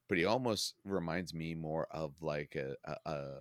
[0.09, 3.41] But he almost reminds me more of like a a, a,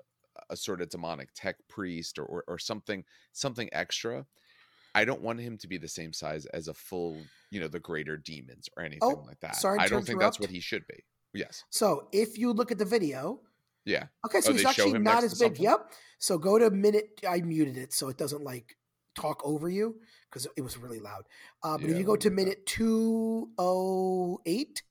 [0.52, 4.26] a sort of demonic tech priest or, or or something something extra.
[4.96, 7.18] I don't want him to be the same size as a full,
[7.52, 9.56] you know, the greater demons or anything Oh, like that.
[9.58, 11.04] sorry I don't think that's what he should be.
[11.34, 11.64] Yes.
[11.70, 13.42] So if you look at the video,
[13.84, 14.08] Yeah.
[14.26, 15.60] okay, so Oh, he's actually not as big.
[15.60, 15.92] Yep.
[16.18, 17.20] So go to minute.
[17.28, 18.76] I muted it so it doesn't like
[19.16, 21.26] talk over you because it was really loud.
[21.62, 24.82] Uh, but Yeah, if you go to minute two oh eight,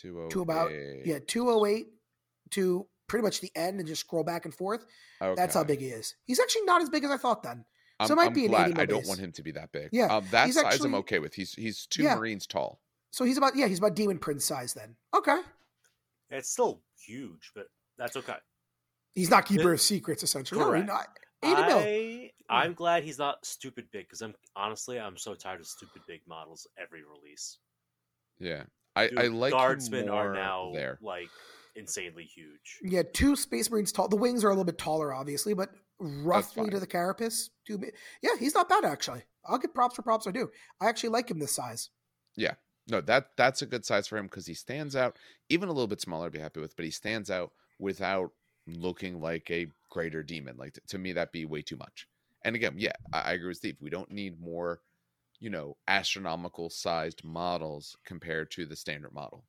[0.00, 1.88] Two To about- yeah, two oh eight
[2.50, 4.84] to pretty much the end, and just scroll back and forth.
[5.20, 6.14] That's how big he is.
[6.26, 7.42] He's actually not as big as I thought.
[7.42, 7.64] Then.
[8.00, 9.08] I'm, so it might I'm be an 80 I don't base.
[9.08, 9.90] want him to be that big.
[9.92, 11.34] Yeah, Um, that he's size I'm okay with.
[11.34, 12.16] He's he's two Yeah.
[12.16, 12.80] Marines tall.
[13.12, 14.96] So he's about yeah, he's about Demon Prince size then.
[15.14, 15.40] Okay.
[16.30, 17.66] It's still huge, but
[17.98, 18.36] that's okay.
[19.14, 20.60] He's not keeper of secrets essentially.
[20.60, 20.86] No, he's Correct.
[20.88, 21.08] not.
[21.42, 21.78] 80 mil.
[21.78, 26.02] I, I'm glad he's not stupid big because I'm honestly I'm so tired of stupid
[26.06, 27.58] big models every release.
[28.38, 28.64] Yeah.
[28.96, 30.98] I, Dude, I like him guardsmen more are now there.
[31.00, 31.28] like
[31.76, 32.78] insanely huge.
[32.82, 34.08] Yeah, two Space Marines tall.
[34.08, 35.70] The wings are a little bit taller, obviously, but
[36.00, 37.50] roughly to the carapace.
[37.66, 37.90] Two, mi-
[38.22, 39.22] yeah, he's not bad actually.
[39.44, 40.26] I'll give props for props.
[40.26, 40.50] I do.
[40.80, 41.90] I actually like him this size.
[42.36, 42.54] Yeah,
[42.88, 45.16] no, that that's a good size for him because he stands out.
[45.48, 48.32] Even a little bit smaller, I'd be happy with, but he stands out without
[48.66, 50.56] looking like a greater demon.
[50.56, 52.06] Like to, to me, that'd be way too much.
[52.44, 53.76] And again, yeah, I, I agree with Steve.
[53.80, 54.80] We don't need more,
[55.38, 59.44] you know, astronomical sized models compared to the standard model.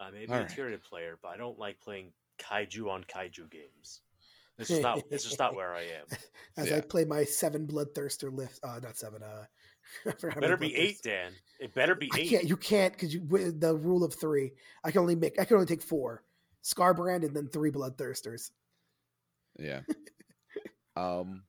[0.00, 0.48] I may be All a right.
[0.48, 4.00] Tyranid player, but I don't like playing kaiju on kaiju games.
[4.58, 5.02] It's is not.
[5.10, 6.06] it's just not where I am.
[6.56, 6.76] As Yeah.
[6.76, 8.58] I play my seven bloodthirster lift.
[8.62, 9.22] Uh, not seven.
[9.22, 9.44] Uh,
[10.06, 11.32] I forgot how better be eight, Dan.
[11.60, 12.28] It better be I eight.
[12.30, 12.44] can't.
[12.44, 14.52] You can't because you with the rule of three.
[14.84, 15.40] I can only make.
[15.40, 16.24] I can only take four.
[16.64, 18.50] Skarbrand and then three bloodthirsters.
[19.58, 19.80] Yeah.
[20.96, 21.42] um.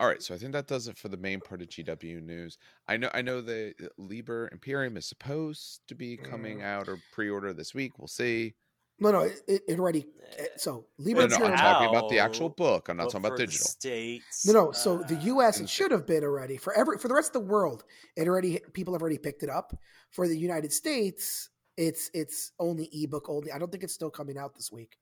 [0.00, 2.58] All right, so I think that does it for the main part of GW news.
[2.88, 6.64] I know, I know the Liber Imperium is supposed to be coming Mm.
[6.64, 7.98] out or pre-order this week.
[8.00, 8.54] We'll see.
[8.98, 10.06] No, no, it, it it already.
[10.38, 12.88] Eh, So No, Liber no, I'm talking about the actual book.
[12.88, 13.66] I'm not talking about digital.
[13.66, 14.46] States.
[14.46, 14.72] No, no.
[14.72, 15.58] So the uh, U.S.
[15.58, 15.64] Mm.
[15.64, 17.84] it should have been already for every for the rest of the world.
[18.16, 19.76] It already people have already picked it up.
[20.10, 23.50] For the United States, it's it's only ebook only.
[23.50, 24.98] I don't think it's still coming out this week.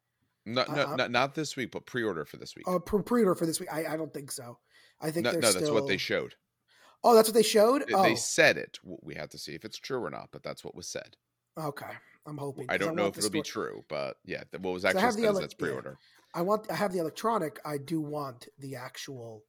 [0.47, 2.67] No, no, I'm- not, not this week, but pre-order for this week.
[2.67, 3.73] Uh, pre pre-order for this week.
[3.73, 4.59] I, I don't think so.
[5.01, 5.61] I think no, they're no, still.
[5.61, 6.35] that's what they showed.
[7.03, 7.87] Oh, that's what they showed.
[7.87, 8.79] They, oh, they said it.
[8.85, 11.17] We have to see if it's true or not, but that's what was said.
[11.59, 11.93] okay.
[12.27, 12.67] I'm hoping.
[12.69, 15.99] I don't know if it'll be true, but yeah, what was actually ele- that's pre-order.
[16.35, 16.71] I want.
[16.71, 17.59] I have the electronic.
[17.65, 19.45] I do want the actual,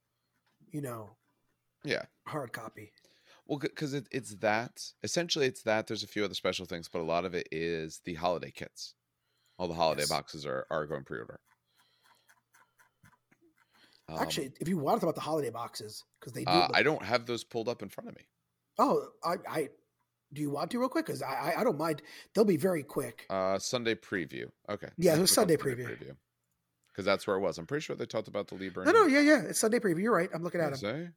[0.70, 1.16] you know,
[1.84, 2.02] Yeah.
[2.26, 2.92] hard copy.
[3.46, 4.82] Well, because it, it's that.
[5.02, 5.86] Essentially, it's that.
[5.86, 8.94] There's a few other special things, but a lot of it is the holiday kits.
[9.58, 10.08] All the holiday Yes.
[10.08, 11.40] boxes are, are going pre-order.
[14.08, 16.50] Um, Actually, if you wanted about the holiday boxes, because they do.
[16.50, 18.22] uh, I don't have those pulled up in front of me.
[18.78, 19.68] Oh, I, I
[20.32, 21.06] do you want to real quick?
[21.06, 22.02] Because I, I, I don't mind.
[22.34, 23.26] They'll be very quick.
[23.30, 24.46] Uh, Sunday preview.
[24.68, 24.88] Okay.
[24.96, 25.88] Yeah, it was on Sunday preview.
[26.88, 27.58] Because that's where it was.
[27.58, 28.84] I'm pretty sure they talked about the Liber.
[28.84, 29.42] No, no, yeah, yeah.
[29.48, 30.02] It's Sunday preview.
[30.02, 30.28] You're right.
[30.34, 30.78] I'm looking at them.
[30.78, 31.08] Say.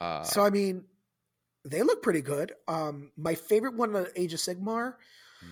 [0.00, 0.84] Uh, So I mean,
[1.64, 2.52] they look pretty good.
[2.66, 4.94] Um, my favorite one, uh, Age of Sigmar.
[5.40, 5.46] hmm.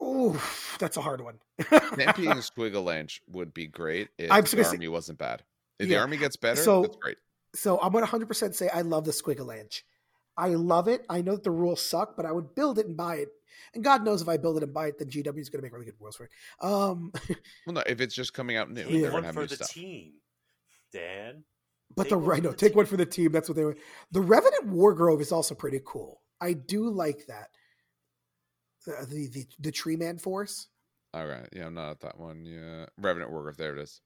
[0.00, 1.38] Oh, that's a hard one.
[1.62, 5.42] Stampeding Squigalanche would be great if I'm the gonna say- army wasn't bad.
[5.78, 5.96] If Yeah.
[5.96, 7.16] the army gets better, So- that's great.
[7.54, 9.82] so I'm gonna 100 percent say I love the Squigalanche.
[10.36, 11.04] I love it.
[11.08, 13.28] I know that the rules suck, but I would build it and buy it.
[13.74, 15.72] And God knows if I build it and buy it, then GW is gonna make
[15.72, 16.30] really good rules for it.
[16.60, 17.12] Um,
[17.66, 19.02] Well, no, if it's just coming out new, Take they're Yeah.
[19.02, 19.70] gonna one have for new the stuff.
[19.70, 20.12] team,
[20.92, 21.44] Dan.
[21.96, 23.32] but the one right, for no, the take one for the team.
[23.32, 23.76] That's what they were.
[24.10, 26.20] The Revenant Wargrove is also pretty cool.
[26.40, 27.50] I do like that.
[28.86, 30.68] Uh, the the the Tree Man Force.
[31.14, 32.44] All right, yeah, I'm not at that one.
[32.44, 34.00] Yeah, Revenant Wargrove, there it is.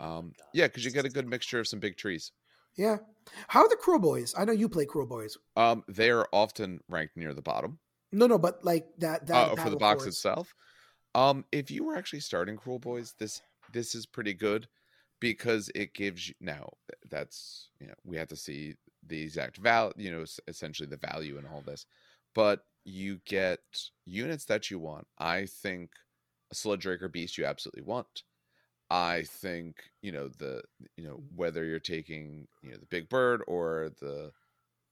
[0.00, 2.32] Um, God, yeah, because you get a good mixture of some big trees.
[2.76, 2.98] Yeah.
[3.48, 4.34] How are the Kruleboyz?
[4.36, 5.36] I know you play Kruleboyz.
[5.56, 7.78] Um, they are often ranked near the bottom.
[8.12, 9.26] No, no, but like that.
[9.26, 10.14] that Uh, for the box Force.
[10.14, 10.54] itself.
[11.14, 13.40] Um, if you were actually starting Kruleboyz, this
[13.72, 14.68] this is pretty good
[15.20, 16.68] because it gives you now
[17.08, 18.74] that's you know we have to see
[19.06, 21.86] the exact value, you know, essentially the value in all this,
[22.34, 23.60] but you get
[24.04, 25.06] units that you want.
[25.18, 25.90] I think
[26.50, 28.22] a Sludgeraker Beast you absolutely want.
[28.90, 30.62] I think you know the
[30.96, 34.32] you know whether you're taking you know the big bird or the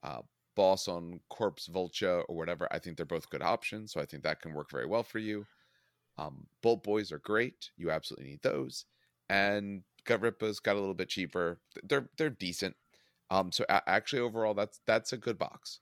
[0.03, 0.23] uh,
[0.57, 2.69] boss on Corpse Vulture or whatever.
[2.73, 5.19] I think they're both good options, so I think that can work very well for
[5.19, 5.47] you.
[6.19, 7.71] Um, Boltboyz are great.
[7.77, 8.85] You absolutely need those.
[9.29, 11.61] And Gutrippaz got a little bit cheaper.
[11.85, 12.77] They're they're decent.
[13.31, 15.81] Um, so a- actually overall that's that's a good box.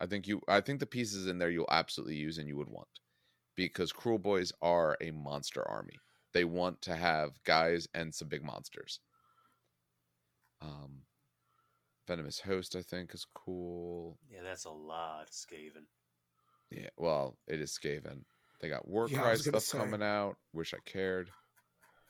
[0.00, 2.70] I think you I think the pieces in there you'll absolutely use and you would
[2.70, 2.88] want
[3.56, 5.98] because Kruleboyz are a monster army.
[6.32, 9.00] They want to have guys and some big monsters.
[10.60, 11.02] Um,
[12.06, 14.18] Venomous Host, I think, is cool.
[14.30, 15.84] Yeah, that's a lot of Skaven.
[16.70, 18.24] Yeah, well, it is Skaven.
[18.60, 19.78] They got Warcry yeah, stuff say.
[19.78, 20.36] coming out.
[20.52, 21.30] Wish I cared.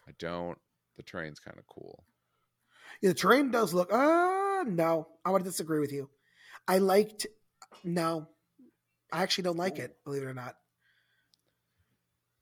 [0.07, 0.59] I don't.
[0.97, 2.05] The train's kind of cool.
[3.01, 3.93] Yeah, the train does look.
[3.93, 6.11] Uh no, I would disagree with you.
[6.69, 7.27] I liked.
[7.85, 8.29] No,
[9.11, 9.97] I actually don't like it.
[10.05, 10.57] Believe it or not.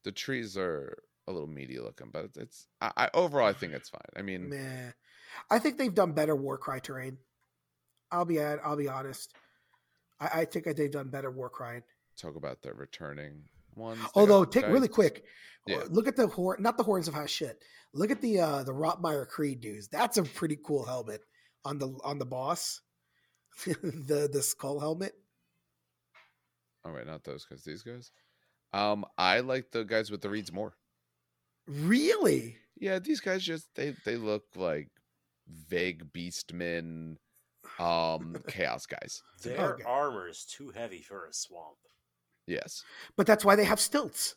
[0.05, 0.98] The trees are
[1.31, 2.66] a little meaty looking, but it's.
[2.81, 4.01] I, I overall, I think it's fine.
[4.16, 4.90] I mean, Meh.
[5.51, 7.19] I think they've done better Warcry terrain.
[8.11, 8.59] I'll be at.
[8.65, 9.35] I'll be honest.
[10.20, 11.82] I, I think they've done better Warcry.
[12.16, 13.44] Talk about the returning
[13.74, 14.01] ones.
[14.15, 15.24] Although, take really quick.
[15.66, 15.85] Yeah.
[15.89, 16.62] Look at the horn.
[16.62, 17.62] Not the horns of high shit.
[17.93, 19.89] Look at the uh the Rotmire Creed dudes.
[19.89, 21.23] That's a pretty cool helmet
[21.65, 22.81] on the on the boss.
[23.66, 25.12] the the skull helmet.
[26.85, 27.62] All right, not those guys.
[27.65, 28.11] These guys.
[28.73, 30.74] Um, I like the guys with the reeds more.
[31.70, 32.56] Really?
[32.76, 34.88] Yeah, these guys just they they look like
[35.68, 37.16] vague beastmen,
[37.78, 39.22] um, chaos guys.
[39.42, 39.84] Their okay.
[39.84, 41.76] armor is too heavy for a swamp.
[42.48, 42.82] Yes,
[43.16, 44.34] but that's why they have stilts.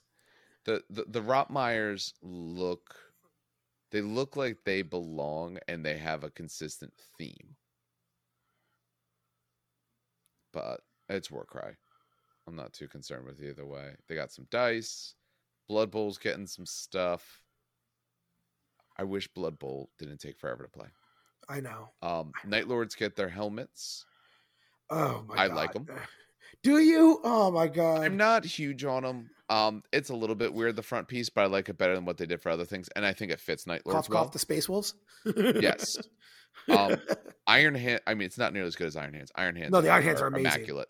[0.65, 2.95] The the the Rotmires look
[3.91, 7.55] they look like they belong and they have a consistent theme.
[10.51, 11.77] But it's Warcry.
[12.47, 13.95] I'm not too concerned with either way.
[14.07, 15.15] They got some dice.
[15.67, 17.41] Blood Bowl's getting some stuff.
[18.97, 20.87] I wish Blood Bowl didn't take forever to play.
[21.49, 21.89] I know.
[22.01, 24.05] Um, Night Lords get their helmets.
[24.89, 25.41] Oh my God.
[25.41, 25.55] I god.
[25.57, 25.87] like them.
[26.61, 27.19] Do you?
[27.23, 28.01] Oh my god.
[28.03, 29.29] I'm not huge on them.
[29.49, 32.05] Um, it's a little bit weird the front piece, but I like it better than
[32.05, 34.23] what they did for other things, and I think it fits Night Lords cough, well.
[34.23, 34.93] Cough the Space Wolves.
[35.35, 35.97] yes.
[36.69, 36.95] Um,
[37.47, 37.99] Iron Hand.
[38.05, 39.29] I mean, it's not nearly as good as Iron Hands.
[39.35, 39.71] Iron Hands.
[39.71, 40.45] No, the Iron Hands are, are amazing.
[40.45, 40.87] immaculate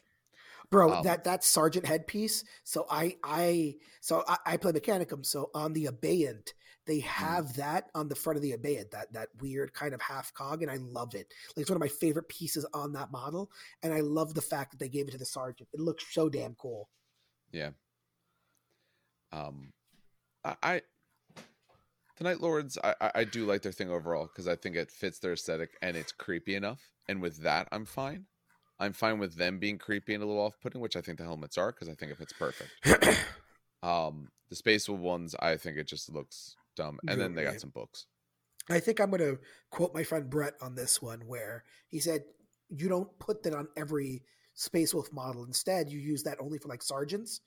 [0.73, 5.51] bro um, that that sergeant headpiece so i i so i, I play mechanicum so
[5.53, 6.53] on the abeyant
[6.85, 7.03] they mm.
[7.03, 7.55] have mm.
[7.55, 10.71] that on the front of the abeyant that that weird kind of half cog and
[10.71, 11.31] i love it.
[11.55, 13.51] Like it's one of my favorite pieces on that model
[13.83, 15.69] and i love the fact that they gave it to the sergeant.
[15.73, 16.89] It looks so damn cool.
[17.51, 17.69] Yeah.
[19.31, 19.73] Um
[20.43, 20.81] i, I
[22.17, 25.19] the night lords I, I do like their thing overall because i think it fits
[25.19, 28.25] their aesthetic and it's creepy enough and with that i'm fine
[28.83, 31.57] I'm fine with them being creepy and a little off-putting, which I think the helmets
[31.57, 32.69] are because I think it fits perfect.
[33.83, 37.69] um, the space ones, I think it just looks dumb, and then they got some
[37.69, 38.07] books.
[38.69, 39.39] I think I'm going to
[39.69, 42.23] quote my friend Brett on this one, where he said,
[42.69, 44.23] "You don't put that on every
[44.53, 45.45] Space Wolf model.
[45.45, 47.39] Instead, you use that only for like sergeants,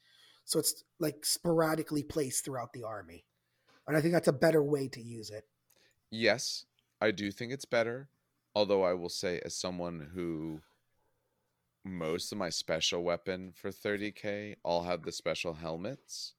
[0.46, 3.26] so it's like sporadically placed throughout the army."
[3.86, 5.44] And I think that's a better way to use it.
[6.10, 6.64] Yes,
[6.98, 8.08] I do think it's better.
[8.54, 10.62] Although I will say, as someone who
[11.86, 16.34] most of my special weapon for 30k all have the special helmets.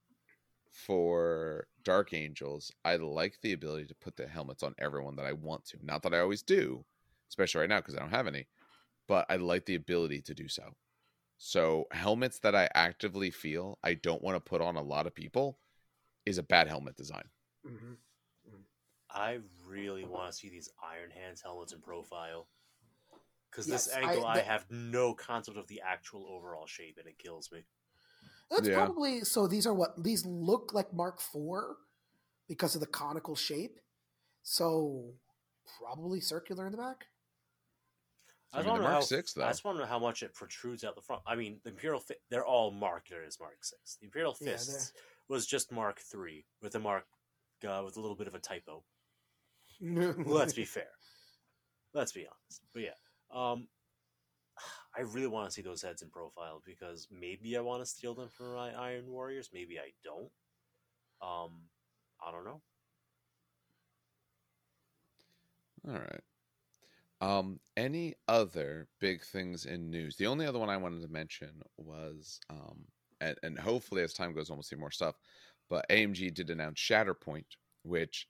[0.69, 5.31] For Dark Angels, I like the ability to put the helmets on everyone that I
[5.31, 5.77] want to.
[5.81, 6.85] Not that I always do,
[7.29, 8.47] especially right now because I don't have any,
[9.07, 10.75] but I like the ability to do so.
[11.37, 15.15] So, helmets that I actively feel I don't want to put on a lot of
[15.15, 15.59] people
[16.25, 17.25] is a bad helmet design.
[17.65, 17.93] Mm-hmm.
[17.93, 18.61] mm-hmm.
[19.09, 22.47] I really want to see these Iron Hands helmets in profile
[23.57, 26.97] because yes, this angle I, the, I, have no concept of the actual overall shape
[26.99, 27.63] and it kills me.
[28.51, 28.75] That's yeah.
[28.75, 29.47] probably so.
[29.47, 31.75] These are what these look like Mark IV
[32.47, 33.79] because of the conical shape.
[34.43, 35.15] So
[35.81, 37.05] probably circular in the back.
[38.53, 39.43] I, I mean, Mark how, Six though.
[39.43, 41.23] I just want to know how much it protrudes out the front.
[41.25, 43.97] I mean, the Imperial fi- they're all marketed as Mark Six.
[43.99, 45.01] The Imperial Fists yeah,
[45.35, 47.05] was just Mark Three with a mark
[47.67, 48.83] uh, with a little bit of a typo.
[49.81, 50.87] Let's be fair.
[51.93, 52.61] Let's be honest.
[52.73, 52.89] But yeah,
[53.33, 53.67] um,
[54.97, 58.15] I really want to see those heads in profile because maybe I want to steal
[58.15, 59.49] them from my Iron Warriors.
[59.53, 60.31] Maybe I don't.
[61.21, 61.51] Um,
[62.25, 62.61] I don't know.
[65.87, 66.21] All right.
[67.19, 70.17] Um, any other big things in news?
[70.17, 72.85] The only other one I wanted to mention was, um,
[73.21, 75.15] and, and hopefully as time goes on, we'll see more stuff.
[75.69, 77.45] But AMG did announce Shatterpoint,
[77.83, 78.27] which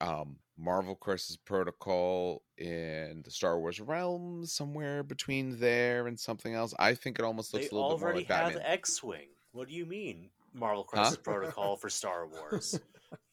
[0.00, 6.74] um, Marvel Crisis Protocol in the Star Wars realm, somewhere between there and something else.
[6.78, 8.72] I think it almost looks they a little bit more already like have Batman.
[8.72, 9.28] X-wing.
[9.52, 12.78] What do you mean, Marvel Crisis Protocol for Star Wars?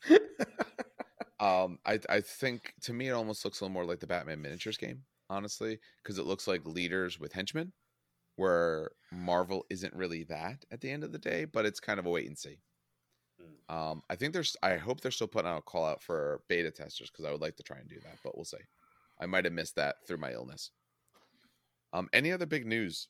[1.39, 4.41] Um, I I think to me it almost looks a little more like the Batman
[4.41, 7.73] miniatures game, honestly, because it looks like leaders with henchmen,
[8.37, 12.05] where Marvel isn't really that at the end of the day, but it's kind of
[12.05, 12.59] a wait and see.
[13.69, 13.76] Hmm.
[13.76, 14.55] Um, I think there's.
[14.61, 17.41] I hope they're still putting out a call out for beta testers because I would
[17.41, 18.57] like to try and do that, but we'll see.
[19.19, 20.72] I might have missed that through my illness.
[21.93, 23.07] Um, any other big news?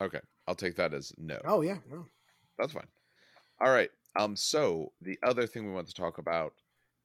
[0.00, 1.40] Okay, I'll take that as no.
[1.44, 2.06] Oh yeah, no.
[2.58, 2.86] That's fine.
[3.60, 3.90] All right.
[4.16, 4.36] Um.
[4.36, 6.52] So the other thing we want to talk about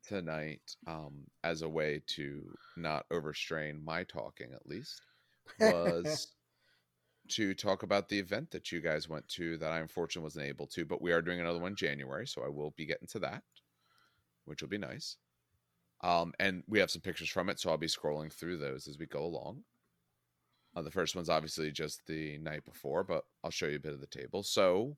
[0.07, 2.43] tonight, um, as a way to
[2.77, 5.01] not overstrain my talking, at least,
[5.59, 6.27] was
[7.29, 10.67] to talk about the event that you guys went to that I unfortunately wasn't able
[10.67, 13.19] to, but we are doing another one in January, so I will be getting to
[13.19, 13.43] that,
[14.45, 15.17] which will be nice.
[16.01, 18.97] Um, and we have some pictures from it, so I'll be scrolling through those as
[18.97, 19.63] we go along.
[20.75, 23.93] Uh, the first one's obviously just the night before, but I'll show you a bit
[23.93, 24.43] of the table.
[24.43, 24.97] So,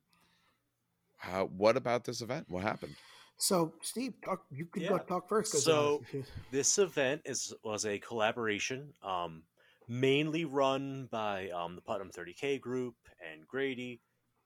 [1.18, 2.46] how, what about this event?
[2.50, 2.96] What happened?
[3.38, 5.52] So, Steve, talk, you can go talk first.
[5.58, 6.20] So- uh,
[6.52, 9.44] this event is was a collaboration, um,
[9.88, 12.96] mainly run by um, the Putnam 30K group
[13.32, 14.02] and Grady,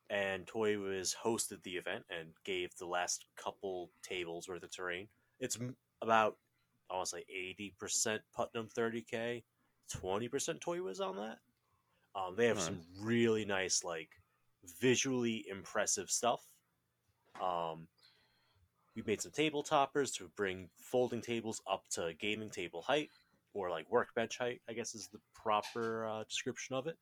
[0.09, 5.07] and Toywiz hosted the event and gave the last couple tables worth of terrain.
[5.39, 5.57] It's
[6.01, 6.37] about
[6.89, 9.43] I want to say eighty percent Putnam 30K,
[9.91, 11.37] twenty percent Toywiz on that.
[12.15, 12.73] Um, they have Alright.
[12.73, 14.09] some really nice, like
[14.81, 16.41] visually impressive stuff.
[17.41, 17.87] Um,
[18.95, 23.09] we made some table toppers to bring folding tables up to gaming table height
[23.53, 26.97] or like workbench height i guess is the proper uh, description of it.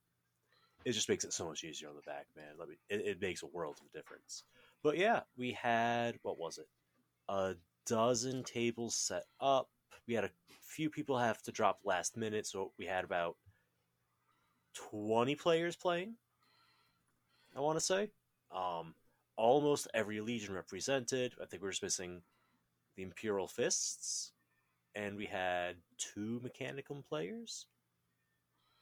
[0.85, 2.53] It just makes it so much easier on the back man.
[2.57, 4.43] Let me, it, it makes a world of difference.
[4.83, 6.67] But yeah we had what was it?
[7.29, 7.55] A
[7.85, 9.69] dozen tables set up.
[10.07, 13.35] We had a few people have to drop last minute so we had about
[14.75, 16.13] 20 players playing
[17.55, 18.11] i want to say.
[18.51, 18.93] Um,
[19.35, 21.33] almost every legion represented.
[21.41, 22.21] I think we're just missing
[22.95, 24.31] the Imperial Fists,
[24.95, 27.65] and we had two Mechanicum players.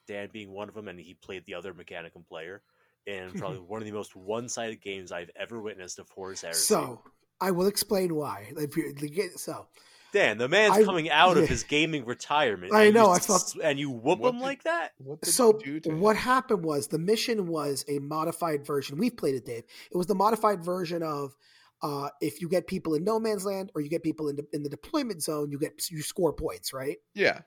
[0.07, 2.61] Dan being one of them, and he played the other Mechanicum player.
[3.07, 6.59] And probably one of the most one-sided games I've ever witnessed of Horus Heresy.
[6.59, 7.01] so
[7.41, 8.51] I will explain why.
[8.57, 9.67] If you- the ga- So
[10.13, 11.43] Dan, the man's I- coming out yeah.
[11.43, 12.73] of his gaming retirement.
[12.73, 14.93] I know, You, I thought- and you whoop What him did- like that.
[14.99, 15.99] What so you do to him?
[15.99, 18.97] what happened was the mission was a modified version.
[18.97, 19.63] We've played it, Dave.
[19.91, 21.35] It was the modified version of
[21.81, 24.45] uh, if you get people in no man's land or you get people in the,
[24.53, 26.97] in the deployment zone, you get you score points, right?
[27.13, 27.41] Yeah.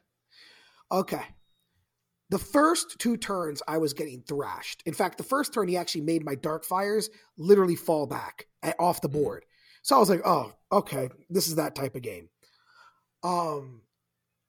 [0.92, 1.22] Okay.
[2.30, 4.82] The first two turns, I was getting thrashed.
[4.84, 8.76] In fact, the first turn, he actually made my dark fires literally fall back at,
[8.78, 9.46] off the board.
[9.82, 12.28] So I was like, oh, okay, this is that type of game.
[13.22, 13.80] Um,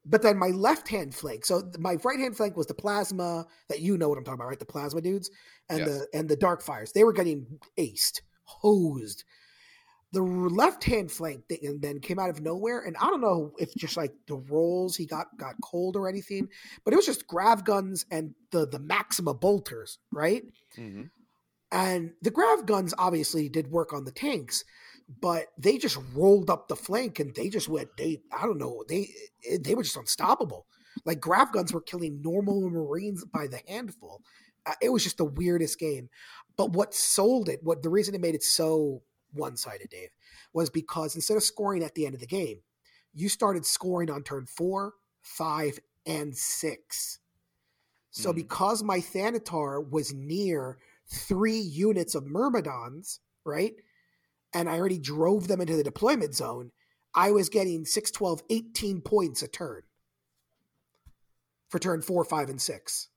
[0.05, 1.45] but then my left hand flank.
[1.45, 4.49] So my right hand flank was the plasma that you know what I'm talking about,
[4.49, 4.59] right?
[4.59, 5.29] The plasma dudes
[5.69, 5.87] and Yes.
[5.87, 6.91] the and the dark fires.
[6.91, 9.23] They were getting aced, hosed.
[10.11, 13.75] The left hand flank thing then came out of nowhere, and I don't know if
[13.75, 16.49] just like the rolls he got got cold or anything,
[16.83, 20.43] but it was just grav guns and the the Maxima bolters, right?
[20.75, 21.03] hmm
[21.71, 24.63] And the grav guns obviously did work on the tanks,
[25.21, 27.89] but they just rolled up the flank and they just went.
[27.97, 29.09] They I don't know they
[29.61, 30.65] they were just unstoppable.
[31.05, 34.21] Like grav guns were killing normal Marines by the handful.
[34.65, 36.09] Uh, it was just the weirdest game.
[36.57, 40.09] But what sold it, what the reason it made it so one sided, Dave,
[40.53, 42.61] was because instead of scoring at the end of the game,
[43.13, 47.19] you started scoring on turn four, five, and six.
[48.11, 48.35] So Mhm.
[48.35, 53.75] because my Thanatar was near three units of Myrmidons, right?
[54.53, 56.71] And I already drove them into the deployment zone,
[57.13, 59.83] I was getting 6, 12, 18 points a turn
[61.69, 63.09] for turn four, five, and six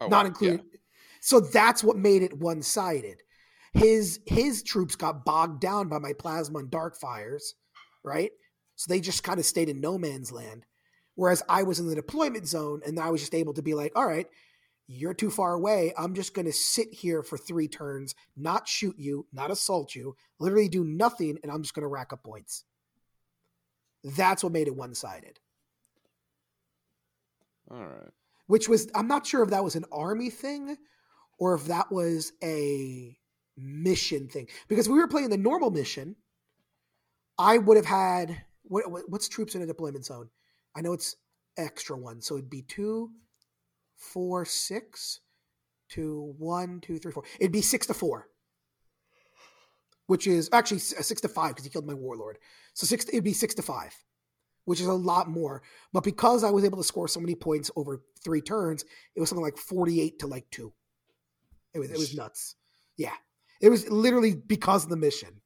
[0.00, 0.28] Oh, not wow.
[0.28, 0.60] included.
[1.20, 3.22] So that's what made it one sided.
[3.74, 7.54] His his troops got bogged down by my plasma and dark fires,
[8.02, 8.30] right?
[8.76, 10.64] So they just kind of stayed in no man's land.
[11.14, 13.92] Whereas I was in the deployment zone and I was just able to be like,
[13.96, 14.26] all right,
[14.86, 15.92] you're too far away.
[15.98, 20.16] I'm just going to sit here for three turns, not shoot you, not assault you,
[20.38, 22.64] literally do nothing, and I'm just going to rack up points.
[24.04, 25.40] That's what made it one sided.
[27.70, 28.10] All right.
[28.46, 30.76] which was I'm not sure if that was an army thing
[31.38, 33.17] or if that was a
[33.60, 36.16] mission thing because we were playing the normal mission.
[37.38, 40.28] I would have had what, what- what's troops in a deployment zone?
[40.76, 41.16] I know it's
[41.56, 43.10] extra one, so it'd be two,
[43.96, 45.20] four, six,
[45.90, 47.24] to one, two, three, four.
[47.40, 48.28] It'd be six to four.
[50.06, 52.38] which is actually six to five because he killed my warlord.
[52.74, 53.94] So six, it'd be six to five,
[54.64, 55.62] which is a lot more.
[55.92, 59.28] But because I was able to score so many points over three turns, it was
[59.28, 60.72] something like forty-eight to like two.
[61.74, 62.54] It was it was nuts.
[62.96, 63.12] Yeah,
[63.60, 65.40] it was literally because of the mission.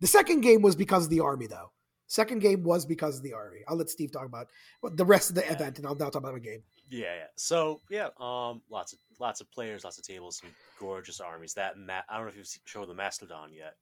[0.00, 1.72] The second game was because of the army, though.
[2.08, 3.58] Second game was because of the army.
[3.66, 4.48] I'll let Steve talk about
[4.82, 5.52] the rest of the yeah.
[5.52, 6.62] event, and I'll now talk about the game.
[6.88, 7.26] Yeah, yeah.
[7.34, 11.54] So yeah, um, lots of lots of players, lots of tables, some gorgeous armies.
[11.54, 13.74] That ma- I don't know if you've shown the Mastodon yet,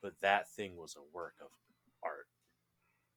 [0.00, 1.48] but that thing was a work of
[2.02, 2.26] art.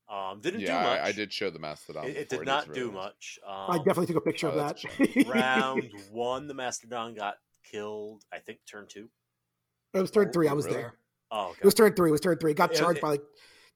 [0.09, 0.99] Um, didn't yeah, do much.
[0.99, 2.05] I, I did show the Mastodon.
[2.05, 3.39] It, it did not really do much.
[3.47, 5.27] Um, I definitely took a picture oh, of that.
[5.27, 8.23] round one, the Mastodon got killed.
[8.33, 9.07] I think turn two.
[9.93, 10.47] It was turn three.
[10.47, 10.77] I was really?
[10.77, 10.93] there.
[11.31, 11.59] Oh, okay.
[11.61, 12.09] it was turn three.
[12.09, 12.51] It was turn three.
[12.51, 13.23] It got charged it, by like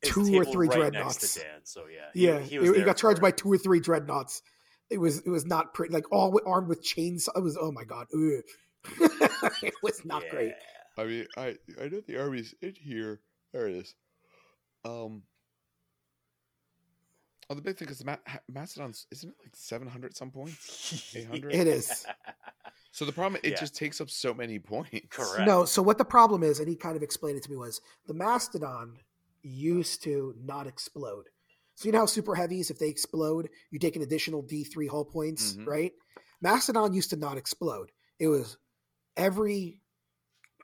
[0.01, 1.35] two or three right dreadnoughts.
[1.35, 4.41] Dan, so yeah, yeah, he, he got charged by two or three dreadnoughts.
[4.89, 5.93] It was it was not pretty.
[5.93, 7.27] Like all armed with chains.
[7.35, 8.07] It was oh my god.
[8.13, 10.29] it was not yeah.
[10.29, 10.53] great.
[10.97, 13.21] I mean, I I know the army's in here.
[13.53, 13.95] There it is.
[14.83, 15.23] Um.
[17.49, 18.15] Oh, the big thing is Ma-
[18.49, 21.13] Mastodon's isn't it like seven hundred some points?
[21.15, 21.53] Eight hundred.
[21.53, 22.05] it is.
[22.95, 23.59] So the problem it yeah.
[23.59, 25.01] just takes up so many points.
[25.09, 25.45] Correct.
[25.45, 25.65] No.
[25.65, 28.13] So what the problem is, and he kind of explained it to me was the
[28.13, 28.99] Mastodon
[29.43, 31.25] used to not explode.
[31.75, 35.03] So you know how super heavies, if they explode, you take an additional D3 hull
[35.03, 35.65] points, mm-hmm.
[35.65, 35.91] right?
[36.39, 37.91] Mastodon used to not explode.
[38.17, 38.55] It was
[39.17, 39.81] every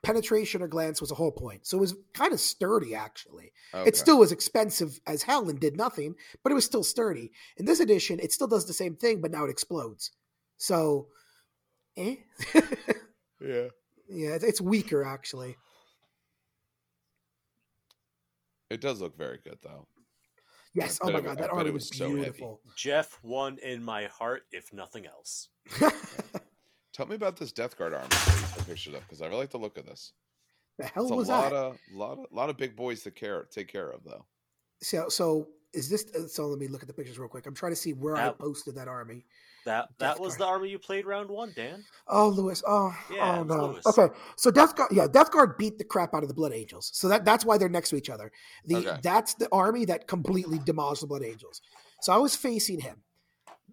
[0.02, 1.66] penetration or glance was a hull point.
[1.66, 3.52] So it was kind of sturdy, actually.
[3.74, 3.86] Okay.
[3.86, 7.30] It still was expensive as hell and did nothing, but it was still sturdy.
[7.58, 10.12] In this edition, it still does the same thing, but now it explodes.
[10.56, 11.08] So,
[11.96, 12.16] eh?
[13.40, 13.68] yeah.
[14.08, 15.56] Yeah, it's weaker, actually.
[18.72, 19.86] It does look very good though.
[20.74, 20.98] Yes.
[21.02, 22.60] Oh my god, that art was, was so beautiful.
[22.64, 22.74] Heavy.
[22.76, 25.48] Jeff won in my heart, if nothing else.
[26.94, 29.58] Tell me about this Death Guard army I pictured up because I really like the
[29.58, 30.12] look of this.
[30.78, 31.56] The hell it's was a lot that?
[31.56, 34.24] Of, lot of lot of big boys to care take care of though.
[34.80, 36.06] So so is this?
[36.14, 37.46] Uh, so let me look at the pictures real quick.
[37.46, 39.26] I'm trying to see where that, I posted that army.
[39.64, 40.40] That that Death was Guard.
[40.40, 41.84] the army you played round one, Dan.
[42.08, 42.62] Oh, Lewis.
[42.66, 43.66] Oh, yeah, oh no.
[43.66, 43.86] Lewis.
[43.86, 46.90] Okay, so Death Guard, yeah, Death Guard beat the crap out of the Blood Angels.
[46.94, 48.32] So that that's why they're next to each other.
[48.66, 48.96] The okay.
[49.02, 51.60] that's the army that completely demolished the Blood Angels.
[52.00, 53.02] So I was facing him.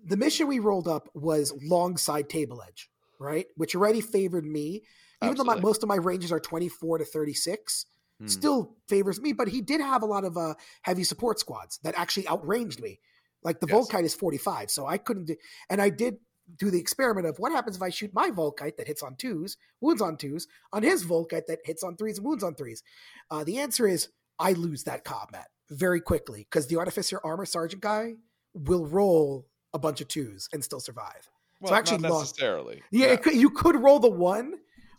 [0.06, 2.90] The mission we rolled up was long side table edge,
[3.20, 3.48] right?
[3.56, 4.84] Which already favored me.
[5.22, 5.36] Even Absolutely.
[5.38, 7.86] though my, most of my ranges are 24 to 36,
[8.20, 8.28] hmm.
[8.28, 9.34] still favors me.
[9.34, 10.54] But he did have a lot of uh,
[10.84, 13.00] heavy support squads that actually outranged me.
[13.44, 13.78] Like the yes.
[13.78, 15.36] Volkite is 45, so I couldn't do,
[15.70, 16.18] and I did
[16.58, 19.58] do the experiment of what happens if I shoot my Volkite that hits on twos,
[19.82, 22.84] wounds on twos, on his Volkite that hits on threes and wounds on threes.
[23.30, 24.10] Uh, the answer is
[24.40, 28.16] I lose that combat very quickly because the Artificer Armor Sergeant guy
[28.54, 31.30] will roll a bunch of twos and still survive.
[31.62, 32.76] Well, so actually, not necessarily.
[32.76, 32.88] Lost.
[32.92, 33.16] Yeah, yeah.
[33.18, 34.54] Could, you could roll the one,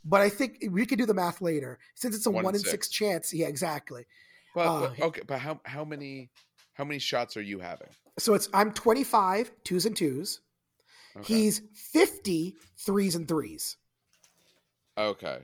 [0.04, 2.60] but I think we could do the math later since it's a one, one in
[2.60, 2.70] six.
[2.70, 2.88] six.
[2.90, 3.34] chance.
[3.34, 4.04] Yeah, exactly.
[4.54, 6.30] But uh, okay, but how how many
[6.74, 7.88] how many shots are you having?
[8.20, 10.40] So it's I'm 25 twos and twos.
[11.16, 11.34] Okay.
[11.34, 13.76] He's 50 threes and threes.
[14.98, 15.38] Okay.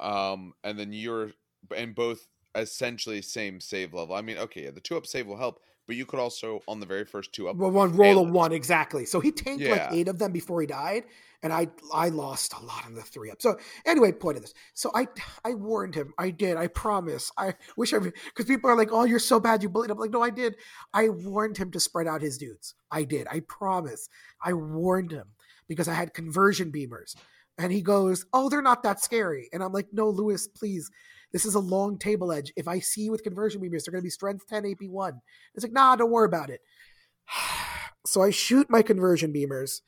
[0.00, 1.32] Um and then you're
[1.74, 4.14] and both essentially same save level.
[4.14, 6.80] I mean, okay, yeah, the two up save will help, but you could also on
[6.80, 9.04] the very first two up well, one roll a one exactly.
[9.04, 9.70] So he tanked yeah.
[9.70, 11.04] like eight of them before he died,
[11.42, 13.42] and I I lost a lot on the three up.
[13.42, 14.54] So anyway, point of this.
[14.72, 15.06] So I
[15.44, 16.14] I warned him.
[16.18, 16.56] I did.
[16.56, 17.30] I promise.
[17.36, 19.62] I wish I because people are like, oh, you're so bad.
[19.62, 19.98] You bullied him.
[19.98, 20.56] Like, no, I did.
[20.92, 22.74] I warned him to spread out his dudes.
[22.90, 23.26] I did.
[23.30, 24.08] I promise.
[24.42, 25.28] I warned him
[25.68, 27.14] because I had conversion beamers.
[27.58, 29.48] And he goes, Oh, they're not that scary.
[29.52, 30.90] And I'm like, No, Lewis, please.
[31.34, 32.52] This is a long table edge.
[32.56, 35.20] If I see you with conversion beamers, they're going to be strength 10, AP 1.
[35.56, 36.60] It's like, Nah, don't worry about it.
[38.06, 39.80] So I shoot my conversion beamers.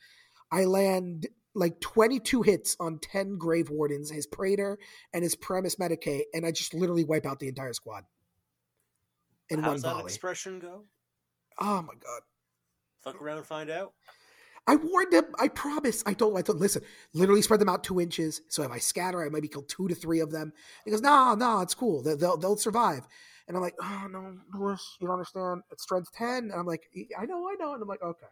[0.51, 4.79] I land like 22 hits on 10 Grave Wardens, his Praetor,
[5.13, 8.05] and his Primus Medicae, and I just literally wipe out the entire squad.
[9.51, 10.85] In How one does that expression go?
[11.59, 12.21] Oh my god.
[13.03, 13.93] Fuck around and find out.
[14.67, 15.25] I warned him.
[15.39, 16.03] I promise.
[16.05, 16.37] I told him.
[16.37, 16.83] I told him, listen,
[17.13, 18.41] literally spread them out two inches.
[18.49, 20.51] So if I scatter, I maybe kill two to three of them.
[20.83, 22.03] He goes, nah, nah, it's cool.
[22.03, 23.07] They'll, they'll, they'll survive.
[23.47, 25.61] And I'm like, oh, no, Lewis, you don't understand.
[25.71, 26.27] It's strength 10.
[26.27, 27.73] And I'm like, I know, I know.
[27.73, 28.27] And I'm like, okay.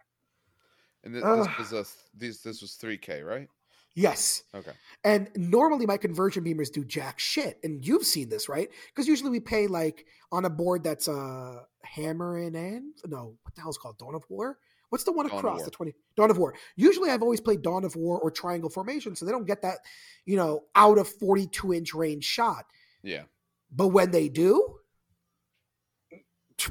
[1.05, 1.85] And th- uh, this was a
[2.17, 3.47] this this was three K, right?
[3.93, 4.43] Yes.
[4.53, 4.71] Okay.
[5.05, 8.69] And normally my conversion beamers do jack shit, and you've seen this, right?
[8.87, 12.95] Because usually we pay like on a board that's uh hammer and end.
[13.05, 14.57] No, what the hell's called Dawn of War.
[14.95, 16.55] What's the one Dawn across the twenty Dawn of War?
[16.77, 19.79] Usually I've always played Dawn of War or Triangle Formation, so they don't get that,
[20.25, 22.63] you know, out of forty two inch range shot.
[23.03, 23.23] Yeah.
[23.69, 24.77] But when they do,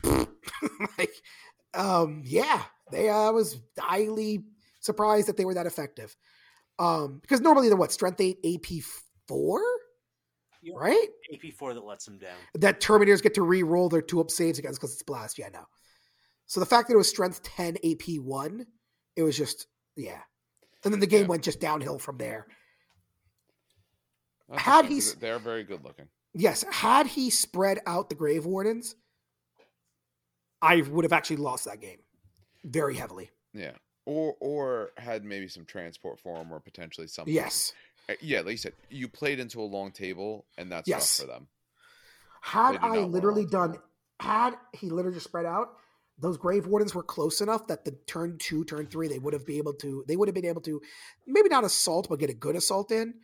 [0.98, 1.12] like,
[1.74, 4.44] um, yeah, they uh, I was highly
[4.80, 6.16] surprised that they were that effective.
[6.78, 8.82] Um, because normally they're what strength eight, AP
[9.28, 9.60] four.
[10.62, 10.76] yep.
[10.78, 11.08] right?
[11.30, 12.38] AP4 that lets them down.
[12.54, 15.38] That Terminators get to re-roll their two up saves against because it's blast.
[15.38, 15.66] Yeah, no.
[16.46, 18.66] So the fact that it was strength 10 AP1,
[19.16, 19.66] it was just,
[19.96, 20.20] yeah.
[20.84, 21.28] And then the game yeah.
[21.28, 22.46] went just downhill from there.
[24.48, 26.06] That's had he, they're very good looking.
[26.34, 28.96] Yes, had he spread out the Grave Wardens,
[30.60, 31.98] I would have actually lost that game
[32.64, 33.30] very heavily.
[33.52, 33.72] Yeah,
[34.04, 37.32] or or had maybe some transport for him, or potentially something.
[37.32, 37.72] Yes.
[38.08, 41.20] Uh, yeah, like you said, you played into a long table, and that's yes.
[41.20, 41.46] for them.
[42.42, 43.78] Had I literally done,
[44.20, 45.76] had he literally just spread out,
[46.18, 49.46] those grave wardens were close enough that the turn two, turn three, they would have
[49.46, 50.80] been able to, they would have been able to,
[51.26, 53.14] maybe not assault, but get a good assault in,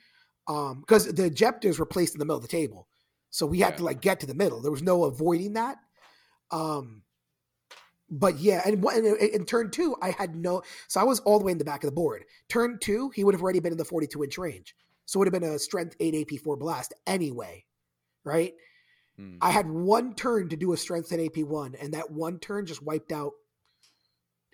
[0.48, 2.88] um, because the Ejectors were placed in the middle of the table,
[3.30, 3.76] so we had yeah.
[3.76, 4.60] to like get to the middle.
[4.60, 5.78] There was no avoiding that.
[6.50, 7.02] Um,
[8.10, 11.44] but yeah, and in, in turn two, I had no, so I was all the
[11.44, 12.24] way in the back of the board.
[12.48, 14.74] Turn two, he would have already been in the 42 inch range,
[15.06, 17.64] so it would have been a strength eight AP4 blast anyway,
[18.24, 18.54] right?
[19.20, 19.36] Hmm.
[19.42, 22.82] I had one turn to do a strength 10 AP1, and that one turn just
[22.82, 23.32] wiped out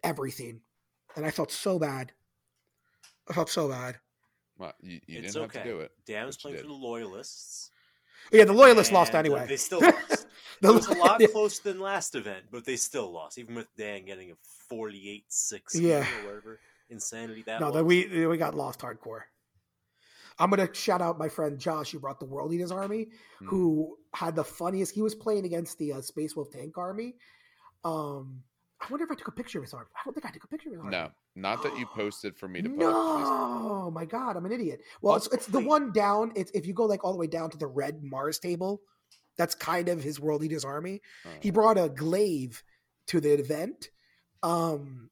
[0.02, 0.60] everything.
[1.14, 2.12] And I felt so bad.
[3.28, 3.98] I felt so bad.
[4.58, 5.58] Well, you, you didn't okay.
[5.58, 5.92] have to do it.
[6.04, 7.70] Dan's playing for the loyalists.
[8.32, 9.46] Yeah, the loyalists lost anyway.
[9.48, 10.26] They still lost.
[10.62, 11.28] it was a lot yeah.
[11.28, 14.34] closer than last event, but they still lost, even with Dan getting a
[14.68, 16.00] 48 6 yeah.
[16.00, 16.58] or whatever
[16.90, 17.82] insanity that no, was.
[17.84, 19.22] we, we got lost hardcore.
[20.38, 23.06] I'm gonna shout out my friend Josh, who brought the World Eaters Army,
[23.42, 23.46] mm.
[23.46, 24.94] who had the funniest.
[24.94, 27.14] He was playing against the uh, Space Wolf Tank Army.
[27.84, 28.42] Um,
[28.80, 29.88] I wonder if I took a picture of his army.
[29.94, 30.90] I don't think I took a picture of his army.
[30.90, 32.78] No, not that you posted for me to post.
[32.78, 34.82] No, my God, I'm an idiot.
[35.00, 36.32] Well, it's, it's, the one down.
[36.36, 38.82] It's if you go like all the way down to the red Mars table.
[39.38, 41.02] That's kind of his World Eaters Army.
[41.24, 42.62] Uh, he brought a glaive
[43.08, 43.90] to the event.
[44.42, 45.10] Um,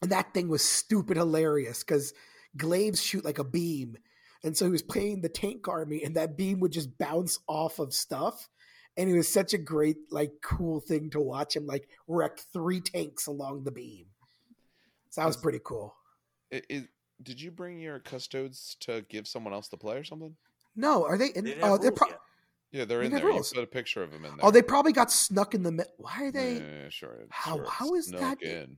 [0.00, 2.14] and that thing was stupid hilarious because
[2.56, 3.96] glaives shoot like a beam
[4.44, 7.78] and so he was playing the tank army, and that beam would just bounce off
[7.78, 8.48] of stuff.
[8.96, 12.80] And it was such a great, like, cool thing to watch him like wreck three
[12.80, 14.06] tanks along the beam.
[15.10, 15.96] So that was pretty cool.
[16.52, 16.84] It, it,
[17.20, 20.36] did you bring your custodes to give someone else to play or something?
[20.76, 21.28] No, are they?
[21.28, 22.08] In, they oh, they're pro-
[22.70, 23.24] yeah, they're in there.
[23.24, 23.52] Rules.
[23.52, 24.46] You put a picture of them in oh, there.
[24.46, 25.92] Oh, they probably got snuck in the middle.
[25.96, 26.54] Why are they?
[26.54, 27.26] Yeah, sure.
[27.30, 28.42] How sure how is that?
[28.42, 28.76] In.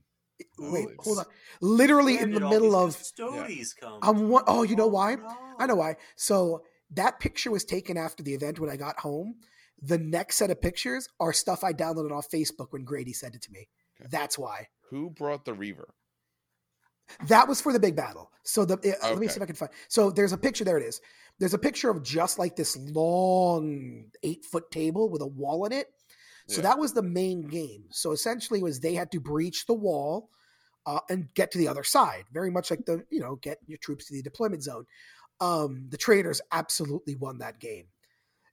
[0.59, 1.25] Wait, hold on.
[1.61, 2.93] Literally Where in the middle of.
[2.93, 3.89] Stories yeah.
[3.89, 3.99] come.
[4.01, 5.13] I'm one, oh, you know why?
[5.13, 5.37] Oh, no.
[5.59, 5.95] I know why.
[6.15, 9.35] So that picture was taken after the event when I got home.
[9.81, 13.41] The next set of pictures are stuff I downloaded off Facebook when Grady sent it
[13.43, 13.67] to me.
[13.99, 14.09] Okay.
[14.11, 14.67] That's why.
[14.89, 15.93] Who brought the Reaver?
[17.27, 18.31] That was for the big battle.
[18.43, 18.93] So the okay.
[19.03, 19.71] let me see if I can find.
[19.87, 20.63] So there's a picture.
[20.63, 20.99] There it is.
[21.39, 25.71] There's a picture of just like this long eight foot table with a wall in
[25.71, 25.87] it.
[26.47, 26.69] So yeah.
[26.69, 27.85] that was the main game.
[27.89, 30.29] So essentially, was they had to breach the wall
[30.85, 32.23] uh, and get to the other side.
[32.31, 34.85] Very much like the you know get your troops to the deployment zone.
[35.39, 37.87] Um, the traders absolutely won that game.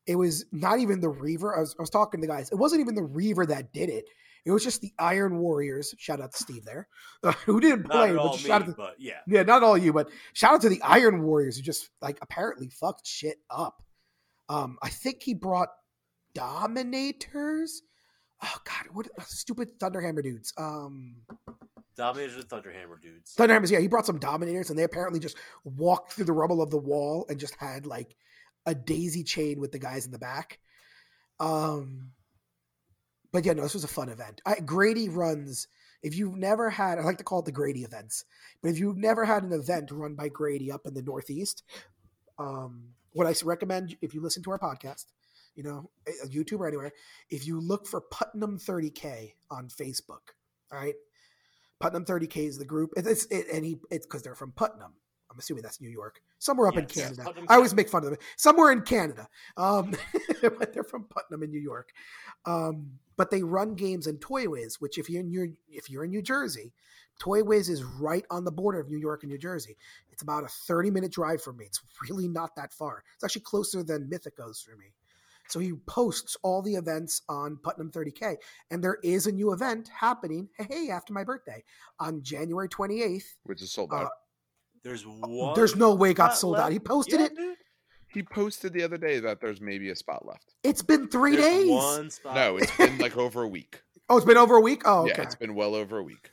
[0.06, 1.56] It was not even the Reaver.
[1.56, 2.50] I was, I was talking to guys.
[2.50, 4.04] It wasn't even the Reaver that did it.
[4.44, 5.94] It was just the Iron Warriors.
[5.96, 6.88] Shout out to Steve there,
[7.22, 8.12] uh, who didn't play.
[8.12, 10.82] but me, out to, but yeah, yeah, not all you, but shout out to the
[10.82, 13.82] Iron Warriors who just like apparently fucked shit up.
[14.50, 15.70] Um, I think he brought
[16.34, 17.82] Dominators
[18.44, 20.52] oh god, what uh, stupid Thunderhammer dudes.
[20.56, 21.16] Um,
[21.96, 23.34] Dominators and Thunderhammer dudes.
[23.36, 26.70] Thunderhammers, yeah, he brought some Dominators, and they apparently just walked through the rubble of
[26.70, 28.16] the wall and just had like
[28.66, 30.58] a daisy chain with the guys in the back.
[31.40, 32.12] Um,
[33.32, 34.40] but yeah, no, this was a fun event.
[34.46, 35.68] I, Grady runs.
[36.02, 38.26] If you've never had, I like to call it the Grady events,
[38.62, 41.62] but if you've never had an event run by Grady up in the Northeast,
[42.38, 45.06] um, what I recommend if you listen to our podcast
[45.54, 45.90] you know,
[46.26, 46.92] YouTube or anywhere,
[47.30, 50.32] if you look for Putnam 30K on Facebook,
[50.72, 50.94] all right,
[51.80, 52.90] Putnam 30K is the group.
[52.96, 54.92] It's it, and he it's because they're from Putnam.
[55.30, 57.22] I'm assuming that's New York, somewhere up yes, in Canada.
[57.26, 58.18] Yes, I always make fun of them.
[58.36, 59.94] Somewhere in Canada, um,
[60.42, 61.90] but they're from Putnam in New York.
[62.46, 66.10] Um, but they run games in Toywiz, which if you're in your if you're in
[66.10, 66.72] New Jersey,
[67.20, 69.76] Toywiz is right on the border of New York and New Jersey.
[70.10, 71.64] It's about a 30 minute drive for me.
[71.64, 73.02] It's really not that far.
[73.14, 74.94] It's actually closer than Mythicos for me.
[75.48, 78.36] So he posts all the events on Putnam 30K.
[78.70, 81.62] And there is a new event happening, hey, after my birthday
[82.00, 83.24] on January 28th.
[83.44, 84.06] Which is sold out.
[84.06, 84.08] Uh,
[84.82, 85.54] there's one.
[85.54, 86.66] There's no way it got sold left.
[86.66, 86.72] out.
[86.72, 87.36] He posted yeah, it.
[87.36, 87.56] Dude.
[88.08, 90.54] He posted the other day that there's maybe a spot left.
[90.62, 91.70] It's been three there's days.
[91.70, 92.34] One spot.
[92.36, 93.82] No, it's been like over a week.
[94.08, 94.82] Oh, it's been over a week.
[94.84, 95.14] Oh, okay.
[95.16, 96.30] Yeah, it's been well over a week.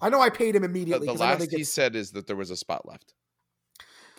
[0.00, 1.06] I know I paid him immediately.
[1.06, 3.14] The, the last he said is that there was a spot left.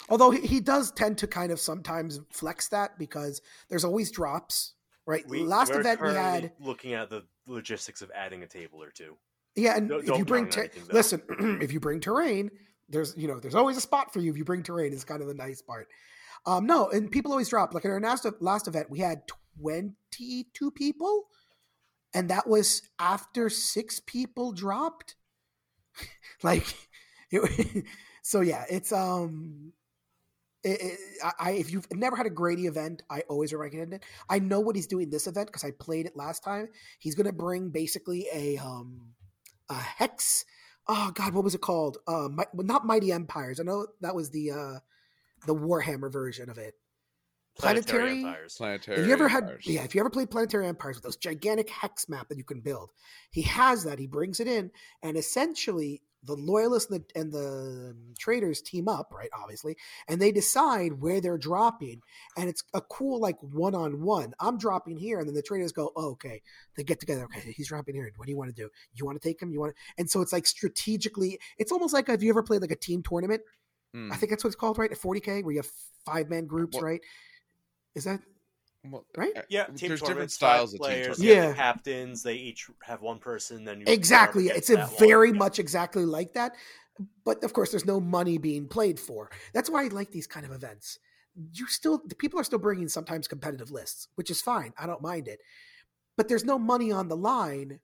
[0.09, 4.73] Although he, he does tend to kind of sometimes flex that because there's always drops
[5.07, 5.27] right?
[5.27, 9.17] We, Last event we had looking at the logistics of adding a table or two.
[9.55, 11.23] Yeah, and no, if you bring ter- listen,
[11.61, 12.51] if you bring terrain,
[12.89, 14.93] there's you know there's always a spot for you if you bring terrain.
[14.93, 15.87] Is kind of the nice part.
[16.45, 17.73] Um, no, and people always drop.
[17.73, 19.21] Like at our last last event, we had
[19.57, 21.25] twenty two people,
[22.13, 25.15] and that was after six people dropped.
[26.43, 26.75] like,
[27.31, 27.85] it,
[28.21, 29.73] so yeah, it's um,
[30.67, 30.99] it, it,
[31.39, 34.03] I if you've never had a Grady event, I always recommend it.
[34.29, 36.67] I know what he's doing this event because I played it last time.
[36.99, 39.13] He's going to bring basically a um
[39.69, 40.45] a hex.
[40.87, 41.97] Oh God, what was it called?
[42.07, 43.59] Uh, my, not Mighty Empires.
[43.59, 44.79] I know that was the uh
[45.45, 46.73] the Warhammer version of it.
[47.57, 48.55] Planetary, Empires.
[48.55, 49.01] Planetary.
[49.01, 49.65] If you ever had, Empires.
[49.65, 52.61] yeah, if you ever played Planetary Empires with those gigantic hex map that you can
[52.61, 52.91] build,
[53.31, 53.97] he has that.
[53.99, 54.71] He brings it in,
[55.01, 59.29] and essentially the loyalists and the, and the traders team up, right?
[59.33, 59.75] Obviously,
[60.07, 62.01] and they decide where they're dropping,
[62.37, 64.33] and it's a cool like one on one.
[64.39, 66.41] I'm dropping here, and then the traders go, oh, "Okay."
[66.75, 67.23] They get together.
[67.23, 68.11] Okay, he's dropping here.
[68.17, 68.69] What do you want to do?
[68.93, 69.51] You want to take him?
[69.51, 69.73] You want?
[69.75, 69.81] To...
[69.97, 71.39] And so it's like strategically.
[71.57, 73.41] It's almost like have you ever played like a team tournament?
[73.95, 74.11] Mm.
[74.11, 74.91] I think that's what it's called, right?
[74.91, 75.71] At 40k, where you have
[76.05, 77.01] five man groups, Well- right?
[77.95, 78.21] Is that
[78.85, 79.35] Well, right?
[79.35, 81.17] uh, Yeah, team there's different styles of team players.
[81.17, 81.23] tournaments.
[81.23, 81.53] Yeah.
[81.53, 82.23] captains.
[82.23, 83.65] They each have one person.
[83.65, 84.47] Then you Exactly.
[84.47, 84.99] It's a that one.
[84.99, 86.53] very much exactly like that.
[87.25, 89.29] But of course, there's no money being played for.
[89.53, 90.99] That's why I like these kind of events.
[91.53, 94.73] You still, the people are still bringing sometimes competitive lists, which is fine.
[94.79, 95.39] I don't mind it.
[96.15, 97.79] But there's no money on the line.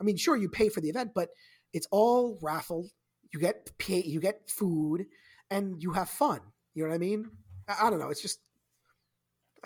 [0.00, 1.28] I mean, sure, you pay for the event, but
[1.74, 2.88] it's all raffle.
[3.34, 5.06] You get pay, you get food,
[5.50, 6.40] and you have fun.
[6.74, 7.30] You know what I mean?
[7.68, 8.08] I, I don't know.
[8.08, 8.38] It's just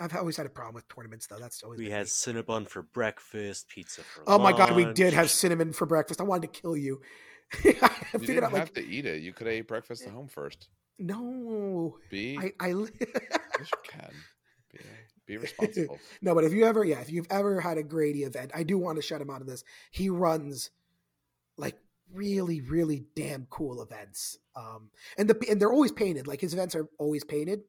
[0.01, 1.37] I've always had a problem with tournaments, though.
[1.39, 2.09] That's always We had me.
[2.09, 6.19] Cinnabon for breakfast, pizza for Oh my god, we did have cinnamon for breakfast.
[6.19, 7.01] I wanted to kill you.
[7.53, 9.21] I You figured didn't out have like to eat it.
[9.21, 10.69] You could have ate breakfast at home first.
[10.97, 11.97] no.
[12.09, 12.89] Be I I yes,
[13.59, 14.13] you can.
[14.71, 14.79] Be,
[15.27, 15.99] be responsible.
[16.21, 18.77] no, but if you ever, yeah, if you've ever had a Grady event, I do
[18.77, 19.63] want to shut him out of this.
[19.91, 20.71] He runs
[21.57, 21.77] like
[22.13, 24.37] really, really damn cool events.
[24.55, 26.27] Um, and the and they're always painted.
[26.27, 27.61] Like his events are always painted.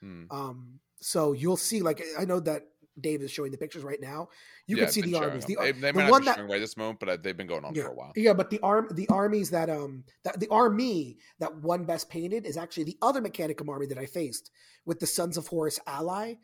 [0.00, 0.24] Hmm.
[0.30, 1.82] Um, so you'll see.
[1.82, 2.62] Like I know that
[3.00, 4.28] Dave is showing the pictures right now.
[4.66, 5.44] You Yeah, can see the armies.
[5.44, 7.16] The, they, they the might not one be that showing right this moment, but uh,
[7.20, 7.84] they've been going on yeah.
[7.84, 8.12] for a while.
[8.16, 12.46] Yeah, but the arm the armies that um that the army that won best painted
[12.46, 14.50] is actually the other Mechanicum army that I faced
[14.84, 16.34] with the Sons of Horus ally.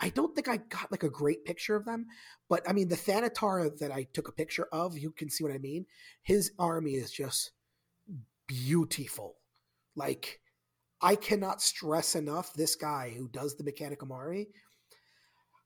[0.00, 2.06] I don't think I got like a great picture of them,
[2.48, 5.52] but I mean the Thanatar that I took a picture of, you can see what
[5.52, 5.86] I mean.
[6.22, 7.50] His army is just
[8.46, 9.36] beautiful.
[9.96, 10.40] Like
[11.00, 14.48] I cannot stress enough this guy who does the mechanic army.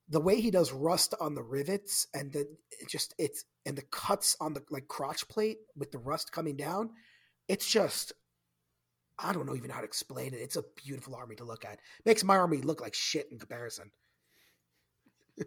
[0.09, 3.83] The way he does rust on the rivets and then it just it's and the
[3.83, 6.91] cuts on the like crotch plate with the rust coming down,
[7.49, 8.13] it's just
[9.19, 10.41] I don't know even how to explain it.
[10.41, 11.79] It's a beautiful army to look at.
[12.05, 13.91] Makes my army look like shit in comparison.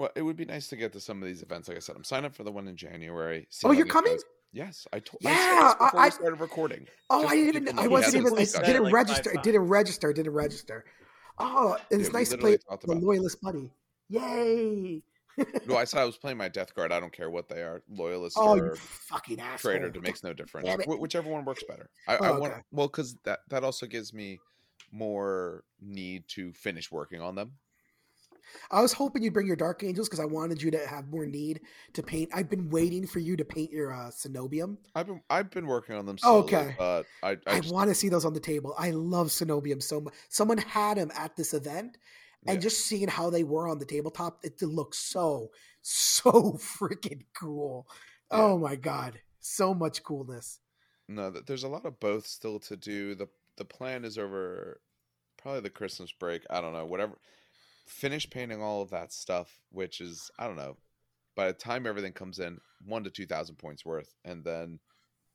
[0.00, 1.68] Well, it would be nice to get to some of these events.
[1.68, 3.46] Like I said, I'm signed up for the one in January.
[3.64, 4.14] Oh, you're coming?
[4.14, 4.24] goes.
[4.52, 5.18] Yes, I told.
[5.20, 6.88] Yeah, I said before I- we started recording.
[7.08, 8.38] Oh, Just I didn't I wasn't even.
[8.38, 9.30] I didn't like register.
[9.30, 10.12] I five didn't register.
[10.12, 10.84] Didn't register.
[11.38, 13.70] Oh, it's Yeah, nice to play the loyalist buddy.
[14.08, 15.02] Yay!
[15.66, 16.92] No, I said I was playing my Death Guard.
[16.92, 19.70] I don't care what they are, loyalist Oh, you or fucking asshole!
[19.72, 19.86] trader.
[19.86, 20.68] It makes no difference.
[20.84, 21.88] Wh- whichever one works better.
[22.06, 22.62] I, I Oh, want okay.
[22.72, 24.38] well because that that also gives me
[24.92, 27.52] more need to finish working on them.
[28.70, 31.26] I was hoping you'd bring your Dark Angels because I wanted you to have more
[31.26, 31.60] need
[31.94, 32.30] to paint.
[32.32, 34.76] I've been waiting for you to paint your uh, Cenobium.
[34.94, 36.18] I've been I've been working on them.
[36.18, 36.74] Slowly, okay.
[36.78, 38.74] but I I, I, just, want to see those on the table.
[38.78, 40.14] I love Cenobium so much.
[40.28, 41.98] Someone had them at this event,
[42.46, 42.60] and Yeah.
[42.60, 45.50] just seeing how they were on the tabletop, it looks so,
[45.82, 47.86] so freaking cool.
[48.32, 48.38] Yeah.
[48.42, 50.60] Oh my god, so much coolness.
[51.08, 51.30] no.
[51.30, 53.14] There's a lot of both still to do.
[53.14, 54.80] the The plan is over
[55.36, 56.42] probably the Christmas break.
[56.50, 57.14] I don't know whatever.
[57.90, 60.76] Finish painting all of that stuff, which is I don't know.
[61.34, 64.78] By the time everything comes in, one to two thousand points worth, and then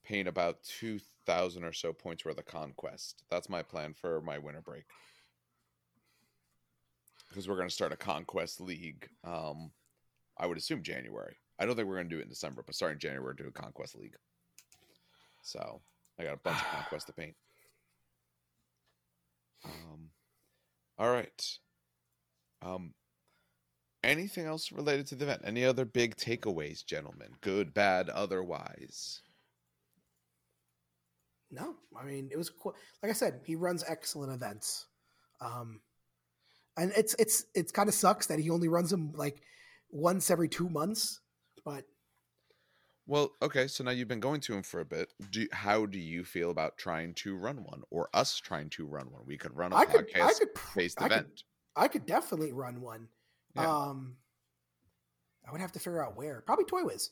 [0.06, 3.23] paint about two thousand or so points worth of conquest.
[3.30, 4.86] That's my plan for my winter break.
[7.27, 9.10] Because we're going to start a conquest league.
[9.26, 9.72] Um,
[10.38, 11.36] I would assume January.
[11.60, 13.49] I don't think we're going to do it in December, but starting January, we're doing
[13.49, 14.15] a conquest league.
[15.41, 15.82] So
[16.18, 17.36] I got a bunch of conquest to paint.
[19.65, 20.10] Um,
[20.98, 21.57] all right.
[22.65, 22.93] Um,
[24.03, 25.41] anything else related to the event?
[25.45, 27.29] Any other big takeaways, gentlemen?
[27.41, 29.21] Good, bad, otherwise.
[31.51, 32.75] No, I mean it was cool.
[33.01, 34.87] Like I said, he runs excellent events,
[35.39, 35.79] um,
[36.75, 39.41] and it's it's it's kind of sucks that he only runs them like
[39.91, 41.21] once every two months.
[41.63, 41.85] But
[43.05, 45.13] Well, okay, so now you've been going to him for a bit.
[45.29, 49.11] Do how do you feel about trying to run one, or us trying to run
[49.11, 49.21] one?
[49.25, 51.43] We could run a I could I podcast could based I could, event.
[51.76, 53.07] I could definitely run one.
[53.56, 53.69] Yeah.
[53.69, 54.15] Um,
[55.47, 56.41] I would have to figure out where.
[56.45, 57.10] Probably Toywiz.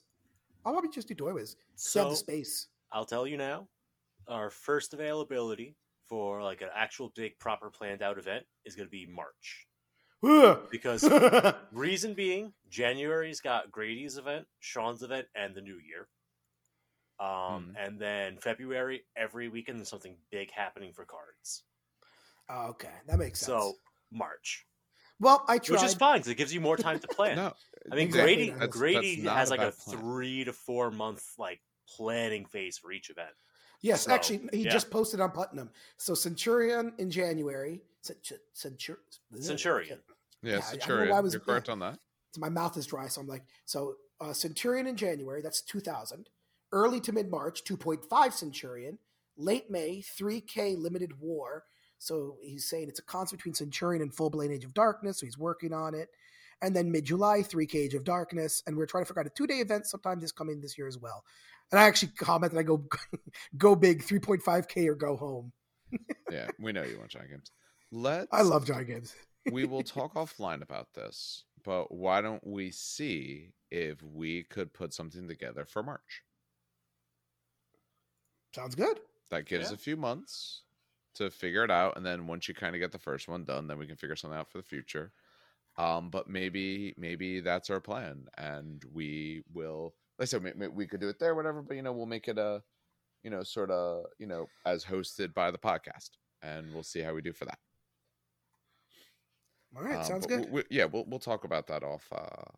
[0.66, 1.56] I'll probably just do Toywiz.
[1.76, 2.68] So, the space.
[2.92, 3.68] I'll tell you now.
[4.28, 5.76] Our first availability
[6.08, 9.68] for like an actual big proper planned out event is going to be March.
[10.72, 11.04] because
[11.74, 16.08] reason being, January's got Grady's event, Sean's event, and the New Year.
[17.20, 17.74] Um, mm.
[17.78, 21.64] and then February, every weekend there's something big happening for cards.
[22.50, 23.48] Oh, okay, that makes sense.
[23.48, 23.74] So
[24.14, 24.66] March.
[25.20, 25.76] Well, I tried.
[25.76, 27.36] Which is fine because it gives you more time to plan.
[27.36, 27.54] no,
[27.92, 28.36] I mean exactly.
[28.36, 29.98] Grady that's, Grady that's has like a plan.
[29.98, 33.30] three to four month like planning phase for each event.
[33.82, 34.72] Yes, so, actually, he yeah.
[34.72, 35.70] just posted on Putnam.
[35.98, 37.82] So Centurion in January.
[38.02, 40.00] Centur- Centurion.
[40.42, 41.14] Yeah, yeah Centurion.
[41.14, 42.00] I, I was, You're correct on that.
[42.32, 45.42] So my mouth is dry, so I'm like, so uh, Centurion in January.
[45.42, 46.30] That's 2,000.
[46.72, 49.00] Early to mid March, 2.5 Centurion.
[49.36, 51.66] Late May, 3K Limited War.
[52.04, 55.20] So he's saying it's a concept between Centurion and Full Blade Age of Darkness.
[55.20, 56.10] So he's working on it.
[56.62, 58.62] And then mid July, 3K Age of Darkness.
[58.68, 60.88] And we're trying to figure out a two day event sometime this coming this year
[60.88, 61.24] as well.
[61.72, 62.84] And I actually commented, I go,
[63.58, 65.54] go big, 3.5K or go home.
[66.32, 67.52] yeah, we know you want giant games.
[67.92, 69.16] Let I love giant games.
[69.52, 74.94] we will talk offline about this, but why don't we see if we could put
[74.94, 76.24] something together for March?
[78.54, 79.00] Sounds good.
[79.30, 79.76] That gives yeah.
[79.76, 80.64] a few months
[81.16, 83.68] to figure it out, and then once you kind of get the first one done,
[83.68, 85.12] then we can figure something out for the future.
[85.78, 89.96] Um, but maybe maybe that's our plan, and we will.
[90.20, 91.62] Like I said, we could do it there, whatever.
[91.62, 92.62] But you know, we'll make it a,
[93.24, 96.12] you know, sort of, you know, as hosted by the podcast,
[96.44, 97.58] and we'll see how we do for that.
[99.76, 100.46] All right, um, sounds good.
[100.52, 102.52] We, we, yeah, we'll we'll talk about that off uh,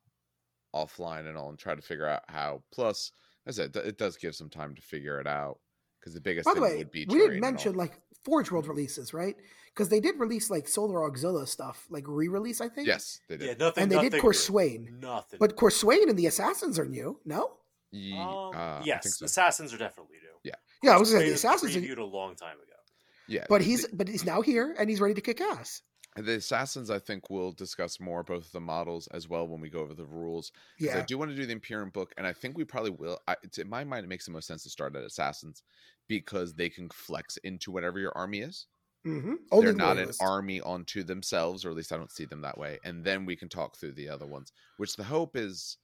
[0.76, 2.64] offline and all, and try to figure out how.
[2.74, 3.12] Plus,
[3.48, 5.60] as I said, it does give some time to figure it out
[6.06, 6.46] because the biggest.
[6.46, 9.36] By the way, we didn't mention like Forge World releases, right?
[9.74, 12.88] Because they did release like Solar Auxilia stuff, like re-release, I think.
[12.88, 13.48] Yes, they did.
[13.48, 15.00] Yeah, nothing, and they nothing did Kor Swain.
[15.02, 15.40] Nothing.
[15.40, 17.20] But Kor Swain and the Assassins are new.
[17.26, 17.54] No.
[17.94, 19.26] um, uh, yes, so.
[19.26, 20.40] Assassins are definitely new.
[20.44, 20.56] Yeah.
[20.84, 21.76] Yeah, I was going to say the Assassins.
[21.76, 22.74] Reviewed a long time ago.
[23.28, 25.82] Yeah, but he's but he's now here and he's ready to kick ass.
[26.18, 29.80] The assassins, I think, we'll discuss more both the models as well when we go
[29.80, 30.54] over the rules.
[30.80, 33.20] Yeah, I do want to do the Imperium book, and I think we probably will.
[33.28, 35.62] I, in my mind, it makes the most sense to start at assassins
[36.08, 38.68] because they can flex into whatever your army is.
[39.06, 39.60] Mm-hmm.
[39.60, 42.80] They're not an army onto themselves, or at least I don't see them that way.
[42.84, 45.78] And then we can talk through the other ones, which the hope is,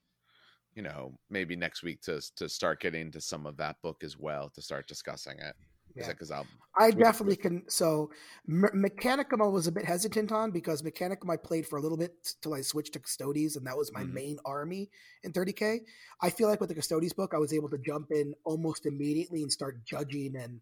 [0.74, 4.18] you know, maybe next week to to start getting to some of that book as
[4.18, 5.56] well to start discussing it.
[5.96, 6.08] Yeah.
[6.08, 6.32] Because
[6.78, 7.64] I definitely can.
[7.68, 8.12] So
[8.48, 11.98] Me- Mechanicum I was a bit hesitant on because Mechanicum I played for a little
[11.98, 14.14] bit till I switched to Custodes, and that was my mm-hmm.
[14.14, 14.90] main army
[15.24, 15.80] in 30k.
[16.22, 19.42] I feel like with the Custodes book, I was able to jump in almost immediately
[19.42, 20.62] and start judging, and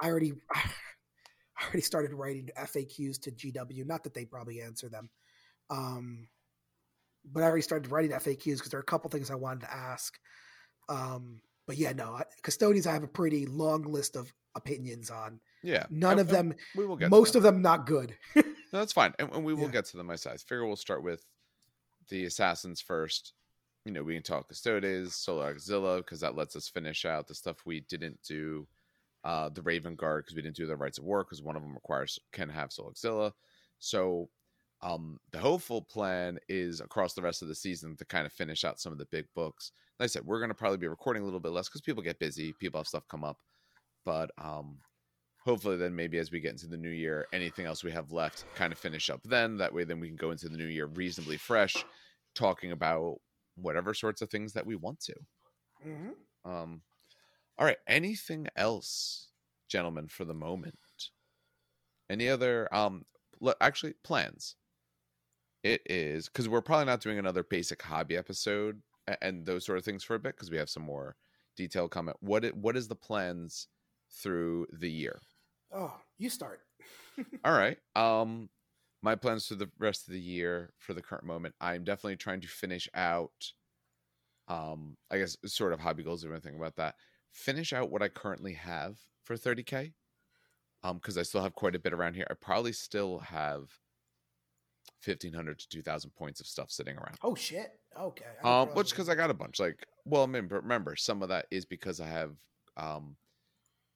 [0.00, 3.86] I already, I already started writing FAQs to GW.
[3.86, 5.08] Not that they probably answer them,
[5.70, 6.28] um,
[7.24, 9.72] but I already started writing FAQs because there are a couple things I wanted to
[9.72, 10.18] ask.
[10.88, 15.40] Um, but yeah, no, Custodes I have a pretty long list of opinions on.
[15.62, 16.54] Yeah, none of them.
[16.76, 18.16] We will get most of them not good.
[18.36, 18.42] no,
[18.72, 19.68] that's fine, and, and we will yeah.
[19.68, 20.42] get to them I size.
[20.42, 21.24] Figure we'll start with
[22.08, 23.32] the assassins first.
[23.84, 27.34] You know, we can talk Custodes, Solar Auxilia, because that lets us finish out the
[27.34, 28.66] stuff we didn't do.
[29.24, 31.62] Uh, the Raven Guard because we didn't do the Rites of War because one of
[31.62, 33.32] them requires can have Solar Auxilia.
[33.78, 34.28] So
[34.84, 38.64] um, the hopeful plan is across the rest of the season to kind of finish
[38.64, 39.72] out some of the big books.
[39.98, 42.02] Like I said, we're going to probably be recording a little bit less because people
[42.02, 43.38] get busy, people have stuff come up.
[44.04, 44.76] But um,
[45.42, 48.44] hopefully, then maybe as we get into the new year, anything else we have left,
[48.54, 49.56] kind of finish up then.
[49.56, 51.82] That way, then we can go into the new year reasonably fresh,
[52.34, 53.16] talking about
[53.56, 55.14] whatever sorts of things that we want to.
[55.86, 56.50] Mm-hmm.
[56.50, 56.82] Um,
[57.56, 57.78] all right.
[57.86, 59.28] Anything else,
[59.66, 60.76] gentlemen, for the moment?
[62.10, 63.06] Any other um,
[63.62, 64.56] actually plans?
[65.64, 68.82] It is because we're probably not doing another basic hobby episode
[69.22, 71.16] and those sort of things for a bit because we have some more
[71.56, 72.18] detailed comment.
[72.20, 73.68] What it, what is the plans
[74.10, 75.20] through the year?
[75.72, 76.60] Oh, you start.
[77.44, 77.78] All right.
[77.96, 78.50] Um,
[79.02, 82.42] my plans for the rest of the year for the current moment, I'm definitely trying
[82.42, 83.52] to finish out.
[84.48, 86.24] Um, I guess sort of hobby goals.
[86.24, 86.96] If I think about that,
[87.32, 89.94] finish out what I currently have for 30k.
[90.82, 92.26] Um, because I still have quite a bit around here.
[92.30, 93.70] I probably still have
[95.04, 97.16] 1500 to 2000 points of stuff sitting around.
[97.22, 97.78] Oh shit.
[97.98, 98.24] Okay.
[98.42, 99.60] Um, which because I got a bunch.
[99.60, 102.32] Like, well, I remember, remember, some of that is because I have
[102.76, 103.16] um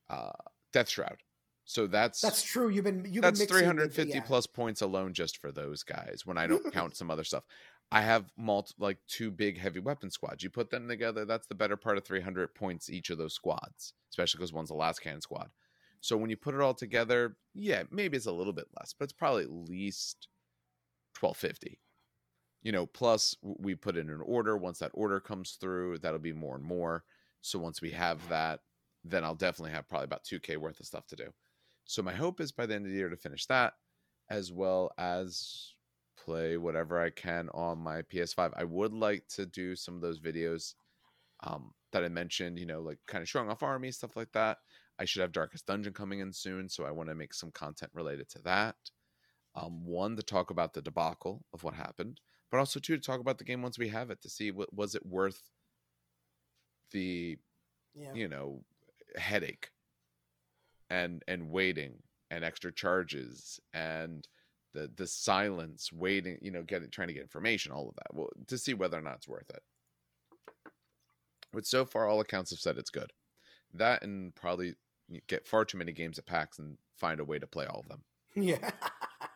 [0.09, 0.31] uh,
[0.73, 1.19] Death Shroud.
[1.65, 2.70] So that's that's true.
[2.70, 4.20] You've been you've that's been 350 yeah.
[4.23, 6.23] plus points alone just for those guys.
[6.24, 7.44] When I don't count some other stuff,
[7.93, 10.43] I have multi like two big heavy weapon squads.
[10.43, 13.93] You put them together, that's the better part of 300 points each of those squads,
[14.10, 15.51] especially because one's a can squad.
[16.01, 19.05] So when you put it all together, yeah, maybe it's a little bit less, but
[19.05, 20.28] it's probably at least
[21.20, 21.78] 1250.
[22.62, 24.56] You know, plus we put in an order.
[24.56, 27.04] Once that order comes through, that'll be more and more.
[27.40, 28.60] So once we have that,
[29.04, 31.28] then I'll definitely have probably about 2K worth of stuff to do.
[31.84, 33.74] So my hope is by the end of the year to finish that,
[34.28, 35.74] as well as
[36.22, 38.52] play whatever I can on my PS5.
[38.56, 40.74] I would like to do some of those videos
[41.44, 44.58] um, that I mentioned, you know, like kind of showing off army stuff like that.
[44.98, 47.92] I should have Darkest Dungeon coming in soon, so I want to make some content
[47.94, 48.74] related to that.
[49.60, 52.20] Um, one to talk about the debacle of what happened,
[52.51, 54.72] but also two to talk about the game once we have it to see what
[54.72, 55.43] was it worth
[56.93, 57.39] the
[57.94, 58.12] Yeah.
[58.14, 58.62] you know
[59.16, 59.70] headache
[60.90, 64.26] and and waiting and extra charges and
[64.72, 68.28] the the silence waiting you know getting trying to get information all of that well
[68.47, 69.62] to see whether or not it's worth it
[71.52, 73.12] but so far all accounts have said it's good
[73.74, 74.74] that and probably
[75.26, 77.89] get far too many games at PAX and find a way to play all of
[77.89, 78.02] them
[78.35, 78.70] Yeah.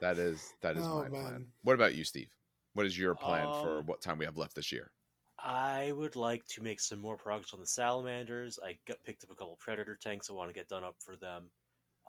[0.02, 2.28] That is that is Oh, my plan what about you steve
[2.74, 4.92] what is your plan for Um, what time we have left this year
[5.38, 8.58] I would like to make some more progress on the salamanders.
[8.64, 10.30] I got picked up a couple predator tanks.
[10.30, 11.50] I want to get done up for them.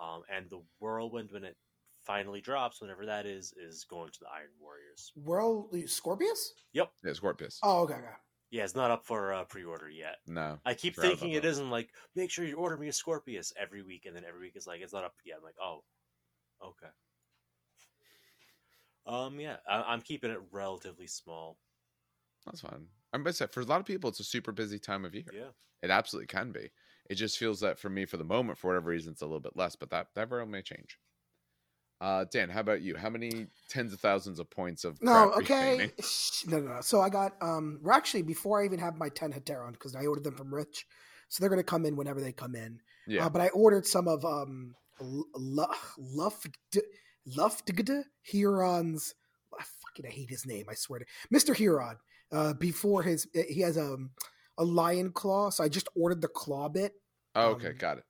[0.01, 1.57] Um, and the whirlwind, when it
[2.03, 5.11] finally drops, whenever that is, is going to the Iron Warriors.
[5.15, 6.53] World Scorpius?
[6.73, 6.91] Yep.
[7.03, 8.07] Yeah scorpius Oh, okay, okay.
[8.51, 10.17] Yeah, it's not up for uh, pre-order yet.
[10.27, 11.47] no I keep thinking it that.
[11.49, 14.55] isn't like make sure you order me a Scorpius every week, and then every week
[14.55, 15.37] is like it's not up yet.
[15.37, 15.83] I'm like, oh,
[16.63, 16.91] okay.
[19.05, 21.59] Um, yeah, I- I'm keeping it relatively small.
[22.45, 22.87] That's fine.
[23.11, 25.25] I'm gonna say for a lot of people, it's a super busy time of year.
[25.31, 25.49] Yeah.
[25.81, 26.71] It absolutely can be.
[27.09, 29.39] It just feels that for me, for the moment, for whatever reason, it's a little
[29.39, 29.75] bit less.
[29.75, 30.99] But that that very well may change.
[32.01, 32.95] Uh, Dan, how about you?
[32.97, 35.93] How many tens of thousands of points of No, crap are you paying okay.
[36.47, 36.81] No, no, no.
[36.81, 40.05] So I got um well, actually before I even have my 10 Hetaeron, because I
[40.05, 40.85] ordered them from Rich.
[41.29, 42.79] So they're gonna come in whenever they come in.
[43.07, 46.57] Yeah, Uh, but I ordered some of um Luft
[47.27, 47.71] Lufgt
[48.21, 49.15] Huron's
[49.57, 51.55] I fucking hate his name, I swear to Mr.
[51.55, 51.97] Huron.
[52.31, 54.11] Uh before his he has um
[54.57, 56.93] a lion claw, so I just ordered the claw bit.
[57.35, 58.03] oh, okay, um, got it.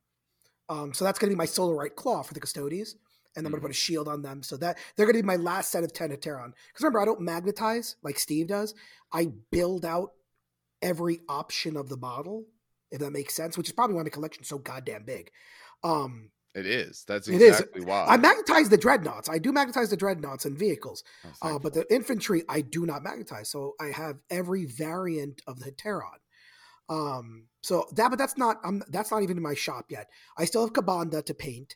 [0.69, 2.95] Um, so that's to be my solar right claw for the Custodes,
[3.35, 3.55] and I'm Mhm.
[3.57, 4.43] to put a shield on them.
[4.43, 6.53] So that they're to be my last set of ten Hetaeron.
[6.67, 8.73] Because remember, I don't magnetize like Steve does.
[9.11, 10.13] I build out
[10.81, 12.45] every option of the model,
[12.91, 13.57] if that makes sense.
[13.57, 15.31] Which is probably why my collection's so goddamn big.
[15.83, 17.03] Um, It is.
[17.07, 17.59] That's It is.
[17.59, 18.05] exactly why.
[18.07, 19.27] I magnetize the dreadnoughts.
[19.27, 21.03] I do magnetize the dreadnoughts and vehicles,
[21.41, 23.49] Oh, uh, but the infantry I do not magnetize.
[23.49, 26.19] So I have every variant of the Hetaeron.
[26.89, 28.57] Um, so that, but that's not.
[28.63, 30.09] I'm that's not even in my shop yet.
[30.37, 31.75] I still have Ka'bandha to paint.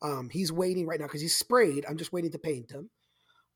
[0.00, 1.84] Um, he's waiting right now because he's sprayed.
[1.86, 2.90] I'm just waiting to paint him.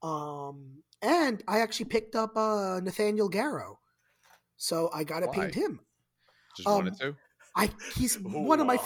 [0.03, 3.77] Um, and I actually picked up uh, Nathaniel Garro,
[4.57, 5.81] so I got to paint him.
[6.57, 7.17] just wanted um, to.
[7.57, 8.77] I he's one of my?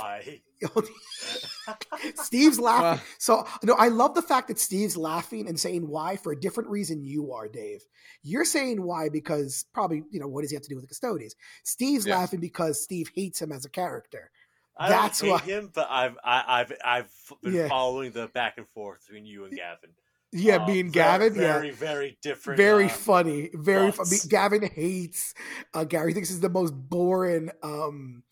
[2.17, 2.85] Steve's laughing.
[2.85, 6.41] Well- so no, I love the fact that Steve's laughing and saying why for a
[6.41, 7.83] different reason you are, Dave.
[8.23, 10.89] You're saying why because probably, you know, what does he have to do with the
[10.89, 11.35] Custodes?
[11.65, 12.17] Steve's Yes.
[12.17, 14.31] laughing because Steve hates him as a character.
[14.77, 17.11] I That's don't hate why- him, but I've I, I've I've
[17.43, 17.69] been Yeah.
[17.69, 19.91] following the back and forth between you and Gavin.
[20.37, 21.75] Yeah, Uh, me and Gavin, very, yeah.
[21.77, 22.57] very different.
[22.57, 23.51] Very uh, funny.
[23.55, 24.17] Very funny.
[24.29, 25.33] Gavin hates
[25.75, 28.25] uh Gary thinks he's the most boring um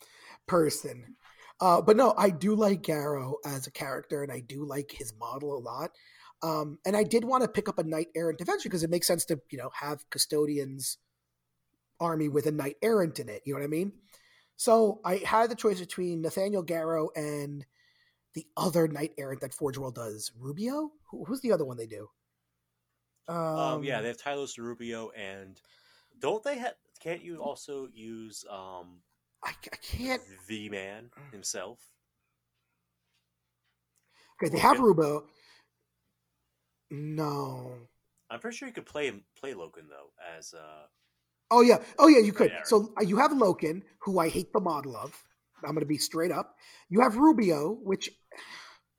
[0.49, 1.15] person.
[1.63, 5.15] Uh but no, I do like Garro as a character and I do like his
[5.19, 5.93] model a lot.
[6.43, 9.07] Um and I did want to pick up a knight errant eventually because it makes
[9.07, 10.99] sense to, you know, have custodians
[12.01, 13.93] army with a knight errant in it, you know what I mean?
[14.57, 17.65] So I had the choice between Nathaniel Garro and
[18.35, 20.33] the other knight errant that Forge World does.
[20.39, 20.91] Rubio?
[21.11, 22.09] Who, who's the other one they do?
[23.29, 25.61] Um, yeah, they have Tylos Rubio, and
[26.19, 26.75] don't they have?
[27.01, 29.01] Can't you also use um
[29.45, 30.23] I, I can't.
[30.47, 31.79] the man himself?
[34.43, 34.79] Okay, they have?
[34.79, 35.23] Rubo.
[36.91, 37.73] No.
[38.31, 40.87] I'm pretty sure you could play him play Loken though as uh
[41.51, 41.79] Oh yeah.
[41.99, 42.51] Oh yeah, you could.
[42.51, 42.65] Aaron.
[42.65, 45.15] So uh, you have Loken, who I hate the model of.
[45.65, 46.55] I'm going to be straight up.
[46.89, 48.11] You have Rubio, which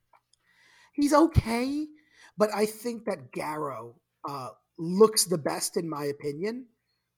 [0.94, 1.88] he's okay,
[2.38, 3.96] but I think that Garro
[4.30, 6.68] uh, looks the best in my opinion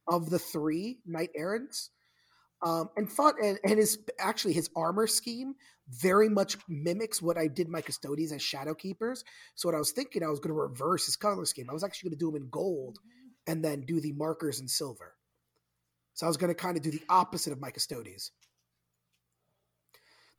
[0.07, 1.91] of the three knight errants.
[2.61, 5.56] Um, and fun and, and his actually his armor scheme
[5.90, 9.23] very much mimics what I did my custodians as shadow keepers.
[9.56, 11.69] So what I was thinking, I was going to reverse his color scheme.
[11.69, 12.98] I was actually going to do him in gold
[13.45, 15.14] and then do the markers in silver.
[16.14, 18.32] So I was going to kind of do the opposite of my Custodes.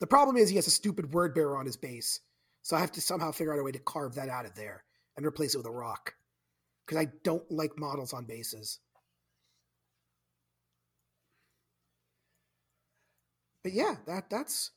[0.01, 2.21] The problem is he has a stupid word bearer on his base,
[2.63, 4.85] so I have to somehow figure out a way to carve that out of there
[5.17, 6.15] and replace it with a rock
[6.85, 8.81] because I don't like models on bases.
[13.67, 14.71] But yeah, that that's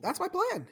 [0.00, 0.66] that's my plan.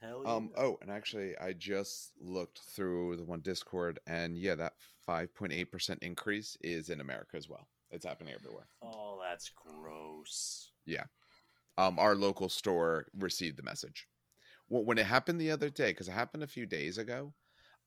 [0.00, 0.32] hell yeah.
[0.32, 0.50] Um.
[0.56, 4.74] Oh, and actually, I just looked through the one Discord, and yeah, that
[5.04, 7.66] five point eight percent increase is in America as well.
[7.90, 8.68] It's happening everywhere.
[8.82, 10.70] oh, that's gross.
[10.84, 11.06] Yeah.
[11.76, 14.06] Um, our local store received the message.
[14.68, 17.34] when it happened the other day, because it happened a few days ago,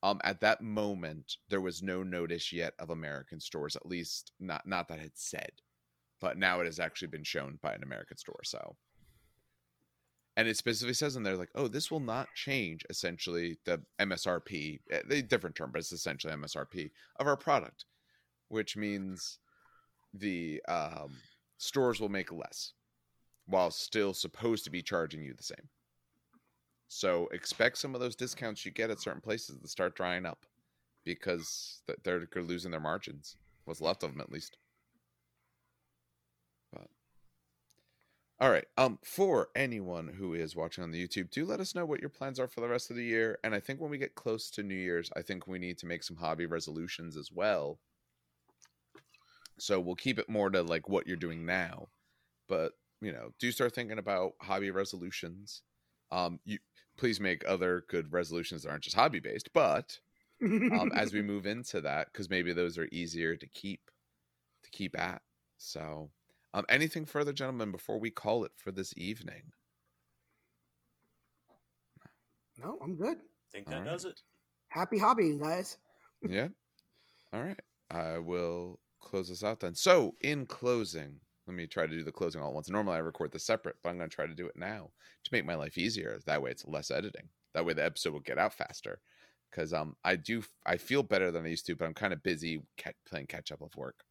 [0.02, 4.66] um, at that moment there was no notice yet of American stores, at least not
[4.66, 5.52] not that had said,
[6.20, 8.40] but now it has actually been shown by an American store.
[8.44, 8.76] So,
[10.36, 14.80] and it specifically says in there like, oh, this will not change essentially the MSRP,
[14.90, 17.84] a eh, different term, but it's essentially MSRP of our product,
[18.48, 19.38] which means
[20.14, 21.16] the um,
[21.58, 22.72] stores will make less
[23.46, 25.68] while still supposed to be charging you the same.
[26.88, 30.46] So expect some of those discounts you get at certain places to start drying up
[31.04, 33.36] because they're losing their margins.
[33.64, 34.56] What's left of them, at least.
[38.40, 38.64] All right.
[38.78, 42.08] Um, for anyone who is watching on the YouTube, do let us know what your
[42.08, 43.38] plans are for the rest of the year.
[43.44, 45.86] And I think when we get close to New Year's, I think we need to
[45.86, 47.78] make some hobby resolutions as well.
[49.58, 51.88] So we'll keep it more to like what you're doing now,
[52.48, 52.72] but
[53.02, 55.62] you know, do start thinking about hobby resolutions.
[56.10, 56.58] Um, you
[56.96, 59.50] please make other good resolutions that aren't just hobby based.
[59.52, 59.98] But
[60.42, 63.80] um, as we move into that, because maybe those are easier to keep
[64.62, 65.22] to keep at.
[65.58, 66.10] So,
[66.52, 69.52] um, anything further, gentlemen, before we call it for this evening?
[72.58, 73.16] No, I'm good.
[73.18, 73.84] I think that right.
[73.84, 74.20] does it.
[74.68, 75.78] Happy hobby, guys.
[76.28, 76.48] yeah.
[77.32, 77.58] All right.
[77.90, 79.74] I will close this out then.
[79.74, 82.70] So, in closing, let me try to do the closing all at once.
[82.70, 84.90] Normally I record this separate, but I'm going to try to do it now
[85.24, 86.18] to make my life easier.
[86.26, 87.28] That way it's less editing.
[87.54, 89.00] That way the episode will get out faster.
[89.50, 92.22] Because um, I do, I feel better than I used to, but I'm kind of
[92.22, 92.62] busy
[93.08, 94.04] playing catch up of work.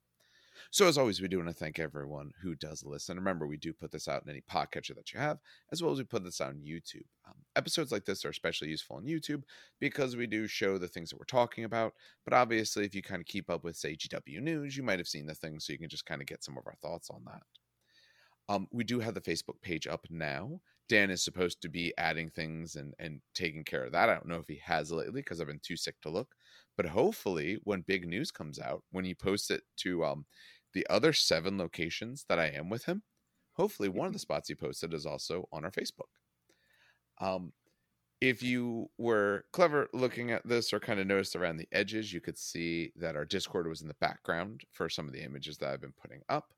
[0.72, 3.18] So, as always, we do want to thank everyone who does listen.
[3.18, 5.40] Remember, we do put this out in any podcatcher that you have,
[5.72, 7.06] as well as we put this out on YouTube.
[7.28, 9.44] Um, episodes like this are especially useful on YouTube
[9.80, 11.94] because we do show the things that we're talking about.
[12.24, 15.08] But obviously, if you kind of keep up with, say, GW News, you might have
[15.08, 17.24] seen the things, so you can just kind of get some of our thoughts on
[17.26, 17.42] that.
[18.54, 20.60] Um, we do have the Facebook page up now.
[20.90, 24.10] Dan is supposed to be adding things and, and taking care of that.
[24.10, 26.30] I don't know if he has lately because I've been too sick to look.
[26.76, 30.26] But hopefully, when big news comes out, when he posts it to um,
[30.74, 33.04] the other seven locations that I am with him,
[33.54, 34.24] hopefully one of the mm-hmm.
[34.24, 36.10] spots he posted is also on our Facebook.
[37.22, 37.54] Um,
[38.22, 42.20] if you were clever looking at this or kind of noticed around the edges, you
[42.20, 45.70] could see that our Discord was in the background for some of the images that
[45.70, 46.54] I've been putting up.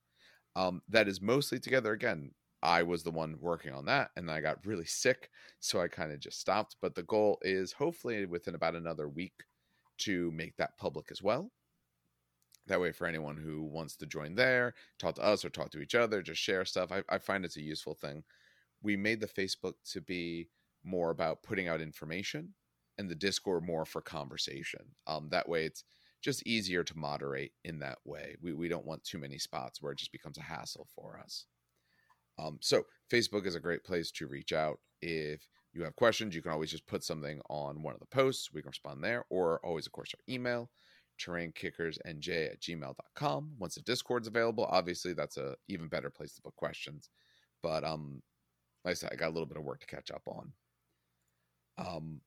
[0.55, 1.93] Um, that is mostly together.
[1.93, 2.31] Again,
[2.63, 5.29] I was the one working on that, and I got really sick,
[5.59, 6.75] so I kind of just stopped.
[6.81, 9.33] But the goal is hopefully within about another week
[9.99, 11.51] to make that public as well.
[12.67, 15.81] That way, for anyone who wants to join there, talk to us or talk to
[15.81, 18.23] each other, just share stuff, I, I find it's a useful thing.
[18.83, 20.49] We made the Facebook to be
[20.83, 22.53] more about putting out information
[22.97, 24.81] and the Discord more for conversation.
[25.07, 25.83] Um, that way, it's
[26.21, 28.35] just easier to moderate in that way.
[28.41, 31.45] We, we don't want too many spots where it just becomes a hassle for us.
[32.39, 34.79] Um, so, Facebook is a great place to reach out.
[35.01, 38.51] If you have questions, you can always just put something on one of the posts.
[38.53, 40.69] We can respond there, or always, of course, our email
[41.19, 43.51] terrainkickersnj at gmail.com.
[43.59, 47.09] Once the Discord's available, obviously that's a even better place to put questions.
[47.61, 48.21] But um,
[48.83, 50.51] like I said, I got a little bit of work to catch up on.
[51.77, 52.21] Um,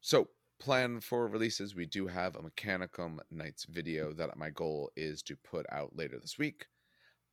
[0.00, 0.28] so
[0.60, 5.36] plan for releases, we do have a Mechanicum Knights video that my goal is to
[5.36, 6.66] put out later this week.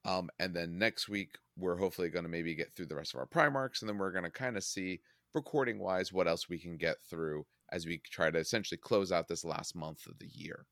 [0.06, 3.20] Um, and then next week, we're hopefully going to maybe get through the rest of
[3.20, 5.02] our Primarchs, and then we're going to kind of see
[5.34, 9.28] recording wise what else we can get through as we try to essentially close out
[9.28, 10.66] this last month of the year.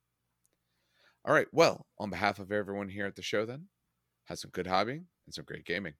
[1.26, 1.48] All right.
[1.52, 3.68] Well, on behalf of everyone here at the show, then,
[4.26, 5.94] have some good hobbying and some great gaming.